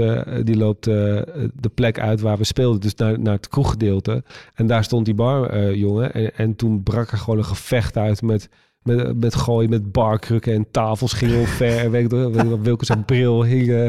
die 0.45 0.57
loopt 0.57 0.85
de 0.85 1.71
plek 1.75 2.01
uit 2.01 2.21
waar 2.21 2.39
we 2.39 2.45
speelden, 2.45 2.81
dus 2.81 2.95
naar, 2.95 3.21
naar 3.21 3.35
het 3.35 3.49
kroeggedeelte. 3.49 4.23
En 4.55 4.67
daar 4.67 4.85
stond 4.85 5.05
die 5.05 5.15
barjongen. 5.15 6.13
en, 6.13 6.35
en 6.37 6.57
toen 6.57 6.83
brak 6.83 7.11
er 7.11 7.19
gewoon 7.19 7.39
een 7.39 7.45
gevecht 7.45 7.97
uit 7.97 8.23
met, 8.23 8.49
met, 8.85 9.21
met 9.21 9.35
gooien, 9.35 9.71
met 9.71 9.93
barkrukken 9.93 10.53
en 10.55 10.71
tafels 10.71 11.13
gingen 11.13 11.39
omver. 11.39 11.79
En 11.79 11.91
weet 11.91 12.13
ik, 12.13 12.35
nog- 12.45 12.61
Wilco 12.63 12.85
zijn 12.85 13.05
bril 13.05 13.43
hing. 13.45 13.69
eh, 13.69 13.89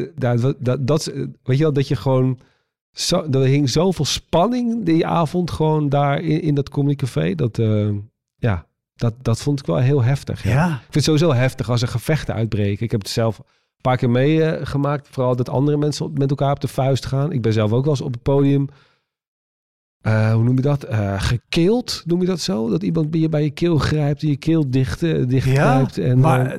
eh, 0.00 0.08
dat, 0.16 0.54
dat, 0.58 0.86
dat, 0.86 0.98
is- 1.00 1.14
weet 1.42 1.56
je 1.56 1.62
wel, 1.62 1.72
dat 1.72 1.88
je 1.88 1.96
gewoon... 1.96 2.38
Zo, 2.92 3.26
er 3.30 3.40
hing 3.40 3.70
zoveel 3.70 4.04
spanning 4.04 4.84
die 4.84 5.06
avond 5.06 5.50
gewoon 5.50 5.88
daar 5.88 6.20
in, 6.20 6.40
in 6.42 6.54
dat 6.54 6.68
comedycafé. 6.68 7.34
Dat, 7.34 7.58
eh, 7.58 7.88
ja, 8.36 8.66
dat, 8.94 9.14
dat 9.22 9.40
vond 9.40 9.58
ik 9.60 9.66
wel 9.66 9.76
heel 9.76 10.02
heftig. 10.02 10.42
Ja. 10.44 10.50
ja. 10.50 10.66
Ik 10.74 10.80
vind 10.80 10.94
het 10.94 11.04
sowieso 11.04 11.32
heftig 11.32 11.70
als 11.70 11.82
er 11.82 11.88
gevechten 11.88 12.34
uitbreken. 12.34 12.84
Ik 12.84 12.90
heb 12.90 13.00
het 13.00 13.10
zelf 13.10 13.38
een 13.38 13.44
paar 13.80 13.96
keer 13.96 14.10
meegemaakt. 14.10 15.08
vooral 15.10 15.36
dat 15.36 15.48
andere 15.48 15.76
mensen 15.76 16.10
met 16.14 16.30
elkaar 16.30 16.50
op 16.50 16.60
de 16.60 16.68
vuist 16.68 17.06
gaan. 17.06 17.32
Ik 17.32 17.42
ben 17.42 17.52
zelf 17.52 17.72
ook 17.72 17.84
wel 17.84 17.92
eens 17.92 18.02
op 18.02 18.12
het 18.12 18.22
podium... 18.22 18.68
eh, 20.04 20.32
hoe 20.32 20.42
noem 20.42 20.56
je 20.56 20.62
dat? 20.62 20.82
Eh 20.82 21.14
gekeeld, 21.22 22.02
noem 22.06 22.20
je 22.20 22.26
dat 22.26 22.40
zo? 22.40 22.70
Dat 22.70 22.82
iemand 22.82 23.10
bij 23.10 23.20
je, 23.20 23.28
bij 23.28 23.42
je 23.42 23.50
keel 23.50 23.78
grijpt 23.78 24.22
en 24.22 24.28
je 24.28 24.36
keel 24.36 24.70
dicht, 24.70 25.02
eh, 25.02 25.26
dicht 25.26 25.48
Ja. 25.48 25.86
En, 25.94 26.18
maar 26.18 26.56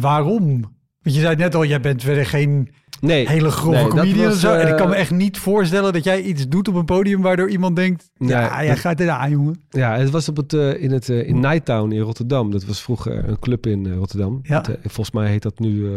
waarom? 0.00 0.60
Want 1.02 1.14
je 1.16 1.20
zei 1.20 1.36
net 1.36 1.54
al, 1.54 1.64
jij 1.64 1.80
bent 1.80 2.02
verder 2.02 2.26
geen 2.26 2.68
nee, 3.00 3.28
hele 3.28 3.50
grove 3.50 3.76
Nee, 3.76 3.84
dat 3.84 3.92
comedian 3.92 4.24
was, 4.24 4.34
of 4.34 4.40
zo. 4.40 4.54
en 4.54 4.68
ik 4.68 4.76
kan 4.76 4.88
me 4.88 4.94
echt 4.94 5.10
niet 5.10 5.38
voorstellen 5.38 5.92
dat 5.92 6.04
jij 6.04 6.22
iets 6.22 6.48
doet 6.48 6.68
op 6.68 6.74
een 6.74 6.84
podium 6.84 7.22
waardoor 7.22 7.50
iemand 7.50 7.76
denkt, 7.76 8.10
ja, 8.14 8.64
jij 8.64 8.76
gaat 8.76 9.00
eraan, 9.00 9.30
jongen. 9.30 9.62
Ja, 9.70 9.96
het 9.96 10.10
was 10.10 10.28
op 10.28 10.36
het, 10.36 10.52
in, 10.52 10.90
het, 10.90 11.08
in 11.08 11.40
Nighttown 11.40 11.92
in 11.92 12.00
Rotterdam. 12.00 12.50
Dat 12.50 12.64
was 12.64 12.82
vroeger 12.82 13.28
een 13.28 13.38
club 13.38 13.66
in 13.66 13.92
Rotterdam. 13.92 14.40
Ja. 14.42 14.56
Het, 14.56 14.78
volgens 14.82 15.10
mij 15.10 15.30
heet 15.30 15.42
dat 15.42 15.58
nu, 15.58 15.90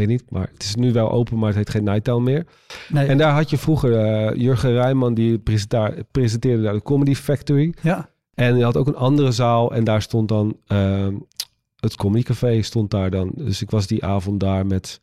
weet 0.00 0.08
niet, 0.20 0.30
maar 0.30 0.48
het 0.52 0.62
is 0.62 0.74
nu 0.74 0.92
wel 0.92 1.10
open, 1.10 1.38
maar 1.38 1.48
het 1.48 1.56
heet 1.56 1.70
geen 1.70 1.84
Nighttown 1.84 2.22
meer. 2.22 2.46
Nee. 2.88 3.06
En 3.06 3.18
daar 3.18 3.32
had 3.32 3.50
je 3.50 3.56
vroeger 3.58 3.96
eh, 3.96 4.36
Jurgen 4.40 4.72
Rijman, 4.72 5.14
die 5.14 5.38
presenta- 5.38 5.92
presenteerde 6.10 6.62
daar 6.62 6.72
de 6.72 6.82
Comedy 6.82 7.14
Factory. 7.14 7.74
ja. 7.82 8.08
En 8.34 8.56
je 8.56 8.64
had 8.64 8.76
ook 8.76 8.86
een 8.86 8.96
andere 8.96 9.32
zaal 9.32 9.74
en 9.74 9.84
daar 9.84 10.02
stond 10.02 10.28
dan 10.28 10.56
ehm, 10.66 11.14
het 11.76 11.96
Comedy 11.96 12.22
Café 12.22 12.62
stond 12.62 12.90
daar 12.90 13.10
dan. 13.10 13.30
Dus 13.34 13.62
ik 13.62 13.70
was 13.70 13.86
die 13.86 14.04
avond 14.04 14.40
daar 14.40 14.66
met 14.66 15.00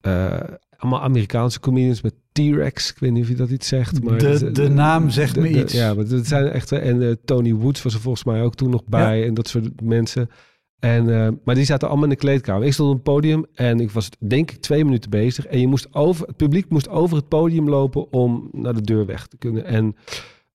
eh, 0.00 0.40
allemaal 0.76 1.02
Amerikaanse 1.02 1.60
comedians 1.60 2.00
met 2.02 2.14
T-Rex. 2.32 2.90
Ik 2.90 2.98
weet 2.98 3.12
niet 3.12 3.22
of 3.22 3.28
je 3.28 3.34
dat 3.34 3.50
iets 3.50 3.68
zegt. 3.68 4.02
Maar 4.04 4.18
De- 4.18 4.26
het- 4.26 4.54
de 4.54 4.68
naam 4.68 5.10
zegt 5.10 5.34
de- 5.34 5.40
me 5.40 5.48
iets. 5.48 5.72
Ja, 5.72 5.94
maar 5.94 6.04
het 6.04 6.26
zijn 6.26 6.46
echt... 6.48 6.72
En 6.72 7.02
eh, 7.02 7.12
Tony 7.24 7.52
Woods 7.54 7.82
was 7.82 7.94
er 7.94 8.00
volgens 8.00 8.24
mij 8.24 8.42
ook 8.42 8.54
toen 8.54 8.70
nog 8.70 8.84
bij. 8.84 9.26
En 9.26 9.34
dat 9.34 9.48
soort 9.48 9.80
mensen. 9.82 10.30
En, 10.78 11.08
eh, 11.26 11.28
maar 11.44 11.54
die 11.54 11.64
zaten 11.64 11.88
allemaal 11.88 12.04
in 12.04 12.10
de 12.10 12.16
kleedkamer. 12.16 12.66
Ik 12.66 12.72
stond 12.72 12.88
op 12.88 12.94
het 12.94 13.04
podium 13.04 13.44
en 13.54 13.80
ik 13.80 13.90
was 13.90 14.08
denk 14.18 14.50
ik 14.50 14.60
twee 14.60 14.84
minuten 14.84 15.10
bezig. 15.10 15.46
En 15.46 15.60
je 15.60 15.66
moest 15.66 15.94
over, 15.94 16.26
het 16.26 16.36
publiek 16.36 16.68
moest 16.68 16.88
over 16.88 17.16
het 17.16 17.28
podium 17.28 17.68
lopen 17.68 18.12
om 18.12 18.48
naar 18.52 18.74
de 18.74 18.80
deur 18.82 19.06
weg 19.06 19.26
te 19.26 19.36
kunnen. 19.36 19.64
En 19.64 19.96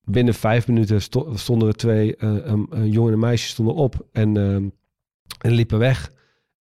binnen 0.03 0.33
vijf 0.33 0.67
minuten 0.67 1.01
sto- 1.01 1.31
stonden 1.35 1.67
er 1.67 1.75
twee, 1.75 2.15
eh, 2.15 2.29
een, 2.43 2.67
jongen 2.89 3.07
en 3.07 3.13
een 3.13 3.19
meisje 3.19 3.47
stonden 3.47 3.75
op 3.75 4.05
en, 4.11 4.37
eh, 4.37 4.55
en 5.41 5.51
liepen 5.51 5.79
weg. 5.79 6.11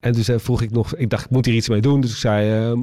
En 0.00 0.12
toen 0.12 0.40
vroeg 0.40 0.62
ik 0.62 0.70
nog, 0.70 0.94
ik 0.96 1.10
dacht, 1.10 1.24
ik 1.24 1.30
moet 1.30 1.46
hier 1.46 1.54
iets 1.54 1.68
mee 1.68 1.80
doen. 1.80 2.00
Dus 2.00 2.10
ik 2.10 2.16
zei, 2.16 2.74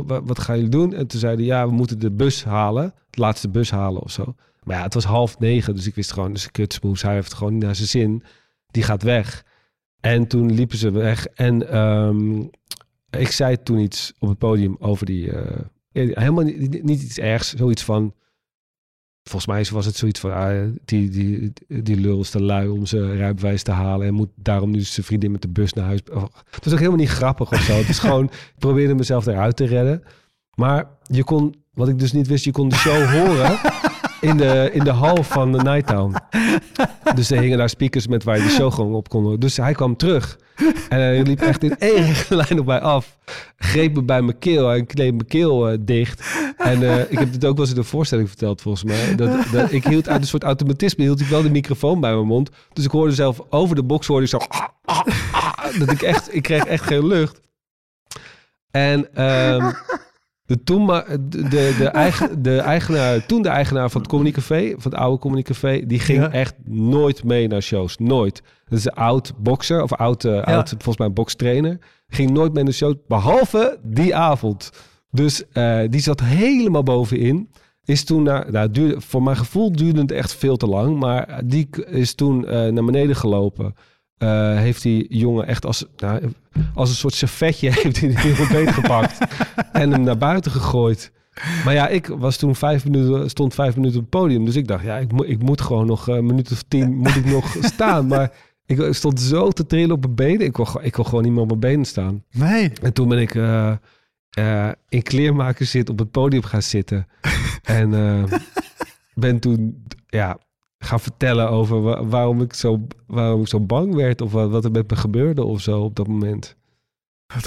wat 0.00 0.38
gaan 0.38 0.56
jullie 0.56 0.70
doen? 0.70 0.94
En 0.94 1.06
toen 1.06 1.20
zeiden, 1.20 1.44
ja, 1.44 1.66
we 1.68 1.72
moeten 1.72 1.98
de 1.98 2.10
bus 2.10 2.44
halen. 2.44 2.94
De 3.10 3.20
laatste 3.20 3.48
bus 3.48 3.70
halen 3.70 4.02
of 4.02 4.10
zo. 4.10 4.34
Maar 4.62 4.76
ja, 4.76 4.82
het 4.82 4.94
was 4.94 5.04
half 5.04 5.38
negen, 5.38 5.74
dus 5.74 5.86
ik 5.86 5.94
wist 5.94 6.12
gewoon, 6.12 6.32
dus 6.32 6.50
kutsmoes. 6.50 7.02
Hij 7.02 7.14
heeft 7.14 7.34
gewoon 7.34 7.52
niet 7.52 7.62
naar 7.62 7.74
zijn 7.74 7.88
zin. 7.88 8.22
Die 8.70 8.82
gaat 8.82 9.02
weg. 9.02 9.44
En 10.06 10.26
toen 10.26 10.52
liepen 10.54 10.78
ze 10.78 10.90
weg. 10.90 11.26
En 11.26 11.68
ehm, 11.70 12.40
ik 13.10 13.30
zei 13.30 13.62
toen 13.62 13.78
iets 13.78 14.12
op 14.18 14.28
het 14.28 14.38
podium 14.38 14.76
over 14.78 15.06
die... 15.06 15.32
eh, 15.32 15.60
helemaal 15.92 16.44
niet, 16.44 16.58
niet- 16.70 16.82
niet 16.84 17.02
iets 17.02 17.18
ergs, 17.18 17.54
zoiets 17.54 17.82
van... 17.84 18.14
Volgens 19.22 19.46
mij 19.46 19.66
was 19.70 19.86
het 19.86 19.96
zoiets 19.96 20.20
van, 20.20 20.32
ah, 20.32 20.68
die, 20.84 21.08
die, 21.10 21.52
die 21.82 22.00
lul 22.00 22.20
is 22.20 22.30
te 22.30 22.42
lui 22.42 22.68
om 22.68 22.86
zijn 22.86 23.16
rijbewijs 23.16 23.62
te 23.62 23.70
halen 23.70 24.06
en 24.06 24.14
moet 24.14 24.28
daarom 24.34 24.70
nu 24.70 24.80
zijn 24.80 25.06
vriendin 25.06 25.30
met 25.30 25.42
de 25.42 25.48
bus 25.48 25.72
naar 25.72 25.84
huis. 25.84 26.00
Oh, 26.12 26.24
het 26.50 26.64
was 26.64 26.72
ook 26.72 26.78
helemaal 26.78 26.98
niet 27.00 27.08
grappig 27.08 27.52
of 27.52 27.60
zo. 27.60 27.72
Het 27.72 27.88
is 27.88 27.98
gewoon, 28.08 28.24
ik 28.24 28.54
probeerde 28.58 28.94
mezelf 28.94 29.26
eruit 29.26 29.56
te 29.56 29.64
redden. 29.66 30.02
Maar 30.54 30.88
je 31.02 31.24
kon, 31.24 31.54
wat 31.72 31.88
ik 31.88 31.98
dus 31.98 32.12
niet 32.12 32.26
wist, 32.26 32.44
je 32.44 32.50
kon 32.50 32.68
de 32.68 32.74
show 32.74 33.04
horen 33.16 33.58
in 34.26 34.36
de, 34.36 34.70
in 34.72 34.84
de 34.84 34.90
hal 34.90 35.22
van 35.22 35.52
de 35.52 35.62
Nighttown. 35.62 36.14
Dus 37.14 37.30
er 37.30 37.40
hingen 37.40 37.58
daar 37.58 37.68
speakers 37.68 38.06
met 38.06 38.24
waar 38.24 38.36
je 38.36 38.42
de 38.42 38.48
show 38.48 38.72
gewoon 38.72 38.94
op 38.94 39.08
kon. 39.08 39.38
Dus 39.38 39.56
hij 39.56 39.72
kwam 39.72 39.96
terug. 39.96 40.38
En 40.88 40.98
hij 40.98 41.22
liep 41.22 41.40
echt 41.40 41.62
in 41.62 41.78
één 41.78 42.14
lijn 42.28 42.58
op 42.58 42.66
mij 42.66 42.80
af. 42.80 43.18
Greep 43.56 43.94
me 43.94 44.02
bij 44.02 44.22
mijn 44.22 44.38
keel. 44.38 44.68
Hij 44.68 44.84
kneep 44.84 45.14
mijn 45.14 45.26
keel 45.26 45.68
eh, 45.68 45.78
dicht. 45.80 46.38
En 46.56 46.82
eh, 46.82 47.00
ik 47.12 47.18
heb 47.18 47.32
dit 47.32 47.44
ook 47.44 47.56
wel 47.56 47.64
eens 47.66 47.74
in 47.74 47.80
de 47.80 47.86
voorstelling 47.86 48.28
verteld, 48.28 48.62
volgens 48.62 48.84
mij. 48.84 49.14
Dat, 49.14 49.44
dat, 49.52 49.72
ik 49.72 49.84
hield 49.84 50.08
uit 50.08 50.20
een 50.20 50.26
soort 50.26 50.42
automatisme, 50.42 51.04
hield 51.04 51.20
ik 51.20 51.26
wel 51.26 51.42
de 51.42 51.50
microfoon 51.50 52.00
bij 52.00 52.14
mijn 52.14 52.26
mond. 52.26 52.50
Dus 52.72 52.84
ik 52.84 52.90
hoorde 52.90 53.14
zelf 53.14 53.40
over 53.50 53.76
de 53.76 53.84
box 53.84 54.06
hoorde 54.06 54.24
ik 54.24 54.30
zo... 54.30 54.38
dat 55.78 55.90
ik 55.90 56.02
echt, 56.02 56.34
ik 56.34 56.42
kreeg 56.42 56.64
echt 56.64 56.84
geen 56.84 57.06
lucht. 57.06 57.40
En 58.70 59.14
ehm, 59.14 59.72
de, 60.46 60.62
toen, 60.62 60.86
de, 60.86 61.02
de, 61.28 61.74
de, 61.78 61.88
eigen, 62.04 62.42
de 62.42 62.56
eigenaar, 62.58 63.26
toen 63.26 63.42
de 63.42 63.48
eigenaar 63.48 63.90
van 63.90 64.00
het 64.00 64.10
Communicafé, 64.10 64.74
van 64.78 64.90
het 64.90 65.00
oude 65.00 65.18
Communicafé, 65.18 65.86
die 65.86 65.98
ging 65.98 66.18
Ja. 66.22 66.30
echt 66.32 66.54
nooit 66.64 67.24
mee 67.24 67.48
naar 67.48 67.62
shows. 67.62 67.96
Nooit. 67.98 68.42
Dat 68.68 68.78
is 68.78 68.84
een 68.84 68.92
oud 68.94 69.32
bokser, 69.38 69.82
of 69.82 69.92
oud, 69.92 70.24
eh, 70.24 70.42
oud 70.42 70.68
volgens 70.68 70.96
mij 70.96 71.12
bokstrainer. 71.12 71.78
Ging 72.08 72.30
nooit 72.30 72.52
mee 72.52 72.64
naar 72.64 72.72
shows, 72.72 72.94
behalve 73.08 73.78
die 73.82 74.14
avond. 74.16 74.70
Dus 75.10 75.44
eh, 75.52 75.80
die 75.90 76.00
zat 76.00 76.20
helemaal 76.20 76.82
bovenin. 76.82 77.50
Is 77.84 78.04
toen 78.04 78.22
naar, 78.22 78.50
nou, 78.52 78.70
duurde, 78.70 79.00
voor 79.00 79.22
mijn 79.22 79.36
gevoel 79.36 79.72
duurde 79.72 80.00
het 80.00 80.12
echt 80.12 80.34
veel 80.34 80.56
te 80.56 80.66
lang, 80.66 80.98
maar 80.98 81.40
die 81.44 81.66
k- 81.70 81.76
is 81.76 82.14
toen 82.14 82.46
eh, 82.46 82.52
naar 82.72 82.84
beneden 82.84 83.16
gelopen. 83.16 83.74
Eh, 84.18 84.56
heeft 84.56 84.82
die 84.82 85.16
jongen 85.18 85.46
echt 85.46 85.66
als, 85.66 85.84
nou, 85.96 86.32
als 86.74 86.88
een 86.88 86.94
soort 86.96 87.14
servetje 87.14 87.70
heeft 87.82 88.00
hij 88.00 88.08
die 88.08 88.18
jongen 88.34 88.48
beetgepakt 88.52 89.18
en 89.72 89.90
hem 89.92 90.02
naar 90.02 90.18
buiten 90.18 90.50
gegooid. 90.52 91.12
Maar 91.64 91.74
ja, 91.74 91.88
ik 91.88 92.06
was 92.06 92.36
toen 92.36 92.54
vijf 92.56 92.84
minuten, 92.84 93.30
stond 93.30 93.54
vijf 93.54 93.76
minuten 93.76 93.96
op 93.96 94.02
het 94.02 94.20
podium. 94.20 94.44
Dus 94.44 94.56
ik 94.56 94.66
dacht, 94.68 94.84
ja, 94.84 94.96
ik, 94.96 95.12
moet 95.12 95.28
ik 95.28 95.42
moet 95.42 95.60
gewoon 95.60 95.86
nog 95.86 96.06
een 96.06 96.26
minuut 96.26 96.52
of 96.52 96.62
tien 96.68 96.96
moet 96.96 97.16
ik 97.16 97.24
nog 97.24 97.56
staan. 97.74 98.06
Maar 98.06 98.32
ik 98.66 98.86
stond 98.90 99.20
zo 99.20 99.50
te 99.50 99.66
trillen 99.66 99.94
op 99.94 100.00
mijn 100.00 100.14
benen. 100.14 100.46
Ik 100.46 100.52
kon, 100.52 100.66
gewoon- 100.66 100.86
ik 100.86 100.94
gewoon 100.94 101.22
niet 101.22 101.32
meer 101.32 101.40
op 101.42 101.48
mijn 101.48 101.60
benen 101.60 101.84
staan. 101.84 102.24
Nee. 102.32 102.72
En 102.82 102.92
toen 102.92 103.08
ben 103.08 103.18
ik 103.18 103.34
eh, 103.34 103.72
eh, 104.30 104.72
in 104.88 105.02
kleermakers 105.02 105.70
zit 105.70 105.88
op 105.88 105.98
het 105.98 106.10
podium 106.10 106.42
gaan 106.42 106.62
zitten. 106.62 107.06
en 107.62 107.94
eh, 107.94 108.38
ben 109.14 109.38
toen 109.40 109.84
ja, 110.06 110.38
gaan 110.78 111.00
vertellen 111.00 111.50
over 111.50 111.82
wa- 111.82 112.04
waarom, 112.04 112.40
ik 112.42 112.52
zo, 112.52 112.86
waarom 113.06 113.40
ik 113.40 113.48
zo 113.48 113.60
bang 113.60 113.94
werd. 113.94 114.20
Of 114.20 114.32
wat, 114.32 114.50
wat 114.50 114.64
er 114.64 114.70
met 114.70 114.90
me 114.90 114.96
gebeurde 114.96 115.44
of 115.44 115.60
zo 115.60 115.80
op 115.80 115.96
dat 115.96 116.06
moment. 116.08 116.56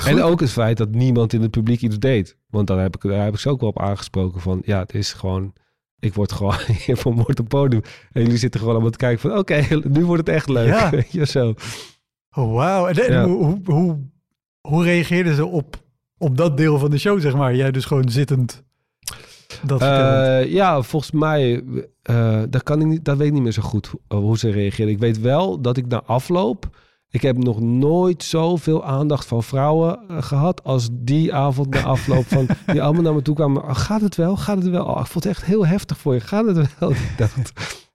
En 0.05 0.21
ook 0.21 0.39
het 0.39 0.51
feit 0.51 0.77
dat 0.77 0.89
niemand 0.91 1.33
in 1.33 1.41
het 1.41 1.51
publiek 1.51 1.81
iets 1.81 1.99
deed. 1.99 2.37
Want 2.49 2.67
daar 2.67 2.79
heb 2.79 2.95
ik, 2.95 3.01
daar 3.01 3.23
heb 3.23 3.33
ik 3.33 3.39
ze 3.39 3.49
ook 3.49 3.59
wel 3.59 3.69
op 3.69 3.79
aangesproken 3.79 4.41
van... 4.41 4.61
Ja, 4.65 4.79
het 4.79 4.93
is 4.93 5.13
gewoon... 5.13 5.53
Ik 5.99 6.13
word 6.13 6.31
gewoon 6.31 6.55
hier 6.85 6.97
vermoord 6.97 7.29
op 7.29 7.37
het 7.37 7.47
podium. 7.47 7.81
En 8.11 8.21
jullie 8.21 8.37
zitten 8.37 8.59
gewoon 8.59 8.75
allemaal 8.75 8.91
te 8.93 8.97
kijken 8.97 9.19
van... 9.29 9.37
Oké, 9.37 9.65
nu 9.89 10.05
wordt 10.05 10.27
het 10.27 10.35
echt 10.35 10.49
leuk. 10.49 10.67
Ja. 10.67 10.89
Weet 10.99 11.11
je, 11.11 11.25
zo. 11.25 11.53
Oh, 12.35 12.53
wauw. 12.53 12.87
En, 12.87 13.11
Ja. 13.13 13.25
hoe, 13.25 13.59
hoe, 13.65 13.99
hoe 14.67 14.83
reageerden 14.83 15.35
ze 15.35 15.45
op, 15.45 15.75
op 16.17 16.37
dat 16.37 16.57
deel 16.57 16.79
van 16.79 16.89
de 16.89 16.97
show, 16.97 17.19
zeg 17.21 17.35
maar? 17.35 17.55
Jij 17.55 17.71
dus 17.71 17.85
gewoon 17.85 18.09
zittend 18.09 18.63
dat. 19.65 19.81
Eh, 19.81 20.51
ja, 20.51 20.81
volgens 20.81 21.11
mij, 21.11 21.63
eh, 22.01 22.41
dat, 22.49 22.63
kan 22.63 22.81
ik 22.81 22.87
niet, 22.87 23.05
dat 23.05 23.17
weet 23.17 23.27
ik 23.27 23.33
niet 23.33 23.43
meer 23.43 23.51
zo 23.51 23.61
goed 23.61 23.87
hoe, 24.07 24.19
hoe 24.19 24.37
ze 24.37 24.49
reageren. 24.49 24.91
Ik 24.91 24.99
weet 24.99 25.19
wel 25.19 25.61
dat 25.61 25.77
ik 25.77 25.87
na 25.87 26.01
afloop, 26.05 26.69
ik 27.09 27.21
heb 27.21 27.37
nog 27.37 27.59
nooit 27.61 28.23
zoveel 28.23 28.83
aandacht 28.85 29.25
van 29.25 29.43
vrouwen 29.43 29.99
eh, 30.07 30.21
gehad 30.21 30.63
als 30.63 30.89
die 30.91 31.33
avond 31.33 31.69
na 31.69 31.83
afloop 31.83 32.25
van 32.25 32.47
die 32.73 32.81
allemaal 32.81 33.01
naar 33.01 33.13
me 33.13 33.21
toe 33.21 33.35
kwamen. 33.35 33.63
"Oh, 33.63 33.75
gaat 33.75 34.01
het 34.01 34.15
wel? 34.15 34.37
Gaat 34.37 34.57
het 34.57 34.69
wel? 34.69 34.85
Oh, 34.85 34.99
ik 34.99 35.05
vond 35.05 35.23
het 35.23 35.33
echt 35.33 35.45
heel 35.45 35.65
heftig 35.65 35.97
voor 35.97 36.13
je. 36.13 36.19
Gaat 36.19 36.45
het 36.45 36.79
wel? 36.79 36.91
Ik 37.11 37.13
dacht, 37.17 37.51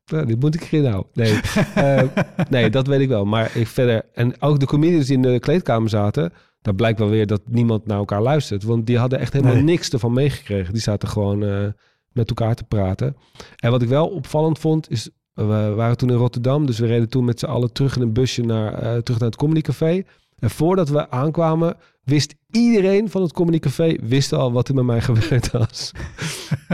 nou, 0.06 0.26
dit 0.26 0.40
moet 0.40 0.54
ik 0.54 0.62
erin 0.62 0.84
houden. 0.90 1.10
Nee, 1.14 1.40
eh, 1.74 2.02
nee, 2.50 2.70
dat 2.70 2.86
weet 2.86 3.00
ik 3.00 3.08
wel. 3.08 3.24
Maar 3.24 3.56
ik 3.56 3.66
verder, 3.66 4.02
en 4.14 4.42
ook 4.42 4.60
de 4.60 4.66
comedians 4.66 5.06
die 5.06 5.16
in 5.16 5.22
de 5.22 5.38
kleedkamer 5.38 5.88
zaten, 5.88 6.32
daar 6.62 6.74
blijkt 6.74 6.98
wel 6.98 7.08
weer 7.08 7.26
dat 7.26 7.40
niemand 7.48 7.86
naar 7.86 7.98
elkaar 7.98 8.22
luistert. 8.22 8.62
Want 8.62 8.86
die 8.86 8.98
hadden 8.98 9.18
echt 9.18 9.32
helemaal 9.32 9.54
Nee. 9.54 9.62
niks 9.62 9.90
ervan 9.90 10.12
meegekregen. 10.12 10.72
Die 10.72 10.82
zaten 10.82 11.08
gewoon 11.08 11.44
eh, 11.44 11.66
met 12.12 12.28
elkaar 12.28 12.54
te 12.54 12.64
praten. 12.64 13.16
En 13.56 13.70
wat 13.70 13.82
ik 13.82 13.88
wel 13.88 14.06
opvallend 14.08 14.58
vond, 14.58 14.90
is... 14.90 15.10
We 15.34 15.72
waren 15.76 15.96
toen 15.96 16.10
in 16.10 16.16
Rotterdam, 16.16 16.66
dus 16.66 16.78
we 16.78 16.86
reden 16.86 17.08
toen 17.08 17.24
met 17.24 17.38
z'n 17.38 17.46
allen 17.46 17.72
terug 17.72 17.96
in 17.96 18.02
een 18.02 18.12
busje 18.12 18.42
naar, 18.42 18.72
eh, 18.74 18.96
terug 18.96 19.20
naar 19.20 19.28
het 19.28 19.38
Comedy 19.38 19.60
Café. 19.60 20.02
En 20.38 20.50
voordat 20.50 20.88
we 20.88 21.10
aankwamen, 21.10 21.76
wist 22.04 22.34
iedereen 22.50 23.10
van 23.10 23.22
het 23.22 23.32
Comedy 23.32 23.58
Café 23.58 23.96
wist 24.02 24.32
al 24.32 24.52
wat 24.52 24.68
er 24.68 24.74
met 24.74 24.84
mij 24.84 25.00
gebeurd 25.10 25.50
was. 25.50 25.92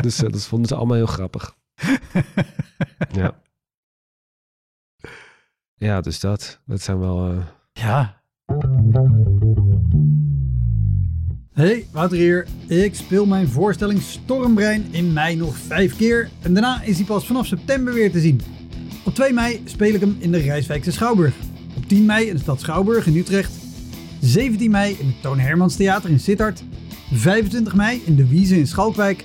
dus 0.00 0.16
dat 0.16 0.44
vonden 0.46 0.68
ze 0.68 0.74
allemaal 0.74 0.96
heel 0.96 1.06
grappig. 1.06 1.54
ja. 3.20 3.34
Ja, 5.74 6.00
dus 6.00 6.20
dat. 6.20 6.60
Dat 6.66 6.80
zijn 6.80 6.98
wel... 6.98 7.30
eh, 7.30 7.46
Ja. 7.72 8.22
Hey, 11.52 11.86
Wouter 11.92 12.18
hier. 12.18 12.46
Ik 12.68 12.94
speel 12.94 13.26
mijn 13.26 13.48
voorstelling 13.48 14.02
Stormbrein 14.02 14.86
in 14.90 15.12
mei 15.12 15.36
nog 15.36 15.56
vijf 15.56 15.96
keer. 15.96 16.30
En 16.42 16.52
daarna 16.54 16.82
is 16.82 16.96
hij 16.96 17.06
pas 17.06 17.26
vanaf 17.26 17.46
september 17.46 17.94
weer 17.94 18.10
te 18.12 18.20
zien. 18.20 18.40
Op 19.04 19.14
2 19.14 19.32
mei 19.32 19.62
speel 19.64 19.94
ik 19.94 20.00
hem 20.00 20.16
in 20.18 20.30
de 20.32 20.38
Rijswijkse 20.38 20.92
Schouwburg. 20.92 21.34
Op 21.76 21.84
10 21.88 22.04
mei 22.04 22.26
in 22.26 22.34
de 22.34 22.40
stad 22.40 22.60
Schouwburg 22.60 23.06
in 23.06 23.16
Utrecht. 23.16 23.52
17 24.20 24.70
mei 24.70 24.96
in 25.00 25.06
het 25.06 25.22
Toon 25.22 25.38
Hermans 25.38 25.76
Theater 25.76 26.10
in 26.10 26.20
Sittard. 26.20 26.62
25 27.12 27.74
mei 27.74 28.02
in 28.04 28.14
de 28.16 28.28
Wiese 28.28 28.58
in 28.58 28.66
Schalkwijk. 28.66 29.24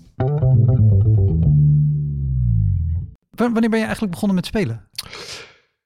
Wanneer 3.51 3.69
ben 3.69 3.79
je 3.79 3.83
eigenlijk 3.85 4.11
begonnen 4.13 4.35
met 4.37 4.45
spelen? 4.45 4.89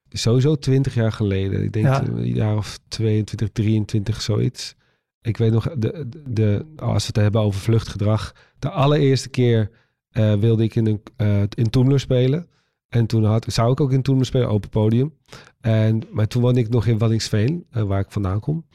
sowieso 0.08 0.54
20 0.56 0.94
jaar 0.94 1.12
geleden. 1.12 1.62
Ik 1.62 1.72
denk 1.72 1.86
Ja. 1.86 2.02
een 2.06 2.26
jaar 2.34 2.56
of 2.56 2.78
22, 2.88 3.48
23, 3.52 4.22
zoiets. 4.22 4.74
Ik 5.20 5.36
weet 5.36 5.52
nog, 5.52 5.64
de, 5.78 6.08
de, 6.08 6.22
de- 6.26 6.66
als 6.76 7.00
we 7.02 7.06
het 7.06 7.16
hebben 7.16 7.40
over 7.40 7.60
vluchtgedrag. 7.60 8.32
De 8.58 8.70
allereerste 8.70 9.28
keer 9.28 9.70
eh, 10.10 10.34
wilde 10.34 10.62
ik 10.62 10.74
in, 10.74 10.86
een, 10.86 11.02
eh 11.16 11.42
in 11.54 11.70
Toemler 11.70 12.00
spelen. 12.00 12.48
En 12.88 13.06
toen 13.06 13.24
had, 13.24 13.52
zou 13.52 13.72
ik 13.72 13.80
ook 13.80 13.92
in 13.92 14.02
Toemler 14.02 14.26
spelen, 14.26 14.48
open 14.48 14.68
podium. 14.68 15.14
En, 15.60 16.02
maar 16.10 16.26
toen 16.26 16.42
woonde 16.42 16.60
ik 16.60 16.68
nog 16.68 16.86
in 16.86 16.98
Waddinxveen, 16.98 17.66
eh, 17.70 17.82
waar 17.82 18.00
ik 18.00 18.10
vandaan 18.10 18.40
kom. 18.40 18.66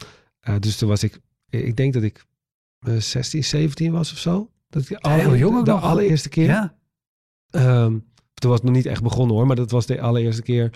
Dus 0.60 0.78
toen 0.78 0.90
was 0.90 1.04
ik, 1.04 1.20
ik 1.50 1.76
denk 1.76 1.94
dat 1.94 2.04
ik 2.04 2.26
eh, 2.80 2.96
16, 2.98 3.44
17 3.44 3.92
was 3.92 4.12
of 4.12 4.18
zo. 4.18 4.50
Dat 4.70 4.82
ik 4.82 4.88
de, 4.88 4.98
Ja, 5.02 5.16
heel 5.16 5.36
jong 5.36 5.58
ook 5.58 5.66
de 5.66 5.72
nog. 5.72 5.82
allereerste 5.84 6.30
keer. 6.30 6.46
Ja. 6.46 6.76
Ehm, 7.50 7.98
toen 8.42 8.52
was 8.52 8.62
nog 8.62 8.74
niet 8.74 8.86
echt 8.86 9.04
begonnen 9.04 9.36
hoor, 9.36 9.48
maar 9.48 9.56
dat 9.56 9.72
was 9.72 9.86
de 9.86 10.02
allereerste 10.02 10.42
keer. 10.42 10.70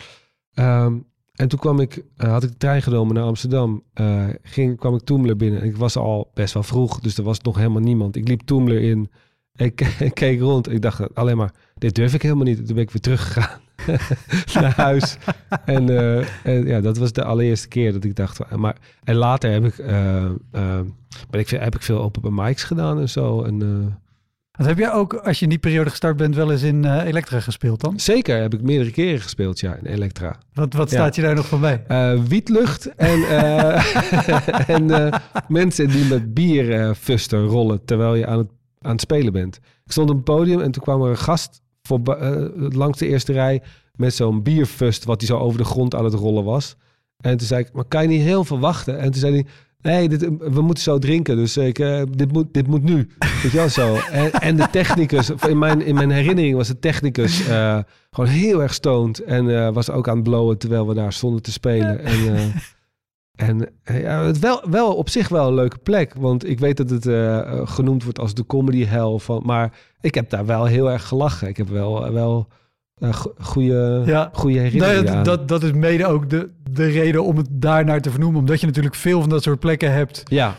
Ehm, 0.53 0.97
en 1.35 1.47
toen 1.47 1.59
kwam 1.59 1.79
ik, 1.79 2.03
eh, 2.17 2.29
had 2.29 2.43
ik 2.43 2.49
de 2.49 2.57
trein 2.57 2.81
genomen 2.81 3.15
naar 3.15 3.23
Amsterdam. 3.23 3.83
Eh, 3.93 4.25
ging, 4.41 4.77
kwam 4.77 4.95
ik 4.95 5.01
Toemler 5.01 5.35
binnen. 5.35 5.61
En 5.61 5.67
ik 5.67 5.77
was 5.77 5.97
al 5.97 6.31
best 6.33 6.53
wel 6.53 6.63
vroeg, 6.63 6.99
dus 6.99 7.17
er 7.17 7.23
was 7.23 7.39
nog 7.39 7.57
helemaal 7.57 7.81
niemand. 7.81 8.15
Ik 8.15 8.27
liep 8.27 8.41
Toemler 8.41 8.81
in. 8.81 9.09
Ik, 9.55 9.95
keek 10.13 10.39
rond. 10.39 10.71
Ik 10.71 10.81
dacht 10.81 11.15
alleen 11.15 11.37
maar, 11.37 11.53
dit 11.75 11.95
durf 11.95 12.13
ik 12.13 12.21
helemaal 12.21 12.43
niet. 12.43 12.57
Toen 12.57 12.75
ben 12.75 12.83
ik 12.83 12.91
weer 12.91 13.01
teruggegaan 13.01 13.59
naar 14.61 14.75
huis. 14.75 15.17
En, 15.65 15.89
eh, 15.89 16.45
en 16.45 16.65
ja, 16.65 16.81
dat 16.81 16.97
was 16.97 17.11
de 17.11 17.23
allereerste 17.23 17.67
keer 17.67 17.93
dat 17.93 18.03
ik 18.03 18.15
dacht. 18.15 18.55
Maar, 18.55 18.77
en 19.03 19.15
later 19.15 19.51
heb 19.51 19.65
ik, 19.65 19.75
ben 21.29 21.39
ik, 21.39 21.49
heb 21.49 21.75
ik 21.75 21.81
veel 21.81 22.01
open 22.01 22.33
mics 22.33 22.63
gedaan 22.63 22.99
en 22.99 23.09
zo. 23.09 23.41
En, 23.41 23.59
heb 24.57 24.77
jij 24.77 24.91
ook, 24.91 25.13
als 25.13 25.37
je 25.37 25.43
in 25.43 25.49
die 25.49 25.59
periode 25.59 25.89
gestart 25.89 26.17
bent, 26.17 26.35
wel 26.35 26.51
eens 26.51 26.61
in 26.61 26.85
eh, 26.85 27.05
Elektra 27.05 27.39
gespeeld 27.39 27.81
dan? 27.81 27.99
zeker 27.99 28.41
heb 28.41 28.53
ik 28.53 28.61
meerdere 28.61 28.91
keren 28.91 29.19
gespeeld, 29.21 29.59
ja, 29.59 29.75
in 29.75 29.85
Elektra. 29.85 30.35
Wat, 30.53 30.73
wat 30.73 30.89
Ja. 30.89 30.95
staat 30.97 31.15
je 31.15 31.21
daar 31.21 31.35
nog 31.35 31.47
van 31.47 31.59
bij? 31.61 31.83
Eh, 31.87 32.19
wietlucht 32.27 32.95
en, 32.95 33.23
eh, 33.23 34.69
en 34.75 35.11
mensen 35.47 35.87
die 35.87 36.05
met 36.05 36.33
bier 36.33 36.95
fusten 36.95 37.45
rollen 37.45 37.85
terwijl 37.85 38.15
je 38.15 38.25
aan 38.27 38.37
het, 38.37 38.49
aan 38.81 38.91
het 38.91 39.01
spelen 39.01 39.33
bent. 39.33 39.55
Ik 39.85 39.91
stond 39.91 40.09
op 40.09 40.15
een 40.15 40.23
podium 40.23 40.61
en 40.61 40.71
toen 40.71 40.83
kwam 40.83 41.01
er 41.01 41.09
een 41.09 41.17
gast 41.17 41.61
voor, 41.81 41.99
langs 42.55 42.99
de 42.99 43.07
eerste 43.07 43.33
rij 43.33 43.61
met 43.95 44.13
zo'n 44.13 44.43
bierfust 44.43 45.03
wat 45.03 45.19
hij 45.21 45.27
zo 45.29 45.37
over 45.37 45.57
de 45.57 45.65
grond 45.65 45.95
aan 45.95 46.03
het 46.05 46.13
rollen 46.13 46.43
was. 46.43 46.75
En 47.17 47.37
toen 47.37 47.47
zei 47.47 47.61
ik, 47.61 47.73
maar 47.73 47.85
kan 47.85 48.01
je 48.01 48.07
niet 48.07 48.21
heel 48.21 48.43
veel 48.43 48.59
wachten? 48.59 48.99
En 48.99 49.11
toen 49.11 49.19
zei 49.19 49.33
hij, 49.33 49.45
Nee, 49.85 50.09
dit, 50.09 50.29
we 50.39 50.61
moeten 50.61 50.83
zo 50.83 50.99
drinken, 50.99 51.35
dus 51.35 51.57
ik, 51.57 51.79
eh, 51.79 52.01
dit, 52.09 52.31
moet, 52.31 52.53
dit 52.53 52.67
moet 52.67 52.83
nu. 52.83 53.09
Weet 53.43 53.51
je 53.51 53.57
wel 53.57 53.69
zo. 53.69 53.95
En, 54.11 54.31
en 54.31 54.55
de 54.55 54.67
technicus, 54.71 55.29
in 55.29 55.57
mijn, 55.57 55.81
in 55.81 55.95
mijn 55.95 56.11
herinnering 56.11 56.55
was 56.55 56.67
de 56.67 56.79
technicus 56.79 57.47
eh, 57.47 57.79
gewoon 58.11 58.29
heel 58.29 58.61
erg 58.61 58.73
stoned. 58.73 59.23
En 59.23 59.65
eh, 59.65 59.73
was 59.73 59.89
ook 59.89 60.07
aan 60.07 60.15
het 60.15 60.23
blowen 60.23 60.57
terwijl 60.57 60.87
we 60.87 60.93
daar 60.93 61.13
stonden 61.13 61.41
te 61.41 61.51
spelen. 61.51 61.99
En, 61.99 62.53
en 63.47 63.69
ja, 63.83 64.23
het 64.23 64.39
wel, 64.39 64.63
wel 64.69 64.95
op 64.95 65.09
zich 65.09 65.27
wel 65.27 65.47
een 65.47 65.53
leuke 65.53 65.77
plek. 65.77 66.13
Want 66.13 66.49
ik 66.49 66.59
weet 66.59 66.77
dat 66.77 66.89
het 66.89 67.05
genoemd 67.69 68.03
wordt 68.03 68.19
als 68.19 68.33
de 68.33 68.45
comedy 68.45 68.85
hell. 68.85 69.17
Van, 69.17 69.41
maar 69.45 69.77
ik 70.01 70.15
heb 70.15 70.29
daar 70.29 70.45
wel 70.45 70.65
heel 70.65 70.91
erg 70.91 71.07
gelachen. 71.07 71.47
Ik 71.47 71.57
heb 71.57 71.69
wel, 71.69 72.11
wel 72.13 72.47
eh, 72.95 73.13
go- 73.13 73.33
goede, 73.39 74.01
Ja. 74.05 74.29
goede 74.33 74.55
Nou, 74.55 74.67
herinneringen 74.69 75.15
aan. 75.17 75.23
dat, 75.23 75.37
dat, 75.37 75.61
dat 75.61 75.63
is 75.63 75.71
mede 75.77 76.05
ook 76.05 76.29
de, 76.29 76.49
de 76.71 76.85
reden 76.85 77.23
om 77.23 77.37
het 77.37 77.47
daarnaar 77.51 78.01
te 78.01 78.11
vernoemen. 78.11 78.39
Omdat 78.39 78.59
je 78.59 78.65
natuurlijk 78.65 78.95
veel 78.95 79.19
van 79.21 79.29
dat 79.29 79.43
soort 79.43 79.59
plekken 79.59 79.93
hebt 79.93 80.21
Ja, 80.25 80.55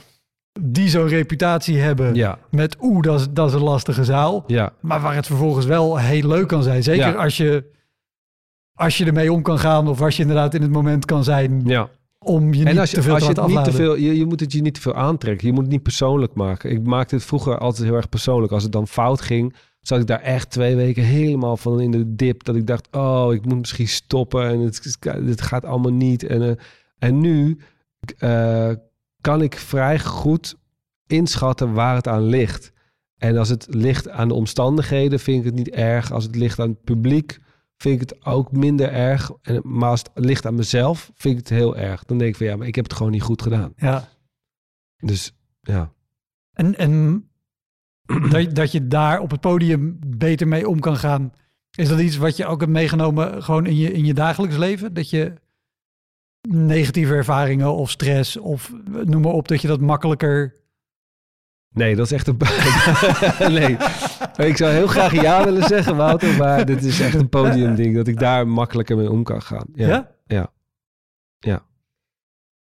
die 0.60 0.88
zo'n 0.88 1.08
reputatie 1.08 1.78
hebben. 1.78 2.14
ja, 2.14 2.38
Met 2.50 2.76
oeh, 2.80 3.02
dat 3.02 3.20
is, 3.20 3.26
dat 3.30 3.48
is 3.48 3.54
een 3.54 3.62
lastige 3.62 4.04
zaal. 4.04 4.44
ja. 4.46 4.72
Maar 4.80 5.00
waar 5.00 5.14
het 5.14 5.26
vervolgens 5.26 5.66
wel 5.66 5.98
heel 5.98 6.28
leuk 6.28 6.48
kan 6.48 6.62
zijn. 6.62 6.82
Zeker 6.82 7.06
Ja. 7.06 7.12
als, 7.12 7.36
je, 7.36 7.64
als 8.74 8.98
je 8.98 9.04
ermee 9.04 9.32
om 9.32 9.42
kan 9.42 9.58
gaan. 9.58 9.88
Of 9.88 10.00
als 10.02 10.16
je 10.16 10.22
inderdaad 10.22 10.54
in 10.54 10.62
het 10.62 10.70
moment 10.72 11.04
kan 11.04 11.24
zijn 11.24 11.62
ja. 11.64 11.88
om 12.18 12.54
je 12.54 12.64
En 12.64 12.70
niet 12.70 12.78
als 12.80 12.90
je, 12.90 12.96
te 12.96 13.02
veel 13.02 13.14
als 13.14 13.22
je 13.22 13.28
het 13.32 13.46
niet 13.46 13.64
te 13.64 13.72
veel, 13.72 13.96
je, 13.96 14.16
je 14.16 14.26
moet 14.26 14.40
het 14.40 14.52
je 14.52 14.60
niet 14.62 14.74
te 14.74 14.80
veel 14.80 14.94
aantrekken. 14.94 15.46
Je 15.46 15.52
moet 15.52 15.62
het 15.62 15.72
niet 15.72 15.82
persoonlijk 15.82 16.34
maken. 16.34 16.70
Ik 16.70 16.86
maakte 16.86 17.14
het 17.14 17.24
vroeger 17.24 17.58
altijd 17.58 17.86
heel 17.88 17.96
erg 17.96 18.08
persoonlijk. 18.08 18.52
Als 18.52 18.62
het 18.62 18.72
dan 18.72 18.86
fout 18.88 19.20
ging, 19.20 19.54
zat 19.86 20.00
ik 20.00 20.06
daar 20.06 20.20
echt 20.20 20.50
twee 20.50 20.76
weken 20.76 21.02
helemaal 21.02 21.56
van 21.56 21.80
in 21.80 21.90
de 21.90 22.14
dip. 22.14 22.44
Dat 22.44 22.56
ik 22.56 22.66
dacht, 22.66 22.88
oh, 22.90 23.34
ik 23.34 23.44
moet 23.44 23.58
misschien 23.58 23.88
stoppen 23.88 24.48
en 24.48 24.60
het, 24.60 24.96
het 25.00 25.40
gaat 25.40 25.64
allemaal 25.64 25.92
niet. 25.92 26.22
En, 26.22 26.42
eh, 26.42 26.64
en 26.98 27.20
nu 27.20 27.58
eh, 28.18 28.72
kan 29.20 29.42
ik 29.42 29.56
vrij 29.56 29.98
goed 29.98 30.56
inschatten 31.06 31.72
waar 31.72 31.94
het 31.94 32.08
aan 32.08 32.22
ligt. 32.22 32.72
En 33.16 33.36
als 33.36 33.48
het 33.48 33.66
ligt 33.70 34.08
aan 34.08 34.28
de 34.28 34.34
omstandigheden, 34.34 35.20
vind 35.20 35.38
ik 35.38 35.44
het 35.44 35.54
niet 35.54 35.70
erg. 35.70 36.12
Als 36.12 36.24
het 36.24 36.36
ligt 36.36 36.58
aan 36.58 36.68
het 36.68 36.84
publiek, 36.84 37.38
vind 37.76 38.02
ik 38.02 38.08
het 38.08 38.24
ook 38.24 38.52
minder 38.52 38.92
erg. 38.92 39.30
En, 39.42 39.60
maar 39.64 39.90
als 39.90 40.02
het 40.02 40.24
ligt 40.24 40.46
aan 40.46 40.54
mezelf, 40.54 41.10
vind 41.14 41.38
ik 41.38 41.48
het 41.48 41.58
heel 41.58 41.76
erg. 41.76 42.04
Dan 42.04 42.18
denk 42.18 42.30
ik 42.30 42.36
van 42.36 42.46
ja, 42.46 42.56
maar 42.56 42.66
ik 42.66 42.74
heb 42.74 42.84
het 42.84 42.94
gewoon 42.94 43.12
niet 43.12 43.22
goed 43.22 43.42
gedaan. 43.42 43.72
Ja. 43.76 44.08
Dus 44.96 45.32
ja. 45.60 45.92
En, 46.52 46.76
en 46.76 47.24
dat, 48.30 48.54
dat 48.54 48.72
je 48.72 48.86
daar 48.86 49.20
op 49.20 49.30
het 49.30 49.40
podium 49.40 49.98
beter 50.06 50.48
mee 50.48 50.68
om 50.68 50.80
kan 50.80 50.96
gaan. 50.96 51.32
Is 51.70 51.88
dat 51.88 52.00
iets 52.00 52.16
wat 52.16 52.36
je 52.36 52.46
ook 52.46 52.60
hebt 52.60 52.72
meegenomen 52.72 53.42
gewoon 53.42 53.66
in 53.66 53.76
je, 53.76 53.92
in 53.92 54.04
je 54.04 54.14
dagelijks 54.14 54.56
leven? 54.56 54.94
Dat 54.94 55.10
je 55.10 55.32
negatieve 56.48 57.14
ervaringen 57.14 57.74
of 57.74 57.90
stress 57.90 58.36
of 58.36 58.72
noem 59.04 59.22
maar 59.22 59.32
op, 59.32 59.48
dat 59.48 59.62
je 59.62 59.68
dat 59.68 59.80
makkelijker... 59.80 60.54
Nee, 61.74 61.96
dat 61.96 62.06
is 62.06 62.12
echt 62.12 62.26
een... 62.26 62.36
nee, 63.58 63.76
ik 64.48 64.56
zou 64.56 64.72
heel 64.72 64.86
graag 64.86 65.12
ja 65.22 65.44
willen 65.44 65.62
zeggen, 65.62 65.96
Wouter. 65.96 66.36
Maar 66.36 66.66
dit 66.66 66.84
is 66.84 67.00
echt 67.00 67.14
een 67.14 67.28
podiumding. 67.28 67.94
Dat 67.94 68.06
ik 68.06 68.18
daar 68.18 68.48
makkelijker 68.48 68.96
mee 68.96 69.10
om 69.10 69.22
kan 69.22 69.42
gaan. 69.42 69.66
Ja? 69.74 70.10
Ja. 70.26 70.50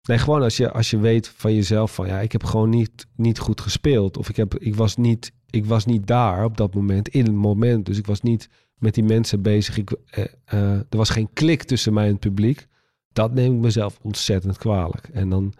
Nee, 0.08 0.18
gewoon 0.18 0.42
als 0.42 0.58
je, 0.58 0.72
als 0.72 0.90
je 0.90 1.00
weet 1.00 1.28
van 1.28 1.54
jezelf 1.54 1.94
van 1.96 2.08
ja, 2.08 2.20
ik 2.20 2.32
heb 2.32 2.44
gewoon 2.44 2.70
niet, 2.70 3.08
niet 3.16 3.40
goed 3.40 3.62
gespeeld. 3.62 4.18
Of 4.18 4.30
ik, 4.30 4.36
heb, 4.36 4.56
ik, 4.58 4.76
was 4.76 4.96
niet, 4.96 5.32
ik 5.50 5.66
was 5.66 5.86
niet 5.86 6.08
daar 6.08 6.44
op 6.44 6.58
dat 6.58 6.74
moment, 6.74 7.08
in 7.08 7.26
het 7.26 7.34
moment. 7.36 7.86
Dus 7.86 7.98
ik 7.98 8.06
was 8.06 8.22
niet 8.22 8.50
met 8.78 8.94
die 8.94 9.04
mensen 9.04 9.42
bezig. 9.42 9.78
Ik, 9.78 9.92
eh, 10.06 10.26
eh, 10.46 10.72
er 10.72 10.98
was 10.98 11.10
geen 11.10 11.30
klik 11.34 11.64
tussen 11.64 11.94
mij 11.94 12.06
en 12.06 12.12
het 12.12 12.20
publiek. 12.20 12.68
Dat 13.14 13.34
neem 13.34 13.54
ik 13.56 13.62
mezelf 13.62 14.00
ontzettend 14.02 14.58
kwalijk. 14.58 15.08
En 15.08 15.30
dan 15.30 15.54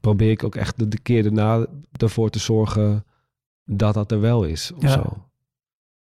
probeer 0.00 0.30
ik 0.30 0.44
ook 0.44 0.54
echt 0.56 0.78
de, 0.78 0.88
de 0.88 0.98
keer 0.98 1.22
daarna 1.22 1.66
ervoor 1.96 2.30
te 2.30 2.38
zorgen 2.38 3.04
dat 3.64 3.94
dat 3.94 4.10
er 4.12 4.20
wel 4.20 4.44
is. 4.44 4.72
Of 4.76 4.82
Ja. 4.82 4.88
zo. 4.88 5.28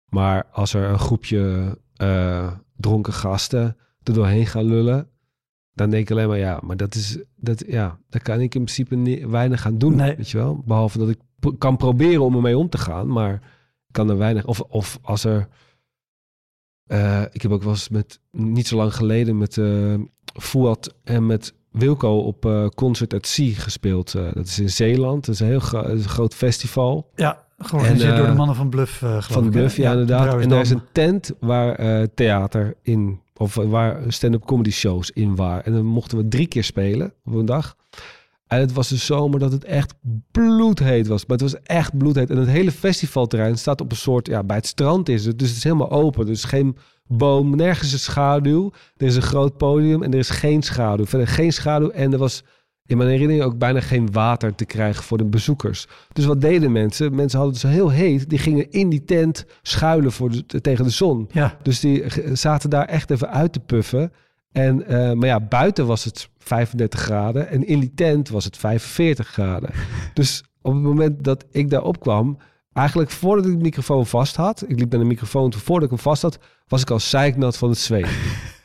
Maar 0.10 0.46
als 0.52 0.74
er 0.74 0.90
een 0.90 1.00
groepje 1.00 1.78
eh, 1.96 2.54
dronken 2.76 3.14
gasten 3.14 3.78
er 4.04 4.14
doorheen 4.14 4.46
gaan 4.46 4.66
lullen, 4.66 5.08
dan 5.80 5.90
denk 5.90 6.04
ik 6.04 6.12
alleen 6.12 6.28
maar 6.28 6.38
ja, 6.38 6.60
maar 6.64 6.78
dat 6.78 6.96
is 6.96 7.18
dat 7.36 7.64
ja, 7.68 8.00
daar 8.10 8.22
kan 8.22 8.36
ik 8.36 8.56
in 8.56 8.64
principe 8.64 8.96
ni- 8.96 9.28
weinig 9.28 9.66
aan 9.66 9.78
doen, 9.78 9.96
Nee. 9.96 10.16
weet 10.16 10.30
je 10.30 10.38
wel. 10.38 10.62
Behalve 10.66 10.98
dat 10.98 11.10
ik 11.10 11.20
kan 11.58 11.78
proberen 11.78 12.22
om 12.24 12.36
ermee 12.36 12.58
om 12.58 12.70
te 12.70 12.78
gaan, 12.78 13.08
maar 13.08 13.42
kan 13.92 14.10
er 14.10 14.18
weinig. 14.18 14.46
Of, 14.46 14.60
of 14.62 15.00
als 15.02 15.24
er, 15.24 15.48
eh, 16.86 17.22
ik 17.32 17.42
heb 17.42 17.52
ook 17.52 17.64
wel 17.64 17.72
eens 17.72 17.90
met 17.90 18.20
niet 18.32 18.68
zo 18.68 18.76
lang 18.76 18.96
geleden 18.96 19.38
met 19.38 19.58
Fuad 20.40 20.96
en 21.04 21.26
met 21.26 21.54
Wilco 21.72 22.18
op 22.18 22.46
eh, 22.46 22.68
Concert 22.68 23.14
at 23.14 23.28
Sea 23.28 23.54
gespeeld. 23.54 24.12
Dat 24.12 24.46
is 24.46 24.60
in 24.60 24.70
Zeeland. 24.70 25.26
Dat 25.26 25.36
is 25.36 25.42
een 25.42 25.48
heel 25.48 25.60
gro- 25.60 25.84
een 25.86 26.04
groot 26.04 26.34
festival. 26.36 27.12
Ja, 27.16 27.46
georganiseerd 27.58 28.18
door 28.18 28.26
de 28.28 28.34
mannen 28.34 28.56
van 28.56 28.70
Bluff, 28.70 29.04
Van? 29.20 29.50
Bluff, 29.50 29.78
ja, 29.78 29.92
inderdaad. 29.92 30.42
En 30.42 30.50
daar 30.50 30.62
is 30.62 30.70
een 30.70 30.82
tent 30.92 31.32
waar 31.40 32.08
theater 32.14 32.76
in, 32.82 33.20
of 33.40 33.56
waar 33.56 34.02
stand-up 34.08 34.46
comedy 34.46 34.72
shows 34.72 35.12
in 35.12 35.36
waren. 35.36 35.66
En 35.66 35.74
dan 35.74 35.86
mochten 35.86 36.18
we 36.18 36.28
drie 36.28 36.48
keer 36.48 36.64
spelen 36.64 37.14
op 37.26 37.34
een 37.34 37.46
dag. 37.46 37.76
En 38.48 38.60
het 38.60 38.74
was 38.74 38.88
de 38.88 38.96
zomer 38.96 39.40
dat 39.40 39.52
het 39.52 39.64
echt 39.64 39.94
bloedheet 40.32 41.08
was. 41.08 41.26
Maar 41.26 41.38
het 41.38 41.52
was 41.52 41.62
echt 41.64 41.98
bloedheet. 41.98 42.30
En 42.30 42.38
het 42.38 42.48
hele 42.48 42.72
festivalterrein 42.72 43.58
staat 43.58 43.82
op 43.82 43.92
een 43.92 43.98
soort, 43.98 44.28
ja, 44.28 44.44
bij 44.44 44.56
het 44.56 44.66
strand 44.66 45.10
is 45.10 45.26
het. 45.26 45.40
Dus 45.40 45.48
het 45.48 45.58
is 45.58 45.64
helemaal 45.64 45.92
open. 45.92 46.26
Dus 46.26 46.44
geen 46.44 46.78
boom, 47.08 47.56
nergens 47.56 47.92
een 47.94 48.00
schaduw. 48.00 48.72
Er 48.98 49.08
is 49.08 49.16
een 49.16 49.22
groot 49.22 49.58
podium 49.58 50.04
en 50.04 50.14
er 50.14 50.20
is 50.20 50.30
geen 50.30 50.62
schaduw. 50.62 51.06
Verder 51.06 51.28
geen 51.28 51.54
schaduw. 51.54 51.90
En 51.90 52.14
er 52.14 52.20
was 52.20 52.44
in 52.90 52.98
mijn 52.98 53.10
herinnering 53.10 53.46
ook 53.46 53.58
bijna 53.58 53.80
geen 53.82 54.12
water 54.12 54.56
te 54.56 54.66
krijgen 54.66 55.04
voor 55.04 55.18
de 55.18 55.26
bezoekers. 55.26 55.88
Dus 56.14 56.26
wat 56.26 56.42
deden 56.42 56.72
mensen? 56.72 57.16
Mensen 57.16 57.40
hadden 57.40 57.58
het 57.58 57.66
zo 57.66 57.74
heel 57.74 57.90
heet. 57.90 58.30
Die 58.30 58.38
gingen 58.38 58.72
in 58.72 58.90
die 58.90 59.06
tent 59.06 59.46
schuilen 59.62 60.12
voor 60.12 60.30
de, 60.30 60.62
tegen 60.62 60.84
de 60.84 60.90
zon. 60.90 61.30
Ja, 61.32 61.58
Dus 61.62 61.80
die 61.80 62.04
zaten 62.34 62.70
daar 62.70 62.86
echt 62.86 63.12
even 63.12 63.30
uit 63.30 63.54
te 63.54 63.60
puffen. 63.60 64.12
En, 64.52 64.86
eh, 64.88 65.12
maar 65.14 65.28
ja, 65.28 65.40
buiten 65.40 65.86
was 65.86 66.04
het 66.04 66.30
35 66.38 67.00
graden 67.00 67.50
en 67.50 67.68
in 67.68 67.80
die 67.80 67.94
tent 67.94 68.30
was 68.30 68.46
het 68.46 68.58
45 68.58 69.28
graden. 69.28 69.70
Dus 70.14 70.44
op 70.62 70.74
het 70.74 70.84
moment 70.84 71.24
dat 71.24 71.46
ik 71.52 71.70
daar 71.70 71.84
opkwam, 71.84 72.38
eigenlijk 72.74 73.10
voordat 73.10 73.46
ik 73.46 73.52
de 73.52 73.64
microfoon 73.64 74.06
vast 74.06 74.36
had, 74.36 74.64
ik 74.68 74.80
liep 74.80 74.92
naar 74.92 75.00
de 75.00 75.06
microfoon 75.06 75.54
voordat 75.54 75.84
ik 75.84 75.90
hem 75.90 76.00
vast 76.00 76.22
had, 76.22 76.40
was 76.68 76.82
ik 76.82 76.90
al 76.90 77.00
zeiknat 77.00 77.58
van 77.58 77.70
het 77.70 77.78
zweet. 77.78 78.10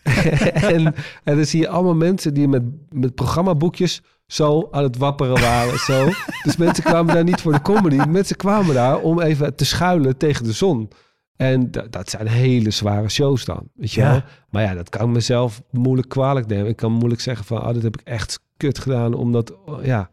en, 0.75 0.95
en 1.25 1.37
dan 1.37 1.45
zie 1.45 1.61
je 1.61 1.69
allemaal 1.69 1.95
mensen 1.95 2.35
die 2.35 2.49
met, 2.49 2.63
met 2.91 3.15
programmaboekjes 3.15 4.03
zo 4.27 4.69
aan 4.71 4.83
het 4.83 4.97
wapperen 4.97 5.41
waren. 5.41 5.79
Zo. 5.79 6.09
Dus 6.43 6.57
mensen 6.57 6.85
kwamen 6.85 7.15
daar 7.15 7.25
niet 7.25 7.41
voor 7.41 7.53
de 7.53 7.63
comedy. 7.63 7.97
Mensen 8.09 8.37
kwamen 8.37 8.75
daar 8.75 8.99
om 8.99 9.21
even 9.21 9.55
te 9.55 9.65
schuilen 9.65 10.17
tegen 10.17 10.45
de 10.45 10.53
zon. 10.53 10.91
En 11.37 11.71
da- 11.71 11.87
dat 11.91 12.11
zijn 12.11 12.27
hele 12.27 12.71
zware 12.71 13.09
shows 13.09 13.45
dan, 13.45 13.69
weet 13.75 13.93
je 13.93 14.01
Ja. 14.01 14.11
wel. 14.11 14.23
Maar 14.51 14.63
ja, 14.63 14.75
dat 14.75 14.89
kan 14.89 15.07
ik 15.09 15.15
mezelf 15.15 15.63
moeilijk 15.71 16.09
kwalijk 16.09 16.47
nemen. 16.47 16.67
Ik 16.69 16.77
kan 16.77 16.93
moeilijk 16.93 17.21
zeggen 17.21 17.45
van, 17.47 17.63
oh, 17.67 17.73
dit 17.75 17.83
heb 17.83 17.97
ik 18.01 18.07
echt 18.07 18.41
kut 18.57 18.79
gedaan, 18.79 19.15
omdat, 19.15 19.55
oh, 19.65 19.85
ja... 19.85 20.11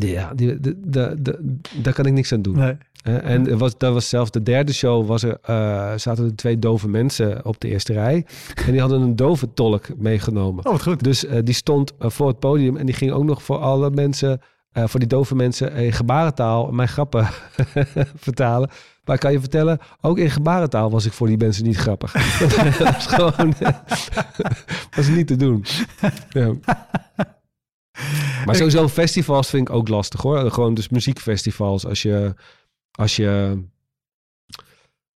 Ja, 0.00 0.34
die, 0.34 0.60
de, 0.60 0.80
de, 0.84 1.16
de, 1.18 1.58
daar 1.82 1.92
kan 1.92 2.06
ik 2.06 2.12
niks 2.12 2.32
aan 2.32 2.42
doen. 2.42 2.56
nee. 2.56 2.76
En 3.06 3.48
er 3.48 3.56
was, 3.56 3.78
dat 3.78 3.92
was 3.92 4.08
zelfs 4.08 4.30
de 4.30 4.42
derde 4.42 4.72
show, 4.72 5.06
was 5.06 5.22
er, 5.22 5.38
eh, 5.42 5.92
zaten 5.96 6.24
er 6.24 6.36
twee 6.36 6.58
dove 6.58 6.88
mensen 6.88 7.44
op 7.44 7.60
de 7.60 7.68
eerste 7.68 7.92
rij. 7.92 8.26
En 8.66 8.72
die 8.72 8.80
hadden 8.80 9.00
een 9.00 9.16
dove 9.16 9.52
tolk 9.54 9.86
meegenomen. 9.96 10.66
Oh, 10.66 10.72
wat 10.72 10.82
goed. 10.82 11.04
Dus 11.04 11.26
eh, 11.26 11.38
die 11.44 11.54
stond 11.54 11.92
eh, 11.98 12.10
voor 12.10 12.28
het 12.28 12.38
podium 12.38 12.76
en 12.76 12.86
die 12.86 12.94
ging 12.94 13.12
ook 13.12 13.24
nog 13.24 13.42
voor 13.42 13.58
alle 13.58 13.90
mensen, 13.90 14.40
voor 14.72 15.00
die 15.00 15.08
dove 15.08 15.34
mensen, 15.34 15.72
in 15.72 15.92
gebarentaal 15.92 16.70
mijn 16.72 16.88
grappen 16.88 17.26
vertalen. 18.26 18.70
Maar 19.04 19.14
ik 19.14 19.20
kan 19.20 19.32
je 19.32 19.40
vertellen, 19.40 19.78
ook 20.00 20.18
in 20.18 20.30
gebarentaal 20.30 20.90
was 20.90 21.06
ik 21.06 21.12
voor 21.12 21.26
die 21.26 21.36
mensen 21.36 21.64
niet 21.64 21.76
grappig. 21.76 22.12
dat 22.78 22.94
was 22.94 23.06
gewoon, 23.06 23.54
was 24.96 25.08
niet 25.08 25.26
te 25.26 25.36
doen. 25.36 25.64
Ja. 26.28 26.54
Maar 28.44 28.54
sowieso 28.56 28.88
festivals 28.88 29.48
vind 29.48 29.68
ik 29.68 29.74
ook 29.74 29.88
lastig 29.88 30.20
hoor. 30.22 30.50
Gewoon 30.50 30.74
dus 30.74 30.88
muziekfestivals. 30.88 31.86
Als 31.86 32.02
je, 32.02 32.34
als 32.90 33.16
je, 33.16 33.62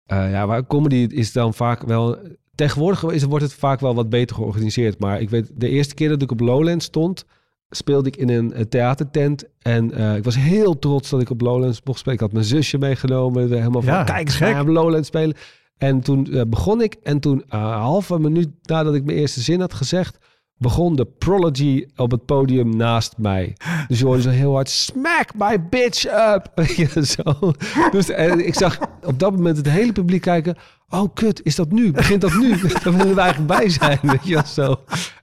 eh, 0.05 0.31
ja, 0.31 0.47
waar 0.47 0.67
comedy 0.67 1.07
is 1.09 1.31
dan 1.31 1.53
vaak 1.53 1.81
wel. 1.83 2.17
Tegenwoordig 2.55 3.03
is, 3.03 3.23
wordt 3.23 3.43
het 3.43 3.53
vaak 3.53 3.79
wel 3.79 3.95
wat 3.95 4.09
beter 4.09 4.35
georganiseerd. 4.35 4.99
Maar 4.99 5.21
ik 5.21 5.29
weet, 5.29 5.51
de 5.55 5.69
eerste 5.69 5.93
keer 5.93 6.09
dat 6.09 6.21
ik 6.21 6.31
op 6.31 6.39
Lowlands 6.39 6.85
stond, 6.85 7.25
speelde 7.69 8.07
ik 8.07 8.15
in 8.15 8.29
een 8.29 8.53
eh, 8.53 8.63
theatertent. 8.63 9.43
En 9.59 9.91
eh, 9.93 10.15
ik 10.15 10.23
was 10.23 10.35
heel 10.35 10.79
trots 10.79 11.09
dat 11.09 11.21
ik 11.21 11.29
op 11.29 11.41
Lowlands 11.41 11.81
mocht 11.83 11.99
spelen. 11.99 12.15
Ik 12.17 12.23
had 12.23 12.33
mijn 12.33 12.45
zusje 12.45 12.77
meegenomen. 12.77 13.49
Helemaal 13.49 13.81
van, 13.81 13.93
Ja, 13.93 14.03
kijk 14.03 14.39
eens, 14.39 14.59
op 14.61 14.67
Lowlands 14.67 15.07
spelen. 15.07 15.35
En 15.77 16.01
toen 16.01 16.45
begon 16.47 16.81
ik. 16.81 16.95
En 17.03 17.19
toen, 17.19 17.43
een 17.49 17.59
halve 17.59 18.19
minuut 18.19 18.49
nadat 18.61 18.95
ik 18.95 19.03
mijn 19.03 19.17
eerste 19.17 19.41
zin 19.41 19.59
had 19.59 19.73
gezegd, 19.73 20.17
begon 20.57 20.95
de 20.95 21.05
Prodigy 21.05 21.85
op 21.95 22.11
het 22.11 22.25
podium 22.25 22.75
naast 22.75 23.13
mij. 23.17 23.55
Dus 23.87 23.99
je 23.99 24.05
hoorde 24.05 24.21
zo 24.21 24.29
heel 24.29 24.53
hard, 24.53 24.69
smack 24.69 25.29
my 25.35 25.67
bitch 25.69 26.05
up. 26.05 26.51
Ja, 26.77 27.01
zo. 27.01 27.53
Dus 27.91 28.09
en 28.09 28.47
ik 28.47 28.53
zag 28.53 28.79
op 29.03 29.19
dat 29.19 29.31
moment 29.31 29.57
het 29.57 29.69
hele 29.69 29.91
publiek 29.91 30.21
kijken. 30.21 30.55
Oh 30.89 31.13
kut, 31.13 31.41
is 31.43 31.55
dat 31.55 31.71
nu? 31.71 31.91
Begint 31.91 32.21
dat 32.21 32.33
nu? 32.33 32.49
Daar 32.83 32.97
willen 32.97 33.15
we 33.15 33.21
eigenlijk 33.21 33.59
bij 33.59 33.69
zijn. 33.69 33.99
Weet 34.11 34.27
je 34.27 34.41
zo. 34.45 34.75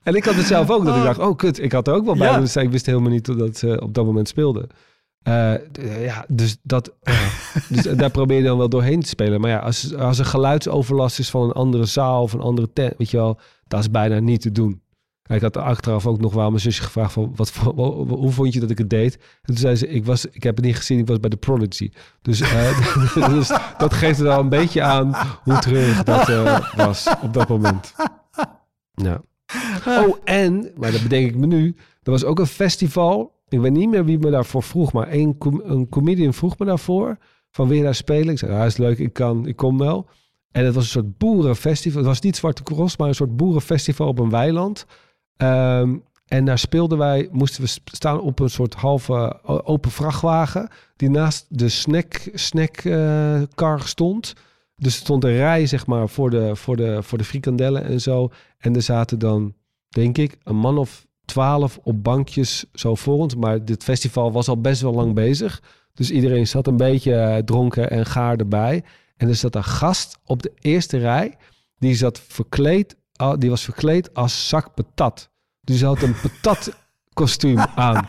En 0.03 0.15
ik 0.15 0.25
had 0.25 0.35
het 0.35 0.47
zelf 0.47 0.71
ook, 0.71 0.85
dat 0.85 0.97
ik 0.97 1.03
dacht, 1.03 1.19
oh 1.19 1.37
kut, 1.37 1.63
ik 1.63 1.73
had 1.73 1.89
er 1.89 1.95
ook 1.95 2.05
wel 2.05 2.17
bij. 2.17 2.31
Ja. 2.31 2.41
Dus 2.41 2.57
ik 2.57 2.71
wist 2.71 2.87
helemaal 2.87 3.11
niet 3.11 3.39
dat 3.39 3.57
ze 3.57 3.81
op 3.81 3.95
dat 3.95 4.05
moment 4.05 4.29
speelde. 4.29 4.69
Eh, 5.23 5.55
ja, 6.05 6.25
dus, 6.29 6.57
dat, 6.63 6.93
dus 7.69 7.83
daar 7.83 8.11
probeer 8.11 8.37
je 8.37 8.43
dan 8.43 8.59
wel 8.59 8.69
doorheen 8.69 9.01
te 9.01 9.09
spelen. 9.09 9.41
Maar 9.41 9.51
ja, 9.51 9.59
als, 9.59 9.95
als 9.95 10.19
er 10.19 10.25
geluidsoverlast 10.25 11.19
is 11.19 11.31
van 11.31 11.43
een 11.43 11.53
andere 11.53 11.85
zaal 11.85 12.23
of 12.23 12.33
een 12.33 12.41
andere 12.41 12.73
tent, 12.73 12.95
weet 12.99 13.11
je 13.11 13.17
wel, 13.17 13.39
dat 13.67 13.81
is 13.81 13.91
bijna 13.91 14.19
niet 14.19 14.41
te 14.41 14.53
doen. 14.53 14.83
Ik 15.27 15.41
had 15.41 15.57
achteraf 15.57 16.07
ook 16.07 16.21
nog 16.21 16.35
wel 16.35 16.49
mijn 16.49 16.61
zusje 16.61 16.83
gevraagd 16.83 17.13
van, 17.13 17.33
wat, 17.37 17.51
hoe 18.09 18.31
vond 18.31 18.53
je 18.53 18.61
dat 18.61 18.71
ik 18.71 18.79
het 18.79 18.91
deed? 18.91 19.15
En 19.15 19.21
toen 19.43 19.57
zei 19.57 19.77
ze, 19.77 19.89
ik, 19.89 20.05
was, 20.05 20.27
ik 20.27 20.43
heb 20.43 20.57
het 20.57 20.65
niet 20.65 20.77
gezien, 20.77 20.99
ik 20.99 21.07
was 21.07 21.21
bij 21.21 21.31
de 21.31 21.37
Prodigy. 21.37 21.91
Dus, 22.23 22.41
eh, 22.41 23.15
dus 23.35 23.53
dat 23.79 23.95
geeft 23.95 24.21
er 24.21 24.29
al 24.29 24.41
een 24.41 24.49
beetje 24.49 24.83
aan 24.83 25.15
hoe 25.43 25.59
treurig 25.59 26.03
dat 26.03 26.29
eh, 26.29 26.75
was 26.77 27.09
op 27.23 27.33
dat 27.35 27.49
moment. 27.49 27.95
Ja. 28.95 29.23
Oh, 29.87 30.17
en, 30.25 30.73
maar 30.77 30.93
dat 30.93 31.03
bedenk 31.03 31.29
ik 31.29 31.37
me 31.37 31.47
nu, 31.47 31.77
er 32.03 32.11
was 32.11 32.25
ook 32.25 32.39
een 32.39 32.47
festival. 32.47 33.43
Ik 33.49 33.61
weet 33.61 33.73
niet 33.73 33.91
meer 33.91 34.05
wie 34.05 34.19
me 34.19 34.31
daarvoor 34.31 34.63
vroeg, 34.63 34.93
maar 34.93 35.13
een, 35.13 35.37
een 35.63 35.89
comedian 35.89 36.35
vroeg 36.35 36.59
me 36.59 36.67
daarvoor. 36.67 37.19
Van 37.51 37.69
wil 37.69 37.77
je 37.77 37.83
daar 37.83 37.95
spelen? 37.95 38.29
Ik 38.29 38.39
zei, 38.39 38.53
ja, 38.53 38.65
is 38.65 38.77
leuk, 38.77 38.99
ik 38.99 39.13
kan, 39.13 39.47
ik 39.47 39.57
kom 39.57 39.79
wel. 39.79 40.09
En 40.51 40.65
het 40.65 40.75
was 40.75 40.85
een 40.85 40.91
soort 40.91 41.19
boerenfestival. 41.19 41.99
Het 41.99 42.09
was 42.09 42.21
niet 42.21 42.37
Zwarte 42.37 42.63
Cross, 42.63 42.97
maar 42.97 43.09
een 43.09 43.15
soort 43.15 43.37
boerenfestival 43.37 44.09
op 44.09 44.19
een 44.19 44.31
weiland. 44.31 44.87
Ehm, 45.37 45.97
en 46.27 46.45
daar 46.45 46.59
speelden 46.59 46.99
wij, 46.99 47.29
moesten 47.33 47.63
we 47.63 47.69
staan 47.85 48.21
op 48.21 48.39
een 48.39 48.51
soort 48.51 48.75
halve 48.75 49.41
open 49.65 49.91
vrachtwagen. 49.91 50.69
Die 50.97 51.11
naast 51.11 51.47
de 51.49 51.69
snack, 51.69 52.31
snack 52.35 52.77
eh, 52.77 53.43
stond. 53.79 54.35
Dus 54.77 54.95
er 54.95 55.01
stond 55.01 55.25
een 55.25 55.37
rij, 55.37 55.67
zeg 55.67 55.87
maar, 55.87 56.09
voor 56.09 56.31
de, 56.31 56.57
voor, 56.57 56.77
de, 56.77 57.03
voor 57.03 57.19
de 57.19 57.25
frikandellen 57.25 57.85
en 57.85 58.01
zo. 58.01 58.31
En 58.59 58.75
er 58.75 58.83
zaten 58.83 59.19
dan, 59.19 59.55
denk 59.89 60.19
ik, 60.19 60.39
een 60.43 60.57
man 60.57 60.79
of 60.79 61.07
twaalf 61.25 61.79
op 61.83 62.03
bankjes 62.03 62.65
zo 62.73 62.95
voor 62.95 63.19
ons. 63.19 63.35
Maar 63.35 63.65
dit 63.65 63.85
festival 63.85 64.33
was 64.33 64.49
al 64.49 64.61
best 64.61 64.83
wel 64.83 64.95
lang 64.95 65.15
bezig. 65.15 65.63
Dus 65.95 66.11
iedereen 66.11 66.47
zat 66.47 66.67
een 66.67 66.77
beetje 66.77 67.15
eh, 67.15 67.43
dronken 67.43 67.91
en 67.91 68.07
gaar 68.07 68.37
erbij. 68.37 68.85
En 69.17 69.29
er 69.29 69.35
zat 69.35 69.55
een 69.55 69.65
gast 69.65 70.19
op 70.25 70.43
de 70.43 70.53
eerste 70.61 70.99
rij. 70.99 71.37
Die 71.79 71.95
zat 71.95 72.21
verkleed, 72.21 72.97
die 73.39 73.51
was 73.51 73.65
verkleed 73.65 74.15
als 74.15 74.49
zak 74.49 74.75
patat. 74.75 75.31
Dus 75.61 75.81
hij 75.81 75.89
had 75.89 76.03
een 76.03 76.15
patat 76.23 76.77
kostuum 77.13 77.59
aan. 77.89 78.09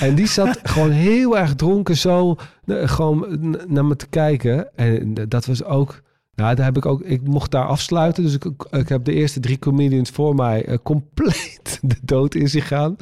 En 0.00 0.14
die 0.14 0.26
zat 0.26 0.60
gewoon 0.62 0.90
heel 0.90 1.38
erg 1.38 1.54
dronken 1.54 1.96
zo 1.96 2.36
eh, 2.64 2.88
gewoon 2.88 3.38
naar 3.68 3.84
me 3.84 3.96
te 3.96 4.06
kijken. 4.06 4.76
En 4.76 5.14
dat 5.28 5.46
was 5.46 5.64
ook... 5.64 6.02
Nou, 6.34 6.54
daar 6.54 6.64
heb 6.64 6.76
ik 6.76 6.86
ook... 6.86 7.02
Ik 7.02 7.22
mocht 7.22 7.50
daar 7.50 7.66
afsluiten. 7.66 8.22
Dus 8.22 8.34
ik, 8.34 8.44
ik 8.70 8.88
heb 8.88 9.04
de 9.04 9.12
eerste 9.12 9.40
drie 9.40 9.58
comedians 9.58 10.10
voor 10.10 10.34
mij 10.34 10.64
eh, 10.64 10.78
compleet 10.82 11.78
de 11.82 11.98
dood 12.02 12.34
in 12.34 12.48
zich 12.48 12.68
gaan. 12.68 12.96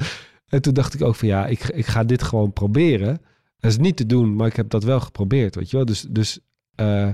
En 0.49 0.63
toen 0.63 0.75
dacht 0.75 0.95
ik 0.95 1.03
ook 1.03 1.15
van 1.15 1.29
ja, 1.29 1.47
ik, 1.47 1.69
ik 1.69 1.87
ga 1.87 2.05
dit 2.05 2.23
gewoon 2.23 2.53
proberen. 2.53 3.21
Dat 3.59 3.71
is 3.71 3.79
niet 3.79 3.97
te 3.97 4.07
doen, 4.07 4.37
maar 4.37 4.47
ik 4.47 4.57
heb 4.57 4.71
dat 4.71 4.85
wel 4.85 5.01
geprobeerd, 5.01 5.55
weet 5.55 5.71
je 5.71 5.77
wel. 5.77 5.87
Dus, 5.87 6.07
dus 6.11 6.39
eh, 6.75 7.09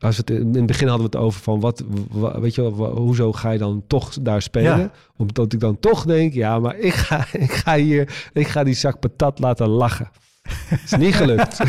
als 0.00 0.16
het 0.16 0.30
in 0.30 0.54
het 0.54 0.66
begin 0.66 0.88
hadden 0.88 1.10
we 1.10 1.16
het 1.16 1.26
over 1.26 1.40
van 1.40 1.60
wat, 1.60 1.84
wa- 2.10 2.40
weet 2.40 2.54
je 2.54 2.62
wel, 2.62 2.96
hoezo 2.96 3.32
ga 3.32 3.50
je 3.50 3.58
dan 3.58 3.82
toch 3.86 4.12
daar 4.20 4.42
spelen? 4.42 4.78
Ja. 4.78 4.90
Omdat 5.16 5.52
ik 5.52 5.60
dan 5.60 5.78
toch 5.78 6.04
denk, 6.04 6.32
ja, 6.32 6.58
maar 6.58 6.76
ik 6.78 6.92
ga, 6.94 7.26
ik 7.46 7.52
ga 7.52 7.76
hier, 7.76 8.30
ik 8.32 8.46
ga 8.48 8.64
die 8.64 8.74
zak 8.74 9.00
patat 9.00 9.38
laten 9.38 9.68
lachen. 9.68 10.10
is 10.84 10.92
niet 10.92 11.14
gelukt. 11.14 11.58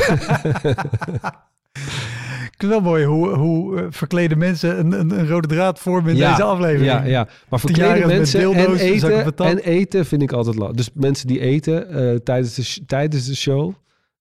Ik 2.58 2.68
wel 2.68 2.80
mooi 2.82 3.06
hoe, 3.06 3.30
hoe 3.36 3.80
eh, 3.80 3.86
verklede 3.90 4.36
mensen 4.36 4.80
een, 4.80 4.92
een, 5.00 5.20
een 5.20 5.28
rode 5.28 5.48
draad 5.48 5.80
vormen 5.80 6.12
in 6.12 6.18
Ja, 6.18 6.30
deze 6.30 6.44
aflevering. 6.44 6.86
Ja, 6.92 7.04
ja. 7.04 7.28
maar 7.50 7.60
met 7.64 8.06
mensen 8.06 8.54
en 8.54 8.76
eten, 8.76 9.36
en 9.38 9.58
eten 9.58 10.06
vind 10.06 10.22
ik 10.22 10.32
altijd 10.32 10.56
lastig. 10.56 10.78
Dus 10.78 10.90
mensen 10.94 11.28
die 11.28 11.40
eten 11.40 11.90
eh, 11.90 12.16
tijdens, 12.16 12.56
de, 12.56 12.86
tijdens 12.86 13.26
de 13.26 13.36
show, 13.36 13.74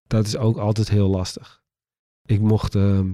dat 0.07 0.27
is 0.27 0.37
ook 0.37 0.57
altijd 0.59 0.89
heel 0.91 1.09
lastig. 1.09 1.61
Ik 2.25 2.41
mocht 2.41 2.75
ehm, 2.75 3.07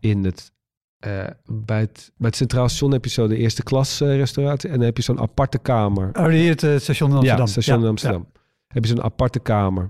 in 0.00 0.24
het, 0.24 0.52
eh, 0.98 1.26
bij 1.44 1.80
het, 1.80 2.12
bij 2.16 2.28
het 2.28 2.36
Centraal 2.36 2.68
Station 2.68 2.92
heb 2.92 3.04
je 3.04 3.10
zo 3.10 3.26
de 3.26 3.36
eerste 3.36 3.62
klas 3.62 3.98
restauratie 4.00 4.68
en 4.68 4.76
dan 4.76 4.84
heb 4.84 4.96
je 4.96 5.02
zo'n 5.02 5.20
aparte 5.20 5.58
kamer. 5.58 6.10
Oh, 6.12 6.26
hier 6.26 6.50
het 6.50 6.62
eh, 6.62 6.78
station 6.78 7.10
in 7.10 7.16
Amsterdam. 7.16 7.46
Ja, 7.46 7.52
station 7.52 7.76
Ja, 7.76 7.82
in 7.82 7.88
Amsterdam. 7.88 8.26
Heb 8.66 8.84
je 8.84 8.90
zo'n 8.90 9.02
aparte 9.02 9.38
kamer. 9.38 9.88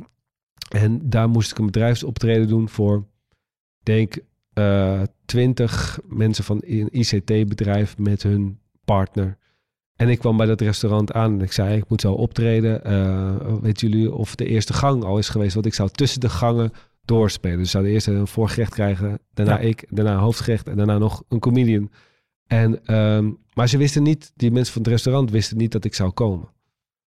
En 0.69 1.11
daar 1.11 1.29
moest 1.29 1.51
ik 1.51 1.59
een 1.59 1.67
bedrijfsoptreden 1.67 2.49
doen 2.49 2.69
voor, 2.69 3.07
denk 3.83 4.17
eh 4.53 5.03
twintig 5.25 5.99
mensen 6.07 6.45
van 6.45 6.63
een 6.67 6.89
ICT-bedrijf 6.91 7.99
met 7.99 8.23
hun 8.23 8.59
partner. 8.85 9.39
En 9.97 10.09
ik 10.09 10.19
kwam 10.19 10.37
bij 10.37 10.47
dat 10.47 10.61
restaurant 10.61 11.13
aan 11.13 11.33
en 11.33 11.41
ik 11.41 11.53
zei, 11.53 11.77
ik 11.77 11.89
moet 11.89 12.01
zo 12.01 12.13
optreden. 12.13 12.83
Weten 13.63 13.89
jullie 13.89 14.13
of 14.13 14.35
de 14.35 14.47
eerste 14.47 14.73
gang 14.73 15.05
al 15.05 15.19
is 15.19 15.29
geweest? 15.29 15.55
Want 15.55 15.67
ik 15.67 15.75
zou 15.75 15.89
tussen 15.89 16.21
de 16.21 16.29
gangen 16.29 16.73
doorspelen. 17.09 17.57
Dus 17.57 17.67
ik 17.67 17.73
zou 17.73 17.87
eerst 17.87 18.07
een 18.07 18.27
voorgerecht 18.27 18.73
krijgen, 18.73 19.19
daarna 19.35 19.61
Ja. 19.61 19.67
ik, 19.67 19.87
daarna 19.89 20.17
hoofdgerecht 20.17 20.69
en 20.69 20.77
daarna 20.77 20.99
nog 20.99 21.23
een 21.29 21.39
comedian. 21.39 21.91
En, 22.47 22.85
ehm, 22.85 23.31
maar 23.55 23.69
ze 23.69 23.79
wisten 23.79 24.03
niet, 24.03 24.33
die 24.35 24.51
mensen 24.51 24.73
van 24.73 24.83
het 24.83 24.91
restaurant 24.91 25.31
wisten 25.31 25.57
niet 25.57 25.73
dat 25.73 25.85
ik 25.85 25.95
zou 25.95 26.11
komen. 26.11 26.49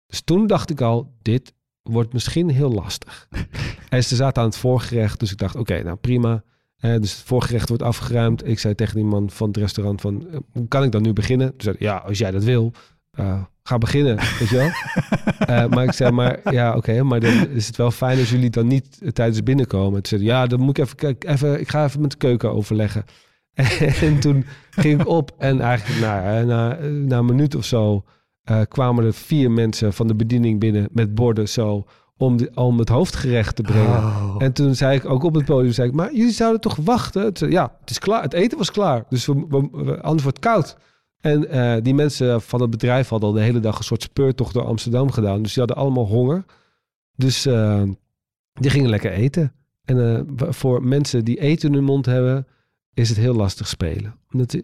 Dus 0.05 0.21
toen 0.21 0.47
dacht 0.47 0.69
ik 0.69 0.81
al, 0.81 1.13
dit 1.21 1.53
wordt 1.81 2.13
misschien 2.13 2.49
heel 2.49 2.71
lastig. 2.71 3.27
en 3.89 4.03
ze 4.03 4.15
zaten 4.15 4.41
aan 4.41 4.49
het 4.49 4.57
voorgerecht, 4.57 5.19
dus 5.19 5.31
ik 5.31 5.37
dacht, 5.37 5.55
oké, 5.55 5.83
nou 5.83 5.97
prima. 5.97 6.43
Eh, 6.77 6.95
dus 6.99 7.11
het 7.15 7.23
voorgerecht 7.25 7.67
wordt 7.67 7.83
afgeruimd. 7.83 8.47
Ik 8.47 8.59
zei 8.59 8.75
tegen 8.75 8.95
die 8.95 9.05
man 9.05 9.29
van 9.29 9.47
het 9.47 9.57
restaurant 9.57 10.01
van, 10.01 10.27
eh, 10.27 10.37
hoe 10.51 10.67
kan 10.67 10.83
ik 10.83 10.91
dan 10.91 11.01
nu 11.01 11.13
beginnen? 11.13 11.49
Toen 11.49 11.61
zei 11.61 11.75
hij, 11.79 11.87
ja, 11.87 11.97
als 11.97 12.17
jij 12.17 12.31
dat 12.31 12.43
wil, 12.43 12.73
eh, 13.11 13.41
ga 13.63 13.77
beginnen, 13.77 14.15
weet 14.15 14.49
je 14.49 14.55
wel. 14.57 14.69
Eh, 15.41 15.65
maar 15.67 15.83
ik 15.83 15.91
zei, 15.91 16.11
maar 16.11 16.53
ja, 16.53 16.75
oké, 16.75 17.03
maar 17.03 17.19
dan 17.19 17.47
is 17.49 17.67
het 17.67 17.75
wel 17.75 17.91
fijn 17.91 18.19
als 18.19 18.29
jullie 18.29 18.49
dan 18.49 18.67
niet 18.67 18.99
eh, 19.01 19.09
tijdens 19.09 19.43
binnenkomen. 19.43 20.01
Toen 20.03 20.17
zei 20.19 20.29
ja, 20.29 20.47
dan 20.47 20.59
moet 20.59 20.77
ik 20.77 20.83
even, 20.85 21.15
even, 21.19 21.59
ik 21.59 21.69
ga 21.69 21.83
even 21.85 22.01
met 22.01 22.11
de 22.11 22.17
keuken 22.17 22.53
overleggen. 22.53 23.03
en 24.01 24.19
toen 24.19 24.45
ging 24.69 25.01
ik 25.01 25.07
op 25.07 25.31
en 25.37 25.61
eigenlijk 25.61 25.99
na, 26.01 26.39
eh, 26.39 26.45
na, 26.45 26.77
na 26.89 27.17
een 27.17 27.25
minuut 27.25 27.55
of 27.55 27.65
zo 27.65 28.03
kwamen 28.67 29.05
er 29.05 29.13
vier 29.13 29.51
mensen 29.51 29.93
van 29.93 30.07
de 30.07 30.15
bediening 30.15 30.59
binnen 30.59 30.87
met 30.91 31.15
borden 31.15 31.49
zo 31.49 31.85
om, 32.17 32.37
de, 32.37 32.51
om 32.53 32.79
het 32.79 32.89
hoofdgerecht 32.89 33.55
te 33.55 33.61
brengen. 33.61 33.97
Oh. 33.97 34.35
En 34.37 34.53
toen 34.53 34.75
zei 34.75 34.95
ik 34.97 35.05
ook 35.09 35.23
op 35.23 35.33
het 35.35 35.45
podium, 35.45 35.71
zei 35.71 35.87
ik, 35.87 35.93
maar 35.93 36.13
jullie 36.13 36.31
zouden 36.33 36.61
toch 36.61 36.75
wachten? 36.75 37.33
Toen 37.33 37.51
ja, 37.51 37.75
het 37.79 37.89
is 37.89 37.99
klaar. 37.99 38.21
Het 38.21 38.33
eten 38.33 38.57
was 38.57 38.71
klaar. 38.71 39.03
Dus 39.09 39.25
we, 39.25 39.45
we, 39.49 39.67
we- 39.71 40.01
anders 40.01 40.23
wordt 40.23 40.37
het 40.43 40.53
koud. 40.53 40.77
En 41.21 41.49
eh, 41.49 41.83
die 41.83 41.93
mensen 41.93 42.41
van 42.41 42.61
het 42.61 42.69
bedrijf 42.69 43.09
hadden 43.09 43.29
al 43.29 43.35
de 43.35 43.41
hele 43.41 43.59
dag 43.59 43.77
een 43.77 43.83
soort 43.83 44.01
speurtocht 44.01 44.53
door 44.53 44.65
Amsterdam 44.65 45.11
gedaan. 45.11 45.41
Dus 45.41 45.53
die 45.53 45.63
hadden 45.63 45.83
allemaal 45.83 46.07
honger. 46.07 46.45
Dus 47.15 47.45
eh, 47.45 47.83
die 48.53 48.69
gingen 48.69 48.89
lekker 48.89 49.11
eten. 49.11 49.53
En 49.85 50.27
eh, 50.37 50.47
voor 50.49 50.83
mensen 50.83 51.25
die 51.25 51.39
eten 51.39 51.69
in 51.69 51.75
hun 51.75 51.83
mond 51.83 52.05
hebben, 52.05 52.47
is 52.93 53.09
het 53.09 53.17
heel 53.17 53.35
lastig 53.35 53.67
spelen. 53.67 54.15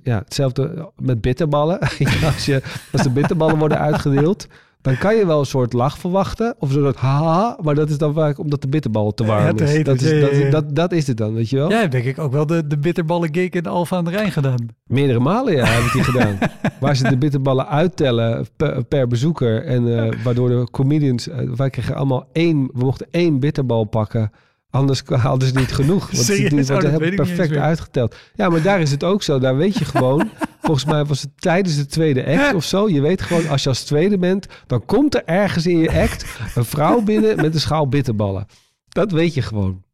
Ja, 0.04 0.18
hetzelfde 0.18 0.92
met 0.96 1.22
bitterballen. 1.22 1.80
als, 2.24 2.46
je, 2.46 2.62
als 2.92 3.02
de 3.02 3.10
bitterballen 3.10 3.58
worden 3.58 3.80
uitgedeeld, 3.80 4.48
dan 4.88 4.98
kan 4.98 5.16
je 5.16 5.26
wel 5.26 5.40
een 5.40 5.46
soort 5.46 5.74
lach 5.74 5.98
verwachten. 5.98 6.56
Of 6.60 6.70
een 6.76 6.82
soort 6.84 6.96
haha, 6.96 7.58
maar 7.62 7.76
dat 7.76 7.90
is 7.90 7.98
dan 7.98 8.14
vaak 8.14 8.40
omdat 8.40 8.62
de 8.62 8.68
bitterbal 8.68 9.14
te 9.14 9.26
warm 9.26 9.46
Ja, 9.46 9.54
te 9.54 9.64
is. 9.78 9.84
Dat 9.84 10.02
is, 10.02 10.10
ja, 10.12 10.20
dat, 10.20 10.30
ja, 10.32 10.38
ja. 10.38 10.46
is- 10.46 10.52
dat, 10.52 10.76
dat 10.76 10.92
is 10.92 11.08
het 11.08 11.18
dan, 11.18 11.34
weet 11.34 11.50
je 11.50 11.56
wel? 11.56 11.70
Hebt 11.70 11.92
denk 11.92 12.06
ik 12.06 12.20
ook 12.20 12.32
wel 12.32 12.46
de, 12.46 12.68
de 12.68 12.78
bitterballen 12.78 13.30
gig 13.34 13.50
in 13.50 13.66
Alfa 13.66 13.98
aan 13.98 14.06
de 14.06 14.12
Rijn 14.12 14.32
gedaan. 14.32 14.66
Meerdere 14.86 15.20
malen 15.20 15.54
ja, 15.56 15.66
heb 15.66 15.84
ik 15.84 15.92
die 15.92 16.04
gedaan. 16.04 16.38
Waar 16.80 16.96
ze 16.96 17.10
de 17.10 17.18
bitterballen 17.18 17.68
uittellen 17.68 18.48
per, 18.56 18.84
per 18.84 19.08
bezoeker. 19.08 19.64
En 19.66 19.98
eh, 20.06 20.24
waardoor 20.24 20.50
de 20.50 20.68
comedians... 20.72 21.28
eh, 21.30 21.38
wij 21.56 21.70
kregen 21.70 21.96
allemaal 21.96 22.28
één... 22.32 22.70
We 22.74 22.86
mochten 22.86 23.08
één 23.12 23.40
bitterbal 23.40 23.84
pakken. 23.84 24.32
Anders 24.70 25.02
hadden 25.06 25.48
ze 25.48 25.56
niet 25.56 25.72
genoeg. 25.74 26.12
Want 26.12 26.28
die 26.50 26.66
worden 26.66 27.02
eens 27.02 27.16
perfect 27.16 27.56
uitgeteld. 27.56 28.16
Ja, 28.34 28.50
maar 28.50 28.62
daar 28.62 28.82
is 28.82 28.92
het 28.92 29.04
ook 29.04 29.24
zo. 29.24 29.40
Daar 29.40 29.58
weet 29.58 29.78
je 29.78 29.86
gewoon... 29.96 30.30
Volgens 30.62 30.86
mij 30.86 31.06
was 31.06 31.22
het 31.22 31.32
tijdens 31.42 31.76
de 31.76 31.86
tweede 31.86 32.26
act 32.26 32.54
of 32.54 32.64
zo. 32.64 32.90
Je 32.90 33.02
weet 33.02 33.22
gewoon, 33.22 33.48
als 33.48 33.64
je 33.64 33.70
als 33.70 33.84
tweede 33.84 34.18
bent... 34.18 34.48
dan 34.68 34.86
komt 34.86 35.16
er 35.16 35.26
ergens 35.26 35.66
in 35.66 35.78
je 35.78 36.02
act 36.02 36.26
een 36.56 36.66
vrouw 36.66 37.02
binnen 37.02 37.36
met 37.36 37.54
een 37.54 37.60
schaal 37.60 37.88
bitterballen. 37.88 38.46
Dat 38.90 39.12
weet 39.12 39.34
je 39.34 39.42
gewoon. 39.42 39.86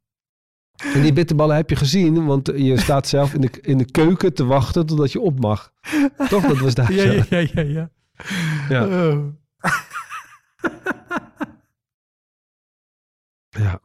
En 0.94 1.02
die 1.02 1.14
bitterballen 1.14 1.56
heb 1.56 1.70
je 1.70 1.76
gezien, 1.76 2.26
want 2.26 2.52
je 2.56 2.80
staat 2.80 3.08
zelf 3.08 3.34
in 3.34 3.42
de, 3.42 3.50
in 3.62 3.78
de 3.78 3.92
keuken 3.92 4.34
te 4.34 4.46
wachten 4.46 4.86
totdat 4.86 5.12
je 5.12 5.20
op 5.20 5.40
mag. 5.40 5.74
Toch? 6.30 6.46
Dat 6.48 6.58
was 6.58 6.74
daar 6.74 6.94
Ja, 6.94 7.02
zo. 7.02 7.12
ja, 7.30 7.38
ja, 7.38 7.48
ja. 7.54 7.62
ja. 7.62 7.90
Ja. 8.70 9.12
Oh. 9.12 9.26
Ja. 13.50 13.80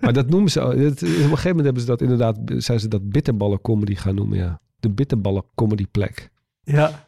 Maar 0.00 0.12
dat 0.12 0.28
noemen 0.28 0.50
ze... 0.50 0.58
dat- 0.60 0.72
op 1.02 1.08
een 1.08 1.14
gegeven 1.16 1.48
moment 1.48 1.64
hebben 1.64 1.80
ze 1.82 1.88
dat 1.88 2.00
inderdaad... 2.00 2.38
zijn 2.46 2.80
ze 2.80 2.88
dat 2.88 3.08
bitterballen 3.08 3.60
comedy 3.60 3.94
gaan 3.94 4.14
noemen, 4.14 4.38
ja. 4.38 4.60
De 4.80 4.90
bitterballen 4.90 5.44
comedy 5.54 5.86
plek. 5.90 6.30
Ja. 6.62 7.06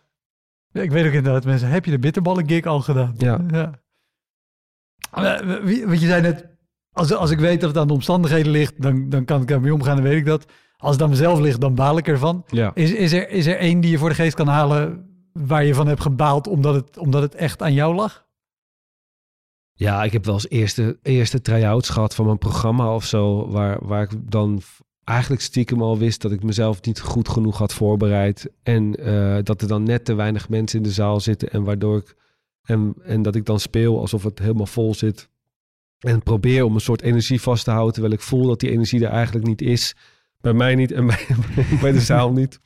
Ja, 0.71 0.83
Ik 0.83 0.91
weet 0.91 1.07
ook 1.07 1.13
inderdaad, 1.13 1.45
mensen, 1.45 1.69
heb 1.69 1.85
je 1.85 1.91
de 1.91 1.99
bitterballen 1.99 2.49
gig 2.49 2.65
al 2.65 2.81
gedaan? 2.81 3.15
Ja. 3.19 3.71
Eh, 5.13 5.57
wie- 5.65 5.87
Want 5.87 6.01
je 6.01 6.07
zei 6.07 6.23
net, 6.23 6.47
als, 6.93 7.13
als 7.15 7.31
ik 7.31 7.39
weet 7.39 7.61
dat 7.61 7.69
het 7.71 7.79
aan 7.79 7.87
de 7.87 7.93
omstandigheden 7.93 8.53
ligt, 8.53 8.83
dan, 8.83 9.09
dan 9.09 9.25
kan 9.25 9.43
ik 9.43 9.49
daarmee 9.49 9.75
omgaan, 9.75 9.95
dan 9.97 10.05
weet 10.05 10.19
ik 10.19 10.27
dat. 10.27 10.53
Als 10.77 10.93
het 10.93 11.03
aan 11.03 11.09
mezelf 11.11 11.41
ligt, 11.41 11.61
dan 11.61 11.75
baal 11.75 11.99
ik 11.99 12.09
ervan. 12.09 12.45
Ja. 12.47 12.71
Is, 12.75 12.93
is, 12.93 13.13
er, 13.13 13.29
is 13.31 13.47
er 13.47 13.57
één 13.57 13.81
die 13.81 13.91
je 13.91 13.99
voor 13.99 14.09
de 14.09 14.15
geest 14.15 14.35
kan 14.35 14.47
halen 14.49 15.09
waar 15.33 15.65
je 15.65 15.75
van 15.75 15.87
hebt 15.87 16.01
gebaald 16.01 16.47
omdat 16.47 16.75
het, 16.75 16.99
omdat 16.99 17.23
het 17.23 17.35
echt 17.35 17.63
aan 17.63 17.73
jou 17.73 17.95
lag? 17.95 18.24
Ja, 19.77 20.05
ik 20.05 20.13
heb 20.13 20.25
wel 20.25 20.35
eens 20.35 20.49
eerste, 20.49 20.99
eerste 21.03 21.41
try-outs 21.41 21.89
gehad 21.89 22.15
van 22.15 22.25
mijn 22.25 22.39
programma 22.39 22.95
of 22.95 23.05
zo. 23.05 23.49
Waar, 23.49 23.87
waar 23.87 24.03
ik 24.03 24.31
dan 24.31 24.63
eigenlijk 25.05 25.43
stiekem 25.43 25.83
al 25.83 25.99
wist 25.99 26.23
dat 26.23 26.33
ik 26.33 26.43
mezelf 26.43 26.83
niet 26.83 27.01
goed 27.01 27.29
genoeg 27.29 27.59
had 27.59 27.75
voorbereid. 27.75 28.51
En 28.63 28.95
eh, 28.95 29.39
dat 29.43 29.63
er 29.63 29.69
dan 29.69 29.83
net 29.83 30.05
te 30.05 30.15
weinig 30.15 30.49
mensen 30.49 30.79
in 30.79 30.85
de 30.85 30.93
zaal 30.93 31.21
zitten. 31.21 31.51
En 31.51 31.65
waardoor 31.65 31.97
ik. 31.97 32.17
En, 32.63 32.95
en 33.03 33.23
dat 33.23 33.35
ik 33.35 33.47
dan 33.47 33.61
speel 33.61 34.01
alsof 34.01 34.23
het 34.23 34.39
helemaal 34.39 34.67
vol 34.67 34.95
zit. 34.95 35.29
En 35.99 36.23
probeer 36.23 36.65
om 36.65 36.75
een 36.75 36.81
soort 36.81 37.03
energie 37.03 37.41
vast 37.41 37.65
te 37.65 37.71
houden. 37.71 37.93
Terwijl 37.93 38.15
ik 38.15 38.21
voel 38.21 38.47
dat 38.47 38.61
die 38.61 38.71
energie 38.71 39.05
er 39.05 39.11
eigenlijk 39.11 39.47
niet 39.47 39.63
is. 39.63 39.97
Bij 40.41 40.53
mij 40.53 40.75
niet 40.75 40.93
en 40.93 41.07
bij, 41.11 41.27
bij 41.81 41.93
de 41.93 42.01
zaal 42.01 42.33
niet. 42.33 42.61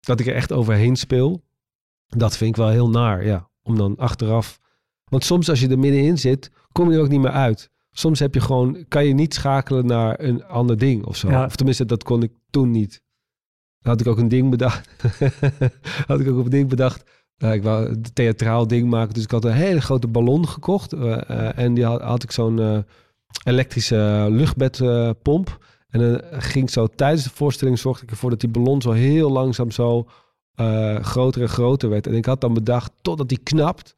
Dat 0.00 0.20
ik 0.20 0.26
er 0.26 0.34
echt 0.34 0.52
overheen 0.52 0.96
speel. 0.96 1.44
Dat 2.06 2.36
vind 2.36 2.50
ik 2.50 2.56
wel 2.56 2.68
heel 2.68 2.90
naar, 2.90 3.24
ja. 3.24 3.48
Om 3.62 3.76
dan 3.76 3.96
achteraf. 3.96 4.60
Want 5.14 5.26
soms 5.26 5.48
als 5.48 5.60
je 5.60 5.68
er 5.68 5.78
middenin 5.78 6.18
zit, 6.18 6.50
kom 6.72 6.90
je 6.90 6.96
er 6.96 7.02
ook 7.02 7.08
niet 7.08 7.20
meer 7.20 7.30
uit. 7.30 7.70
Soms 7.90 8.18
heb 8.18 8.34
je 8.34 8.40
gewoon, 8.40 8.84
kan 8.88 9.06
je 9.06 9.14
niet 9.14 9.34
schakelen 9.34 9.86
naar 9.86 10.20
een 10.20 10.44
ander 10.44 10.78
ding 10.78 11.04
of 11.04 11.16
zo. 11.16 11.28
Ja. 11.28 11.44
Of 11.44 11.56
tenminste, 11.56 11.84
dat 11.84 12.02
kon 12.02 12.22
ik 12.22 12.32
toen 12.50 12.70
niet. 12.70 13.02
Dan 13.80 13.92
had 13.92 14.00
ik 14.00 14.06
ook 14.06 14.18
een 14.18 14.28
ding 14.28 14.50
bedacht. 14.50 14.88
had 16.06 16.20
ik 16.20 16.28
ook 16.28 16.44
een 16.44 16.50
ding 16.50 16.68
bedacht. 16.68 17.10
Ik 17.38 17.62
wou 17.62 17.88
een 17.88 18.02
theatraal 18.12 18.66
ding 18.66 18.90
maken. 18.90 19.14
Dus 19.14 19.22
ik 19.22 19.30
had 19.30 19.44
een 19.44 19.52
hele 19.52 19.80
grote 19.80 20.06
ballon 20.06 20.48
gekocht. 20.48 20.92
eh, 20.92 21.30
eh, 21.30 21.58
en 21.58 21.74
die 21.74 21.84
had, 21.84 22.00
had 22.00 22.22
ik 22.22 22.30
zo'n 22.30 22.58
eh, 22.58 22.78
elektrische 23.44 24.26
luchtbedpomp. 24.30 25.58
en 25.88 26.00
dan 26.00 26.20
ging 26.42 26.64
ik 26.64 26.70
zo 26.70 26.86
tijdens 26.86 27.22
de 27.24 27.30
voorstelling 27.30 27.78
zorgde 27.78 28.04
ik 28.04 28.10
ervoor 28.10 28.30
dat 28.30 28.40
die 28.40 28.50
ballon 28.50 28.82
zo 28.82 28.90
heel 28.90 29.30
langzaam 29.30 29.70
zo 29.70 30.08
groter 31.00 31.42
en 31.42 31.48
groter 31.48 31.88
werd. 31.88 32.06
En 32.06 32.14
ik 32.14 32.24
had 32.24 32.40
dan 32.40 32.54
bedacht 32.54 32.92
totdat 33.02 33.28
die 33.28 33.40
knapt. 33.42 33.94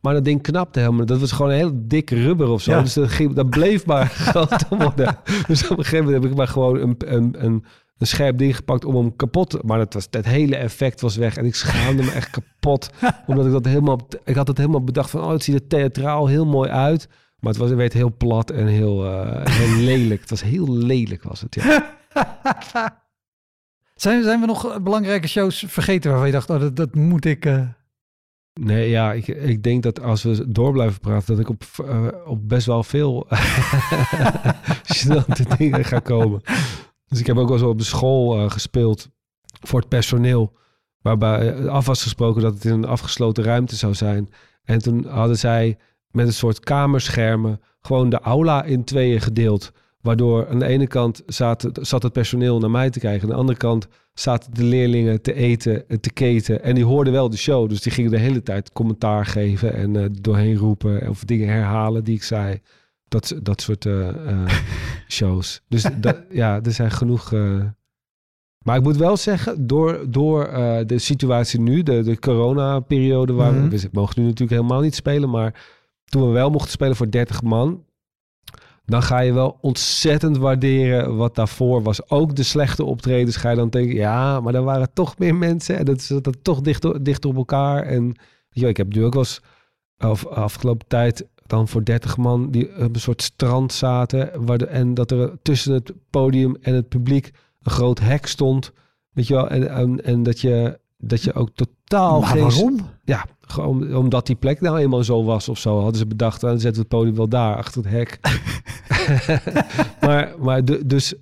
Maar 0.00 0.14
dat 0.14 0.24
ding 0.24 0.42
knapte 0.42 0.80
helemaal. 0.80 1.06
Dat 1.06 1.20
was 1.20 1.32
gewoon 1.32 1.50
een 1.50 1.56
heel 1.56 1.72
dik 1.74 2.10
rubber 2.10 2.48
of 2.48 2.62
zo. 2.62 2.70
Ja. 2.70 2.80
Dus 2.80 2.94
dat, 2.94 3.10
ging, 3.10 3.34
dat 3.34 3.50
bleef 3.50 3.86
maar 3.86 4.06
groter 4.28 4.76
worden. 4.76 5.18
Dus 5.46 5.68
op 5.68 5.78
een 5.78 5.84
gegeven 5.84 6.04
moment 6.04 6.22
heb 6.22 6.32
ik 6.32 6.36
maar 6.38 6.48
gewoon 6.48 6.80
een, 6.80 6.94
een, 6.98 7.44
een, 7.44 7.64
een 7.98 8.06
scherp 8.06 8.38
ding 8.38 8.56
gepakt 8.56 8.84
om 8.84 8.96
hem 8.96 9.16
kapot 9.16 9.50
te... 9.50 9.60
Maar 9.64 9.78
dat, 9.78 9.94
was, 9.94 10.10
dat 10.10 10.24
hele 10.24 10.56
effect 10.56 11.00
was 11.00 11.16
weg. 11.16 11.36
En 11.36 11.44
ik 11.44 11.54
schaamde 11.54 12.02
me 12.02 12.10
echt 12.10 12.30
kapot. 12.30 12.90
Omdat 13.26 13.46
ik 13.46 13.52
dat 13.52 13.64
helemaal... 13.64 14.00
Ik 14.24 14.34
had 14.34 14.48
het 14.48 14.58
helemaal 14.58 14.84
bedacht 14.84 15.10
van... 15.10 15.22
Oh, 15.22 15.30
het 15.30 15.44
ziet 15.44 15.54
er 15.54 15.66
theatraal 15.66 16.26
heel 16.26 16.46
mooi 16.46 16.70
uit. 16.70 17.08
Maar 17.38 17.50
het, 17.50 17.60
was, 17.60 17.68
het 17.68 17.78
werd 17.78 17.92
heel 17.92 18.14
plat 18.16 18.50
en 18.50 18.66
heel, 18.66 19.04
eh, 19.06 19.44
heel 19.44 19.82
lelijk. 19.90 20.20
Het 20.20 20.30
was 20.30 20.42
heel 20.42 20.76
lelijk 20.76 21.22
was 21.22 21.40
het, 21.40 21.54
ja. 21.54 21.98
Zijn, 23.94 24.22
zijn 24.22 24.40
we 24.40 24.46
nog 24.46 24.82
belangrijke 24.82 25.28
shows 25.28 25.64
vergeten 25.68 26.10
waarvan 26.10 26.28
je 26.28 26.34
dacht, 26.34 26.50
oh, 26.50 26.60
dat, 26.60 26.76
dat 26.76 26.94
moet 26.94 27.24
ik... 27.24 27.46
eh, 27.46 27.60
Nee, 28.54 28.88
ja, 28.88 29.12
ik, 29.12 29.26
ik 29.26 29.62
denk 29.62 29.82
dat 29.82 30.02
als 30.02 30.22
we 30.22 30.52
door 30.52 30.72
blijven 30.72 31.00
praten, 31.00 31.26
dat 31.26 31.38
ik 31.38 31.48
op, 31.48 31.62
eh, 31.86 32.06
op 32.26 32.48
best 32.48 32.66
wel 32.66 32.82
veel 32.82 33.26
gênante 34.94 35.56
dingen 35.58 35.84
ga 35.84 35.98
komen. 35.98 36.40
Dus 37.08 37.20
ik 37.20 37.26
heb 37.26 37.36
ook 37.36 37.48
wel 37.48 37.58
zo 37.58 37.68
op 37.68 37.78
de 37.78 37.84
school 37.84 38.38
eh, 38.38 38.50
gespeeld 38.50 39.08
voor 39.60 39.80
het 39.80 39.88
personeel. 39.88 40.58
Waarbij 41.00 41.52
eh, 41.52 41.66
af 41.66 41.86
was 41.86 42.02
gesproken 42.02 42.42
dat 42.42 42.54
het 42.54 42.64
in 42.64 42.72
een 42.72 42.84
afgesloten 42.84 43.44
ruimte 43.44 43.76
zou 43.76 43.94
zijn. 43.94 44.28
En 44.64 44.78
toen 44.78 45.06
hadden 45.06 45.38
zij 45.38 45.78
met 46.10 46.26
een 46.26 46.32
soort 46.32 46.60
kamerschermen 46.60 47.60
gewoon 47.80 48.10
de 48.10 48.20
aula 48.20 48.64
in 48.64 48.84
tweeën 48.84 49.20
gedeeld. 49.20 49.72
Waardoor 50.00 50.48
aan 50.48 50.58
de 50.58 50.66
ene 50.66 50.86
kant 50.86 51.22
zat, 51.26 51.68
zat 51.72 52.02
het 52.02 52.12
personeel 52.12 52.58
naar 52.58 52.70
mij 52.70 52.90
te 52.90 52.98
kijken. 52.98 53.22
Aan 53.22 53.28
de 53.34 53.40
andere 53.40 53.58
kant 53.58 53.88
zaten 54.14 54.54
de 54.54 54.64
leerlingen 54.64 55.22
te 55.22 55.32
eten, 55.32 55.88
en 55.88 56.00
te 56.00 56.12
keten. 56.12 56.62
En 56.62 56.74
die 56.74 56.84
hoorden 56.84 57.12
wel 57.12 57.30
de 57.30 57.36
show. 57.36 57.68
Dus 57.68 57.80
die 57.80 57.92
gingen 57.92 58.10
de 58.10 58.18
hele 58.18 58.42
tijd 58.42 58.72
commentaar 58.72 59.26
geven 59.26 59.74
en 59.74 59.96
eh, 59.96 60.04
doorheen 60.20 60.56
roepen. 60.56 61.08
Of 61.08 61.24
dingen 61.24 61.48
herhalen 61.48 62.04
die 62.04 62.14
ik 62.14 62.22
zei. 62.22 62.60
Dat, 63.08 63.34
dat 63.42 63.60
soort 63.60 63.86
eh, 63.86 64.08
eh, 64.08 64.50
shows. 65.08 65.62
Dus 65.68 65.86
dat, 65.96 66.16
ja, 66.30 66.60
er 66.62 66.72
zijn 66.72 66.90
genoeg... 66.90 67.34
Maar 68.60 68.76
ik 68.76 68.82
moet 68.82 68.96
wel 68.96 69.16
zeggen, 69.16 69.66
door, 69.66 70.04
door 70.08 70.44
de 70.86 70.98
situatie 70.98 71.60
nu, 71.60 71.82
de, 71.82 72.02
de 72.02 72.18
corona-periode... 72.18 73.32
waar 73.32 73.52
Mhm. 73.52 73.68
we, 73.68 73.78
we 73.80 73.88
mogen 73.92 74.20
nu 74.20 74.26
natuurlijk 74.26 74.60
helemaal 74.60 74.80
niet 74.80 74.94
spelen... 74.94 75.30
maar 75.30 75.66
toen 76.04 76.26
we 76.26 76.32
wel 76.32 76.50
mochten 76.50 76.70
spelen 76.70 76.96
voor 76.96 77.10
30 77.10 77.42
man... 77.42 77.84
dan 78.90 79.02
ga 79.02 79.18
je 79.18 79.32
wel 79.32 79.58
ontzettend 79.60 80.36
waarderen 80.36 81.16
wat 81.16 81.34
daarvoor 81.34 81.82
was. 81.82 82.10
Ook 82.10 82.36
de 82.36 82.42
slechte 82.42 82.84
optredens 82.84 83.36
ga 83.36 83.50
je 83.50 83.56
dan 83.56 83.70
denken... 83.70 83.94
ja, 83.94 84.40
maar 84.40 84.54
er 84.54 84.62
waren 84.62 84.92
toch 84.92 85.18
meer 85.18 85.34
mensen... 85.34 85.78
en 85.78 85.84
dat 85.84 86.02
zat 86.02 86.36
toch 86.42 86.60
dicht, 86.60 87.04
dicht 87.04 87.24
op 87.24 87.36
elkaar. 87.36 87.82
En 87.82 88.14
wel, 88.50 88.68
ik 88.68 88.76
heb 88.76 88.94
nu 88.94 89.04
ook 89.04 89.14
wel 89.14 89.22
eens... 89.22 89.40
Afgelopen 90.30 90.86
tijd 90.86 91.26
dan 91.46 91.68
voor 91.68 91.84
30 91.84 92.16
man 92.16 92.50
die 92.50 92.84
op 92.84 92.94
een 92.94 93.00
soort 93.00 93.22
strand 93.22 93.72
zaten. 93.72 94.46
Waar 94.46 94.58
de, 94.58 94.66
en 94.66 94.94
dat 94.94 95.10
er 95.10 95.38
tussen 95.42 95.72
het 95.72 95.92
podium 96.10 96.56
en 96.60 96.74
het 96.74 96.88
publiek 96.88 97.30
een 97.62 97.72
groot 97.72 97.98
hek 97.98 98.26
stond. 98.26 98.72
Weet 99.12 99.26
je 99.26 99.34
wel, 99.34 99.48
en, 99.48 100.04
en 100.04 100.22
dat, 100.22 100.40
je, 100.40 100.78
dat 101.00 101.22
je 101.22 101.34
ook 101.34 101.50
totaal 101.54 102.20
maar 102.20 102.28
geen... 102.28 102.40
waarom? 102.42 102.88
Ja, 103.04 103.26
gewoon 103.40 103.96
omdat 103.96 104.26
die 104.26 104.36
plek 104.36 104.60
nou 104.60 104.78
eenmaal 104.78 105.04
zo 105.04 105.24
was 105.24 105.48
of 105.48 105.58
zo. 105.58 105.80
Hadden 105.80 105.98
ze 105.98 106.06
bedacht, 106.06 106.40
dan 106.40 106.60
zetten 106.60 106.72
we 106.72 106.78
het 106.78 106.88
podium 106.88 107.16
wel 107.16 107.28
daar, 107.28 107.56
achter 107.56 107.82
het 107.82 107.92
hek. 107.92 108.20
maar 110.06 110.34
maar 110.38 110.64
de, 110.64 110.86
dus... 110.86 111.14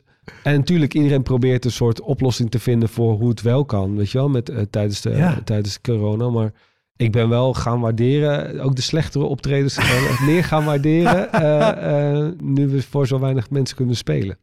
En 0.43 0.55
natuurlijk, 0.57 0.95
iedereen 0.95 1.23
probeert 1.23 1.65
een 1.65 1.71
soort 1.71 2.01
oplossing 2.01 2.51
te 2.51 2.59
vinden 2.59 2.89
voor 2.89 3.15
hoe 3.15 3.29
het 3.29 3.43
wel 3.43 3.65
kan. 3.65 3.97
Weet 3.97 4.11
je 4.11 4.19
wel, 4.19 4.29
met, 4.29 4.49
eh, 4.49 4.63
tijdens, 4.71 5.01
de, 5.01 5.11
Ja. 5.11 5.41
tijdens 5.45 5.81
corona. 5.81 6.31
Maar 6.31 6.53
ik 6.97 7.13
ben 7.13 7.29
wel 7.29 7.55
gaan 7.55 7.81
waarderen, 7.81 8.61
ook 8.61 8.77
de 8.77 8.83
slechtere 8.83 9.25
optredens 9.25 9.79
meer 10.27 10.45
gaan 10.45 10.65
waarderen. 10.65 11.33
eh, 11.33 12.19
eh, 12.19 12.33
nu 12.43 12.69
we 12.69 12.83
voor 12.83 13.07
zo 13.07 13.19
weinig 13.19 13.51
mensen 13.51 13.77
kunnen 13.77 13.97
spelen. 13.97 14.39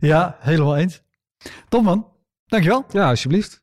Ja, 0.00 0.36
helemaal 0.40 0.76
eens. 0.76 1.02
Tom 1.68 1.84
man, 1.84 2.06
dankjewel. 2.46 2.84
Ja, 2.90 3.08
alsjeblieft. 3.08 3.62